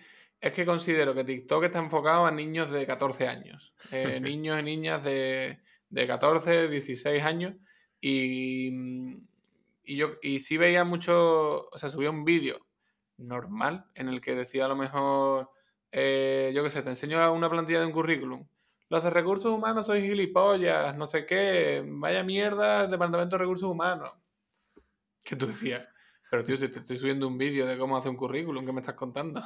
es 0.46 0.52
que 0.52 0.66
considero 0.66 1.14
que 1.14 1.24
TikTok 1.24 1.64
está 1.64 1.78
enfocado 1.78 2.26
a 2.26 2.30
niños 2.30 2.70
de 2.70 2.86
14 2.86 3.28
años. 3.28 3.74
Eh, 3.90 4.20
niños 4.20 4.58
y 4.60 4.62
niñas 4.62 5.02
de, 5.02 5.60
14, 5.92 6.68
16 6.68 7.22
años. 7.22 7.54
Y, 8.00 8.70
y 9.82 9.96
yo 9.96 10.14
y 10.22 10.40
sí 10.40 10.56
veía 10.56 10.84
mucho, 10.84 11.68
o 11.68 11.78
sea, 11.78 11.88
subía 11.88 12.10
un 12.10 12.24
vídeo 12.24 12.66
normal 13.16 13.86
en 13.94 14.08
el 14.08 14.20
que 14.20 14.34
decía 14.34 14.66
a 14.66 14.68
lo 14.68 14.76
mejor, 14.76 15.50
eh, 15.92 16.52
yo 16.54 16.62
qué 16.62 16.70
sé, 16.70 16.82
te 16.82 16.90
enseño 16.90 17.32
una 17.32 17.50
plantilla 17.50 17.80
de 17.80 17.86
un 17.86 17.92
currículum. 17.92 18.46
Los 18.88 19.02
de 19.02 19.10
recursos 19.10 19.50
humanos 19.50 19.86
sois 19.86 20.04
gilipollas, 20.04 20.96
no 20.96 21.06
sé 21.06 21.26
qué, 21.26 21.82
vaya 21.84 22.22
mierda 22.22 22.84
el 22.84 22.90
departamento 22.90 23.36
de 23.36 23.40
recursos 23.40 23.68
humanos. 23.68 24.12
¿Qué 25.24 25.34
tú 25.34 25.46
decías? 25.46 25.88
Pero 26.30 26.44
tío, 26.44 26.56
si 26.56 26.68
te 26.68 26.80
estoy 26.80 26.96
subiendo 26.96 27.26
un 27.26 27.38
vídeo 27.38 27.66
de 27.66 27.78
cómo 27.78 27.96
hacer 27.96 28.10
un 28.10 28.16
currículum, 28.16 28.64
¿qué 28.64 28.72
me 28.72 28.80
estás 28.80 28.94
contando? 28.94 29.42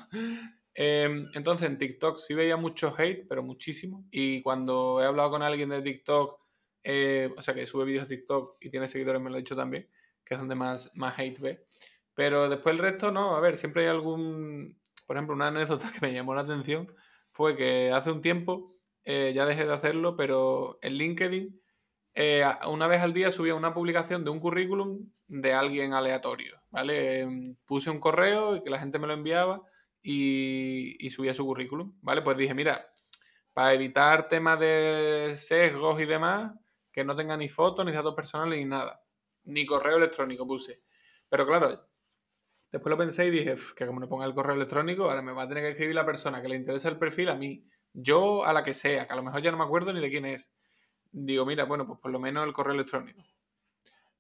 Em, 0.75 1.27
entonces 1.35 1.68
en 1.68 1.79
TikTok 1.79 2.18
sí 2.18 2.35
veía 2.35 2.57
mucho 2.57 2.95
hate, 2.97 3.27
pero 3.29 3.43
muchísimo. 3.43 4.07
Y 4.11 4.43
cuando 4.43 5.01
he 5.03 5.07
hablado 5.07 5.31
con 5.31 5.43
alguien 5.43 5.71
de 5.71 5.83
TikTok, 5.83 6.41
eh, 6.85 7.31
o 7.37 7.43
sea 7.43 7.55
que 7.55 7.66
sube 7.66 7.85
vídeos 7.85 8.09
de 8.09 8.16
TikTok 8.16 8.57
y 8.61 8.71
tiene 8.71 8.89
seguidores, 8.89 9.21
me 9.21 9.31
lo 9.31 9.37
ha 9.37 9.39
dicho 9.39 9.57
también, 9.57 9.89
que 10.25 10.35
es 10.35 10.41
donde 10.41 10.55
más, 10.55 10.91
más 10.95 11.18
hate 11.18 11.39
ve. 11.41 11.66
Pero 12.14 12.49
después 12.49 12.75
el 12.75 12.81
resto 12.81 13.11
no, 13.11 13.37
a 13.37 13.41
ver, 13.41 13.57
siempre 13.57 13.83
hay 13.85 13.89
algún, 13.89 14.79
por 15.07 15.16
ejemplo, 15.16 15.35
una 15.35 15.49
anécdota 15.49 15.91
que 15.93 16.07
me 16.07 16.12
llamó 16.12 16.35
la 16.35 16.43
atención 16.43 16.93
fue 17.31 17.57
que 17.57 17.93
hace 17.93 18.11
un 18.11 18.23
tiempo 18.23 18.66
eh, 19.05 19.33
ya 19.35 19.47
dejé 19.47 19.64
de 19.64 19.73
hacerlo, 19.73 20.16
pero 20.16 20.79
en 20.83 20.95
LinkedIn 20.95 21.61
eh, 22.14 22.45
una 22.68 22.89
vez 22.89 23.01
al 23.01 23.12
día 23.12 23.31
subía 23.31 23.55
una 23.55 23.73
publicación 23.73 24.25
de 24.25 24.31
un 24.31 24.41
currículum 24.41 25.11
de 25.29 25.53
alguien 25.53 25.95
aleatorio, 25.95 26.61
¿vale? 26.71 27.21
Em, 27.21 27.57
puse 27.66 27.91
un 27.91 28.01
correo 28.01 28.57
y 28.57 28.62
que 28.62 28.71
la 28.71 28.81
gente 28.81 28.99
me 28.99 29.07
lo 29.07 29.14
enviaba 29.14 29.62
y, 30.03 31.11
subía 31.11 31.34
su 31.34 31.44
currículum, 31.44 31.98
¿vale? 32.01 32.22
Pues 32.22 32.36
dije, 32.36 32.55
mira, 32.55 32.92
para 33.53 33.72
evitar 33.72 34.28
temas 34.28 34.59
de 34.61 35.34
sesgos 35.36 36.01
y 36.01 36.07
demás, 36.07 36.53
que 36.92 37.05
no 37.05 37.14
tenga 37.16 37.36
ni 37.36 37.48
fotos, 37.48 37.84
ni 37.84 37.92
datos 37.92 38.14
personales, 38.14 38.59
ni 38.59 38.64
nada. 38.64 39.03
Ni 39.44 39.66
correo 39.66 39.96
electrónico 39.96 40.46
puse. 40.46 40.82
Pero 41.28 41.46
claro, 41.46 41.88
después 42.72 42.90
lo 42.90 42.98
pensé 42.98 43.26
y 43.26 43.30
dije, 43.30 43.57
que 43.76 43.86
como 43.86 44.01
no 44.01 44.09
ponga 44.09 44.26
el 44.26 44.34
correo 44.34 44.57
electrónico, 44.57 45.05
ahora 45.05 45.22
me 45.22 45.32
va 45.32 45.42
a 45.42 45.48
tener 45.48 45.64
que 45.64 45.70
escribir 45.70 45.94
la 45.94 46.07
persona 46.07 46.42
que 46.42 46.48
le 46.48 46.57
interesa 46.57 46.88
el 46.88 46.98
perfil 46.98 47.30
a 47.30 47.34
mí. 47.34 47.66
Yo 47.92 48.44
a 48.44 48.53
la 48.53 48.62
que 48.62 48.74
sea, 48.74 49.07
que 49.07 49.12
a 49.12 49.16
lo 49.16 49.22
mejor 49.22 49.42
ya 49.42 49.51
no 49.51 49.59
me 49.59 49.64
acuerdo 49.64 49.92
ni 49.92 50.01
de 50.01 50.11
quién 50.11 50.26
es. 50.26 50.53
Digo, 51.12 51.44
mira, 51.44 51.64
bueno, 51.64 51.86
pues 51.86 51.98
por 52.01 52.11
lo 52.11 52.20
menos 52.20 52.46
el 52.46 52.53
correo 52.53 52.74
electrónico. 52.74 53.22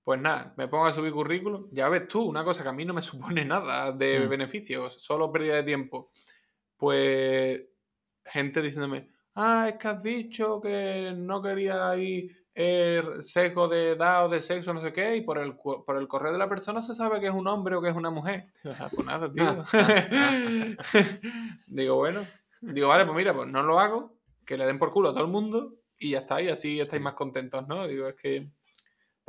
Pues 0.02 0.20
nada, 0.20 0.54
me 0.56 0.68
pongo 0.68 0.86
a 0.86 0.92
subir 0.92 1.12
currículum. 1.12 1.68
Ya 1.72 1.88
ves 1.88 2.08
tú, 2.08 2.22
una 2.22 2.44
cosa 2.44 2.62
que 2.62 2.68
a 2.68 2.72
mí 2.72 2.84
no 2.84 2.94
me 2.94 3.02
supone 3.02 3.44
nada 3.44 3.92
de 3.92 4.20
mm. 4.20 4.28
beneficios, 4.28 5.02
solo 5.02 5.30
pérdida 5.32 5.56
de 5.56 5.62
tiempo. 5.62 6.10
Pues 6.76 7.62
gente 8.24 8.62
diciéndome, 8.62 9.10
ah, 9.34 9.66
es 9.68 9.74
que 9.74 9.88
has 9.88 10.02
dicho 10.02 10.60
que 10.60 11.12
no 11.16 11.42
quería 11.42 11.94
ir 11.96 12.40
eh, 12.54 13.02
sesgo 13.20 13.68
de 13.68 13.92
edad 13.92 14.26
o 14.26 14.28
de 14.28 14.42
sexo, 14.42 14.74
no 14.74 14.80
sé 14.80 14.92
qué, 14.92 15.16
y 15.16 15.20
por 15.22 15.38
el, 15.38 15.56
por 15.56 15.96
el 15.96 16.08
correo 16.08 16.32
de 16.32 16.38
la 16.38 16.48
persona 16.48 16.82
se 16.82 16.94
sabe 16.94 17.20
que 17.20 17.28
es 17.28 17.32
un 17.32 17.46
hombre 17.46 17.76
o 17.76 17.82
que 17.82 17.88
es 17.88 17.96
una 17.96 18.10
mujer. 18.10 18.52
pues 18.62 19.06
nada, 19.06 19.32
tío. 19.32 19.64
digo, 21.68 21.96
bueno, 21.96 22.20
digo, 22.60 22.88
vale, 22.88 23.04
pues 23.04 23.16
mira, 23.16 23.34
pues 23.34 23.48
no 23.48 23.62
lo 23.62 23.78
hago, 23.78 24.18
que 24.44 24.56
le 24.56 24.66
den 24.66 24.78
por 24.78 24.92
culo 24.92 25.10
a 25.10 25.12
todo 25.12 25.24
el 25.24 25.30
mundo 25.30 25.76
y 25.98 26.10
ya 26.10 26.20
está, 26.20 26.42
y 26.42 26.48
así 26.48 26.80
estáis 26.80 27.02
más 27.02 27.14
contentos, 27.14 27.66
¿no? 27.68 27.86
Digo, 27.86 28.08
es 28.08 28.16
que 28.16 28.50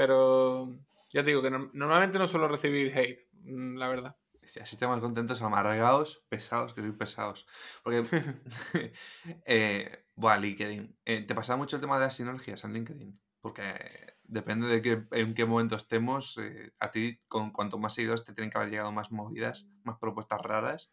pero 0.01 0.67
ya 1.11 1.23
te 1.23 1.29
digo 1.29 1.43
que 1.43 1.51
normalmente 1.51 2.17
no 2.17 2.27
suelo 2.27 2.47
recibir 2.47 2.91
hate, 2.97 3.27
mm, 3.43 3.75
la 3.77 3.87
verdad. 3.87 4.17
Sí, 4.41 4.59
así 4.59 4.75
estamos 4.75 4.99
contentos, 4.99 5.43
amargados, 5.43 6.25
pesados, 6.27 6.73
que 6.73 6.81
soy 6.81 6.93
pesados. 6.93 7.45
Porque, 7.83 8.01
eh, 9.45 10.05
bueno, 10.15 10.41
LinkedIn. 10.41 10.97
Eh, 11.05 11.21
¿Te 11.21 11.35
pasa 11.35 11.55
mucho 11.55 11.75
el 11.75 11.81
tema 11.83 11.99
de 11.99 12.05
las 12.05 12.15
sinergias 12.15 12.63
en 12.63 12.73
LinkedIn? 12.73 13.21
Porque 13.41 14.15
depende 14.23 14.65
de 14.65 14.81
que, 14.81 15.03
en 15.11 15.35
qué 15.35 15.45
momento 15.45 15.75
estemos, 15.75 16.39
eh, 16.39 16.73
a 16.79 16.89
ti 16.89 17.21
con 17.27 17.51
cuanto 17.51 17.77
más 17.77 17.93
seguidores 17.93 18.25
te 18.25 18.33
tienen 18.33 18.49
que 18.49 18.57
haber 18.57 18.71
llegado 18.71 18.91
más 18.91 19.11
movidas, 19.11 19.67
más 19.83 19.99
propuestas 19.99 20.41
raras. 20.41 20.91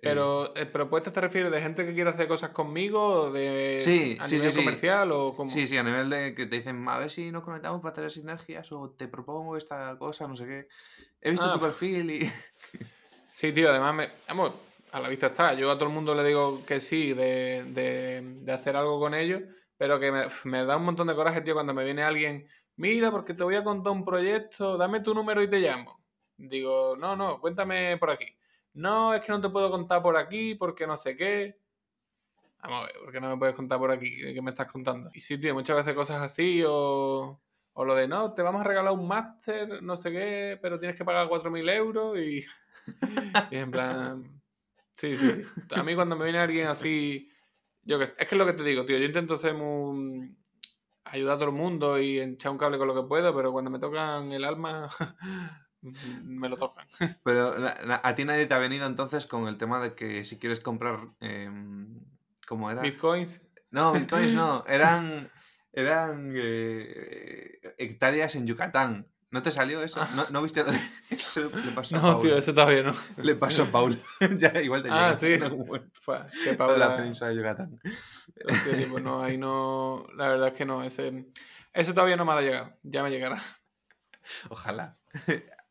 Pero, 0.02 0.56
eh, 0.56 0.66
¿propuestas 0.66 1.12
te 1.12 1.20
refieres 1.20 1.50
de 1.50 1.60
gente 1.60 1.84
que 1.86 1.94
quiere 1.94 2.10
hacer 2.10 2.28
cosas 2.28 2.50
conmigo? 2.50 3.04
¿O 3.24 3.30
de, 3.32 3.84
Sí, 3.84 4.16
a 4.18 4.26
sí, 4.28 4.36
nivel 4.36 4.50
sí, 4.52 4.56
comercial 4.56 5.12
o 5.12 5.34
como? 5.34 5.50
Sí, 5.50 5.66
sí, 5.66 5.76
a 5.76 5.82
nivel 5.82 6.10
de 6.10 6.34
que 6.34 6.46
te 6.46 6.56
dicen, 6.56 6.86
a 6.88 6.98
ver 6.98 7.10
si 7.10 7.30
nos 7.30 7.42
conectamos 7.44 7.80
para 7.80 7.94
tener 7.94 8.10
sinergias 8.10 8.70
o 8.72 8.90
te 8.90 9.08
propongo 9.08 9.56
esta 9.56 9.96
cosa, 9.98 10.26
no 10.28 10.36
sé 10.36 10.46
qué. 10.46 10.68
He 11.20 11.30
visto 11.30 11.46
Ah, 11.46 11.54
tu 11.54 11.60
perfil 11.60 12.10
y... 12.10 12.20
Sí, 13.30 13.52
tío, 13.52 13.70
además, 13.70 13.94
me, 13.94 14.10
vamos, 14.28 14.52
a 14.92 15.00
la 15.00 15.08
vista 15.08 15.28
está. 15.28 15.54
Yo 15.54 15.70
a 15.70 15.74
todo 15.78 15.88
el 15.88 15.94
mundo 15.94 16.14
le 16.14 16.24
digo 16.24 16.64
que 16.66 16.80
sí, 16.80 17.12
de, 17.12 17.64
de- 17.68 18.22
de 18.42 18.52
hacer 18.52 18.76
algo 18.76 18.98
con 18.98 19.14
ellos, 19.14 19.42
pero 19.76 20.00
que 20.00 20.10
me, 20.10 20.26
me 20.44 20.64
da 20.64 20.76
un 20.76 20.84
montón 20.84 21.06
de 21.08 21.14
coraje, 21.14 21.42
tío, 21.42 21.54
cuando 21.54 21.74
me 21.74 21.84
viene 21.84 22.02
alguien, 22.02 22.48
mira, 22.76 23.10
porque 23.10 23.34
te 23.34 23.44
voy 23.44 23.56
a 23.56 23.64
contar 23.64 23.92
un 23.92 24.04
proyecto, 24.04 24.76
dame 24.78 25.00
tu 25.00 25.14
número 25.14 25.42
y 25.42 25.48
te 25.50 25.60
llamo. 25.60 26.02
Digo, 26.36 26.96
no, 26.96 27.16
no, 27.16 27.40
cuéntame 27.40 27.96
por 27.98 28.10
aquí. 28.10 28.37
No, 28.78 29.12
es 29.12 29.22
que 29.22 29.32
no 29.32 29.40
te 29.40 29.48
puedo 29.48 29.72
contar 29.72 30.00
por 30.00 30.16
aquí 30.16 30.54
porque 30.54 30.86
no 30.86 30.96
sé 30.96 31.16
qué. 31.16 31.58
Vamos 32.62 32.84
a 32.84 32.86
ver, 32.86 32.94
¿por 33.02 33.12
qué 33.12 33.20
no 33.20 33.28
me 33.28 33.36
puedes 33.36 33.56
contar 33.56 33.76
por 33.76 33.90
aquí? 33.90 34.22
¿De 34.22 34.32
qué 34.32 34.40
me 34.40 34.52
estás 34.52 34.70
contando? 34.70 35.10
Y 35.14 35.20
sí, 35.20 35.36
tío, 35.36 35.52
muchas 35.52 35.78
veces 35.78 35.94
cosas 35.94 36.22
así 36.22 36.62
o... 36.64 37.40
O 37.72 37.84
lo 37.84 37.94
de, 37.96 38.06
no, 38.06 38.34
te 38.34 38.42
vamos 38.42 38.60
a 38.60 38.64
regalar 38.64 38.92
un 38.92 39.08
máster, 39.08 39.82
no 39.82 39.96
sé 39.96 40.12
qué, 40.12 40.58
pero 40.62 40.78
tienes 40.78 40.96
que 40.96 41.04
pagar 41.04 41.28
4.000 41.28 41.68
euros 41.70 42.18
y... 42.18 42.44
y 43.50 43.56
en 43.56 43.70
plan... 43.72 44.42
Sí, 44.94 45.16
sí, 45.16 45.28
sí. 45.28 45.42
A 45.74 45.82
mí 45.82 45.96
cuando 45.96 46.16
me 46.16 46.24
viene 46.24 46.38
alguien 46.38 46.68
así... 46.68 47.32
Yo 47.82 47.98
que 47.98 48.04
Es 48.04 48.12
que 48.14 48.24
es 48.24 48.38
lo 48.38 48.46
que 48.46 48.52
te 48.52 48.62
digo, 48.62 48.86
tío. 48.86 48.98
Yo 48.98 49.06
intento 49.06 49.38
ser 49.38 49.54
muy... 49.54 50.36
Ayudar 51.04 51.34
a 51.34 51.38
todo 51.38 51.48
el 51.48 51.54
mundo 51.56 51.98
y 51.98 52.20
echar 52.20 52.52
un 52.52 52.58
cable 52.58 52.78
con 52.78 52.86
lo 52.86 52.94
que 52.94 53.08
puedo, 53.08 53.34
pero 53.34 53.50
cuando 53.50 53.72
me 53.72 53.80
tocan 53.80 54.30
el 54.30 54.44
alma... 54.44 54.88
me 55.82 56.48
lo 56.48 56.56
tocan. 56.56 56.86
Pero 57.24 57.54
a 58.02 58.14
ti 58.14 58.24
nadie 58.24 58.46
te 58.46 58.54
ha 58.54 58.58
venido 58.58 58.86
entonces 58.86 59.26
con 59.26 59.48
el 59.48 59.56
tema 59.58 59.80
de 59.80 59.94
que 59.94 60.24
si 60.24 60.38
quieres 60.38 60.60
comprar... 60.60 61.00
em, 61.20 62.00
¿Cómo 62.46 62.70
era? 62.70 62.80
Bitcoins. 62.82 63.42
No, 63.70 63.92
bitcoins 63.94 64.34
no. 64.34 64.64
Eran, 64.68 65.30
eran 65.72 66.32
eh, 66.36 67.60
hectáreas 67.78 68.34
en 68.34 68.46
Yucatán. 68.46 69.06
¿No 69.30 69.42
te 69.42 69.50
salió 69.50 69.82
eso? 69.82 70.00
¿No, 70.16 70.24
no 70.30 70.40
viste. 70.40 70.64
Eso 71.10 71.50
le 71.54 71.72
pasó 71.72 71.96
a 71.96 71.98
No, 71.98 72.04
Paula. 72.12 72.20
tío, 72.22 72.38
eso 72.38 72.54
todavía 72.54 72.82
no. 72.82 72.94
Le 73.18 73.34
pasó 73.34 73.64
a 73.64 73.66
Paula. 73.66 73.98
ya, 74.38 74.58
igual 74.62 74.82
te 74.82 74.88
Ah, 74.90 75.18
llega 75.20 75.48
sí. 75.50 75.52
que 76.46 76.56
Lo 76.56 76.72
de 76.72 76.78
la 76.78 76.96
península 76.96 77.28
de 77.28 77.36
Yucatán. 77.36 77.78
Tío, 77.82 78.88
pues 78.90 79.04
no, 79.04 79.22
ahí 79.22 79.36
no... 79.36 80.06
La 80.16 80.28
verdad 80.28 80.48
es 80.48 80.54
que 80.54 80.64
no, 80.64 80.82
ese... 80.82 81.26
Ese 81.74 81.92
todavía 81.92 82.16
no 82.16 82.24
me 82.24 82.32
ha 82.32 82.40
llegado. 82.40 82.72
Ya 82.82 83.02
me 83.02 83.10
llegará. 83.10 83.36
Ojalá. 84.48 84.96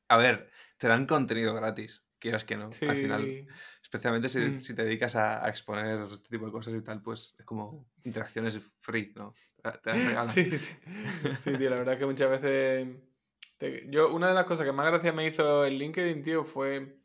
A 0.09 0.17
ver, 0.17 0.49
te 0.77 0.87
dan 0.87 1.05
contenido 1.05 1.53
gratis, 1.53 2.03
quieras 2.19 2.45
que 2.45 2.55
no. 2.57 2.71
Sí. 2.71 2.85
Al 2.87 2.95
final, 2.95 3.47
especialmente 3.81 4.29
si, 4.29 4.39
Mm. 4.39 4.59
si 4.59 4.75
te 4.75 4.83
dedicas 4.83 5.15
a, 5.15 5.45
a 5.45 5.49
exponer 5.49 5.99
este 6.11 6.29
tipo 6.29 6.45
de 6.45 6.51
cosas 6.51 6.73
y 6.75 6.81
tal, 6.83 7.01
pues 7.01 7.35
es 7.37 7.45
como 7.45 7.85
interacciones 8.03 8.59
free, 8.79 9.13
¿no? 9.15 9.33
Te, 9.83 9.91
regalan. 10.25 10.29
Sí, 10.29 10.45
sí. 10.45 10.75
Sí, 11.43 11.57
tío, 11.57 11.69
la 11.69 11.77
verdad 11.77 11.95
es 11.95 11.99
que 11.99 12.05
muchas 12.05 12.29
veces. 12.29 12.87
te- 13.57 13.87
Yo, 13.89 14.13
una 14.13 14.29
de 14.29 14.33
las 14.33 14.45
cosas 14.45 14.65
que 14.65 14.71
más 14.71 14.85
gracia 14.87 15.11
me 15.13 15.27
hizo 15.27 15.65
el 15.65 15.77
LinkedIn, 15.77 16.23
tío, 16.23 16.43
fue 16.43 16.99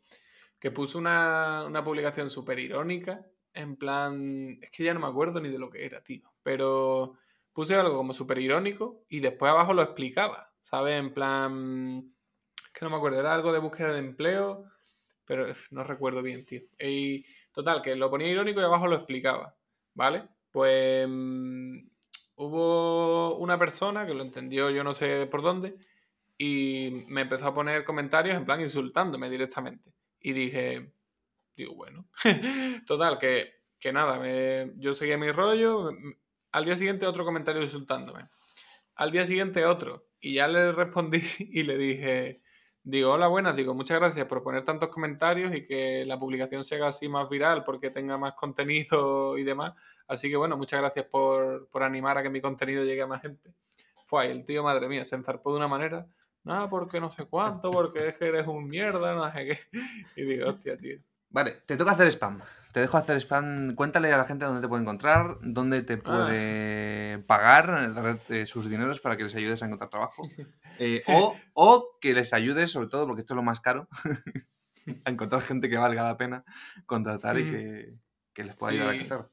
que 0.59 0.71
puso 0.71 0.99
una, 0.99 1.65
una 1.67 1.83
publicación 1.83 2.31
súper 2.31 2.59
irónica. 2.61 3.27
En 3.55 3.77
plan. 3.77 4.59
Es 4.63 4.71
que 4.71 4.85
ya 4.85 4.95
no 4.95 5.01
me 5.01 5.09
acuerdo 5.09 5.41
ni 5.41 5.51
de 5.51 5.59
lo 5.59 5.69
que 5.71 5.85
era, 5.85 6.03
tío. 6.03 6.33
Pero 6.43 7.15
puse 7.53 7.75
algo 7.75 7.97
como 7.97 8.15
súper 8.15 8.39
irónico 8.39 9.05
y 9.09 9.21
después 9.21 9.51
abajo 9.51 9.75
lo 9.75 9.83
explicaba. 9.83 10.55
¿Sabes? 10.61 10.99
En 11.01 11.13
plan. 11.13 12.15
Que 12.75 12.85
no 12.85 12.91
me 12.91 12.97
acuerdo, 12.97 13.21
era 13.21 13.35
algo 13.35 13.53
de 13.53 13.59
búsqueda 13.59 13.93
de 13.93 13.99
empleo. 13.99 14.65
Pero 15.25 15.47
no 15.71 15.85
recuerdo 15.85 16.23
bien, 16.23 16.45
tío. 16.45 16.63
Y 16.81 17.25
total, 17.53 17.83
que 17.83 17.97
lo 17.97 18.11
ponía 18.11 18.29
irónico 18.31 18.61
y 18.61 18.65
abajo 18.65 18.89
lo 18.89 18.97
explicaba. 18.97 19.57
¿Vale? 19.95 20.29
Pues. 20.51 21.07
mm, 21.09 21.79
hubo 22.37 23.37
una 23.39 23.59
persona 23.59 24.07
que 24.07 24.15
lo 24.15 24.23
entendió 24.23 24.71
yo 24.71 24.85
no 24.85 24.95
sé 24.95 25.27
por 25.27 25.43
dónde 25.43 25.77
y 26.39 27.05
me 27.09 27.23
empezó 27.23 27.49
a 27.49 27.55
poner 27.55 27.85
comentarios 27.85 28.37
en 28.37 28.45
plan 28.45 28.61
insultándome 28.61 29.31
directamente. 29.31 29.93
Y 30.21 30.33
dije, 30.33 30.93
digo, 31.57 31.75
bueno, 31.77 32.09
total, 32.87 33.19
que, 33.19 33.53
que 33.79 33.93
nada, 33.93 34.21
yo 34.77 34.95
seguía 34.95 35.19
mi 35.19 35.31
rollo, 35.33 35.91
m- 35.91 36.17
al 36.53 36.65
día 36.65 36.77
siguiente 36.77 37.07
otro 37.07 37.25
comentario 37.25 37.63
insultándome, 37.63 38.29
al 38.95 39.11
día 39.11 39.27
siguiente 39.27 39.65
otro, 39.65 40.09
y 40.21 40.35
ya 40.35 40.49
le 40.49 40.73
respondí 40.73 41.23
y 41.39 41.63
le 41.65 41.79
dije, 41.79 42.43
digo, 42.85 43.13
hola, 43.13 43.29
buenas, 43.29 43.57
digo, 43.57 43.75
muchas 43.75 43.99
gracias 43.99 44.27
por 44.27 44.43
poner 44.43 44.65
tantos 44.65 44.89
comentarios 44.89 45.55
y 45.55 45.65
que 45.65 46.05
la 46.05 46.19
publicación 46.19 46.65
se 46.65 46.77
haga 46.77 46.89
así 46.89 47.09
más 47.09 47.29
viral 47.29 47.65
porque 47.65 47.91
tenga 47.91 48.19
más 48.19 48.35
contenido 48.35 49.39
y 49.39 49.45
demás. 49.45 49.75
Así 50.09 50.29
que 50.31 50.37
bueno, 50.37 50.57
muchas 50.57 50.81
gracias 50.81 51.07
por, 51.07 51.69
por 51.69 51.83
animar 51.83 52.19
a 52.19 52.23
que 52.23 52.31
mi 52.31 52.41
contenido 52.41 52.85
llegue 52.85 53.03
a 53.03 53.07
más 53.07 53.23
gente. 53.23 53.55
Fue 54.05 54.31
el 54.31 54.45
tío, 54.45 54.63
madre 54.63 54.89
mía, 54.89 55.05
se 55.05 55.17
enzarpó 55.17 55.53
de 55.53 55.59
una 55.59 55.69
manera. 55.69 56.07
No, 56.45 56.69
porque 56.69 57.01
no 57.01 57.11
sé 57.11 57.25
cuánto, 57.27 57.71
porque 57.71 58.09
es 58.09 58.19
que 58.19 58.27
eres 58.27 58.47
un 58.47 58.67
mierda, 58.67 59.15
no 59.15 59.31
sé 59.33 59.47
qué. 59.47 59.59
Y 60.17 60.25
digo, 60.25 60.51
hostia, 60.51 60.77
tío. 60.77 60.99
Vale, 61.31 61.63
te 61.65 61.77
toca 61.77 61.93
hacer 61.93 62.09
spam. 62.09 62.43
Te 62.73 62.81
dejo 62.81 62.97
hacer 62.97 63.19
spam. 63.21 63.75
Cuéntale 63.75 64.13
a 64.13 64.17
la 64.17 64.25
gente 64.25 64.45
dónde 64.47 64.63
te 64.63 64.69
puede 64.69 64.83
encontrar, 64.83 65.37
dónde 65.43 65.79
Ah. 65.79 65.87
te 65.87 65.97
puede 65.99 67.19
pagar, 67.21 67.95
darte 67.95 68.47
sus 68.47 68.69
dineros 68.71 69.01
para 69.01 69.17
que 69.17 69.25
les 69.25 69.35
ayudes 69.35 69.63
a 69.63 69.67
encontrar 69.67 69.91
trabajo. 69.91 70.23
Eh, 70.79 71.03
o, 71.07 71.37
o 71.53 71.99
que 72.01 72.15
les 72.15 72.33
ayudes, 72.33 72.71
sobre 72.71 72.89
todo, 72.89 73.07
porque 73.07 73.21
esto 73.21 73.35
es 73.35 73.37
lo 73.37 73.43
más 73.43 73.61
caro, 73.61 73.89
a 75.05 75.11
encontrar 75.11 75.43
gente 75.43 75.69
que 75.69 75.77
valga 75.77 76.03
la 76.05 76.17
pena 76.17 76.45
contratar 76.87 77.39
y 77.39 77.45
que, 77.51 77.95
que 78.33 78.45
les 78.45 78.57
pueda 78.57 78.73
ayudar 78.73 78.89
a 78.95 78.99
crecer. 78.99 79.27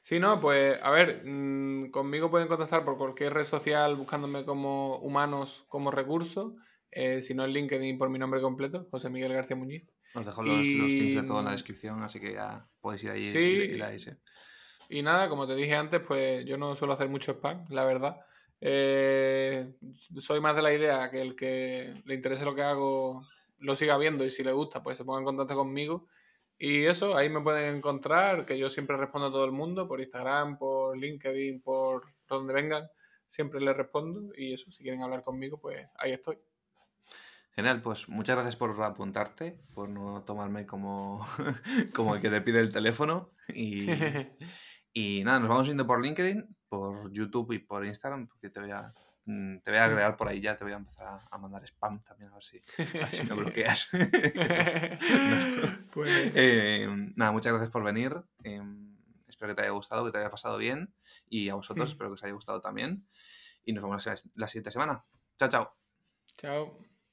Sí, 0.00 0.18
no, 0.20 0.40
pues 0.40 0.78
a 0.82 0.90
ver, 0.90 1.22
mm, 1.26 1.90
conmigo 1.90 2.30
pueden 2.30 2.48
contactar 2.48 2.84
por 2.84 2.96
cualquier 2.96 3.34
red 3.34 3.44
social 3.44 3.96
buscándome 3.96 4.44
como 4.46 4.96
humanos 5.00 5.66
como 5.68 5.90
recurso, 5.90 6.54
eh, 6.90 7.20
si 7.20 7.34
no 7.34 7.44
en 7.44 7.50
LinkedIn 7.50 7.98
por 7.98 8.08
mi 8.08 8.18
nombre 8.18 8.40
completo, 8.40 8.86
José 8.90 9.10
Miguel 9.10 9.34
García 9.34 9.56
Muñiz. 9.56 9.86
Os 10.16 10.26
dejo 10.26 10.42
los, 10.42 10.56
los 10.58 10.66
links 10.66 11.14
de 11.14 11.22
todo 11.22 11.38
en 11.40 11.44
la 11.46 11.52
descripción, 11.52 12.02
así 12.02 12.18
que 12.20 12.32
ya 12.32 12.68
podéis 12.80 13.04
ir 13.04 13.10
ahí 13.10 13.30
Sí. 13.30 13.38
y, 13.38 13.60
y 13.62 13.68
le 13.72 13.78
dais, 13.78 14.06
eh. 14.08 14.16
Y 14.88 15.02
nada, 15.02 15.28
como 15.28 15.46
te 15.46 15.54
dije 15.54 15.74
antes, 15.74 16.00
pues 16.00 16.44
yo 16.44 16.56
no 16.56 16.74
suelo 16.76 16.94
hacer 16.94 17.08
mucho 17.08 17.32
spam, 17.32 17.64
la 17.70 17.84
verdad. 17.84 18.20
Eh, 18.60 19.74
soy 20.18 20.40
más 20.40 20.56
de 20.56 20.62
la 20.62 20.72
idea 20.72 21.10
que 21.10 21.20
el 21.20 21.34
que 21.36 22.02
le 22.04 22.14
interese 22.14 22.44
lo 22.44 22.54
que 22.54 22.62
hago 22.62 23.22
lo 23.58 23.76
siga 23.76 23.98
viendo 23.98 24.24
y 24.24 24.30
si 24.30 24.42
le 24.44 24.52
gusta, 24.52 24.82
pues 24.82 24.96
se 24.98 25.04
ponga 25.04 25.18
en 25.20 25.24
contacto 25.24 25.54
conmigo. 25.56 26.08
Y 26.58 26.84
eso, 26.84 27.16
ahí 27.16 27.28
me 27.28 27.42
pueden 27.42 27.76
encontrar, 27.76 28.46
que 28.46 28.56
yo 28.58 28.70
siempre 28.70 28.96
respondo 28.96 29.28
a 29.28 29.30
todo 29.30 29.44
el 29.44 29.52
mundo, 29.52 29.86
por 29.86 30.00
Instagram, 30.00 30.56
por 30.56 30.96
LinkedIn, 30.96 31.60
por 31.60 32.14
donde 32.26 32.54
vengan, 32.54 32.88
siempre 33.26 33.60
les 33.60 33.76
respondo. 33.76 34.32
Y 34.36 34.54
eso, 34.54 34.70
si 34.70 34.82
quieren 34.82 35.02
hablar 35.02 35.22
conmigo, 35.22 35.58
pues 35.60 35.86
ahí 35.98 36.12
estoy. 36.12 36.38
Genial, 37.56 37.80
pues 37.80 38.06
muchas 38.10 38.36
gracias 38.36 38.54
por 38.54 38.78
apuntarte, 38.82 39.58
por 39.72 39.88
no 39.88 40.22
tomarme 40.24 40.66
como, 40.66 41.26
como 41.94 42.14
el 42.14 42.20
que 42.20 42.28
te 42.28 42.42
pide 42.42 42.60
el 42.60 42.70
teléfono. 42.70 43.32
Y, 43.48 43.86
y 44.92 45.24
nada, 45.24 45.40
nos 45.40 45.48
vamos 45.48 45.66
viendo 45.66 45.86
por 45.86 46.04
LinkedIn, 46.04 46.54
por 46.68 47.10
YouTube 47.10 47.52
y 47.52 47.58
por 47.60 47.86
Instagram, 47.86 48.28
porque 48.28 48.50
te 48.50 48.60
voy 48.60 48.72
a, 48.72 48.92
mm, 49.24 49.60
te 49.60 49.70
voy 49.70 49.78
a 49.78 49.86
agregar 49.86 50.18
por 50.18 50.28
ahí 50.28 50.42
ya, 50.42 50.58
te 50.58 50.64
voy 50.64 50.74
a 50.74 50.76
empezar 50.76 51.18
a, 51.30 51.38
mandar 51.38 51.64
spam 51.64 52.02
también, 52.02 52.30
a 52.30 52.34
ver 52.34 52.42
si, 52.42 52.58
a 52.58 52.82
ver 52.84 53.08
si 53.08 53.24
me 53.24 53.34
bloqueas. 53.34 53.88
Pues, 55.92 56.32
Eh, 56.34 56.86
nada, 57.16 57.32
muchas 57.32 57.52
gracias 57.52 57.70
por 57.70 57.82
venir. 57.82 58.22
eh, 58.44 58.60
espero 59.28 59.52
que 59.52 59.56
te 59.56 59.62
haya 59.62 59.70
gustado, 59.70 60.04
que 60.04 60.12
te 60.12 60.18
haya 60.18 60.30
pasado 60.30 60.58
bien. 60.58 60.94
Y 61.26 61.48
a 61.48 61.54
vosotros 61.54 61.90
espero 61.90 62.10
que 62.10 62.14
os 62.14 62.24
haya 62.24 62.34
gustado 62.34 62.60
también. 62.60 63.08
Y 63.64 63.72
nos 63.72 63.82
vemos 63.82 64.06
la 64.34 64.46
siguiente 64.46 64.70
semana. 64.70 65.06
Chao, 65.38 65.48
chao. 65.48 65.76
chao. 66.36 66.95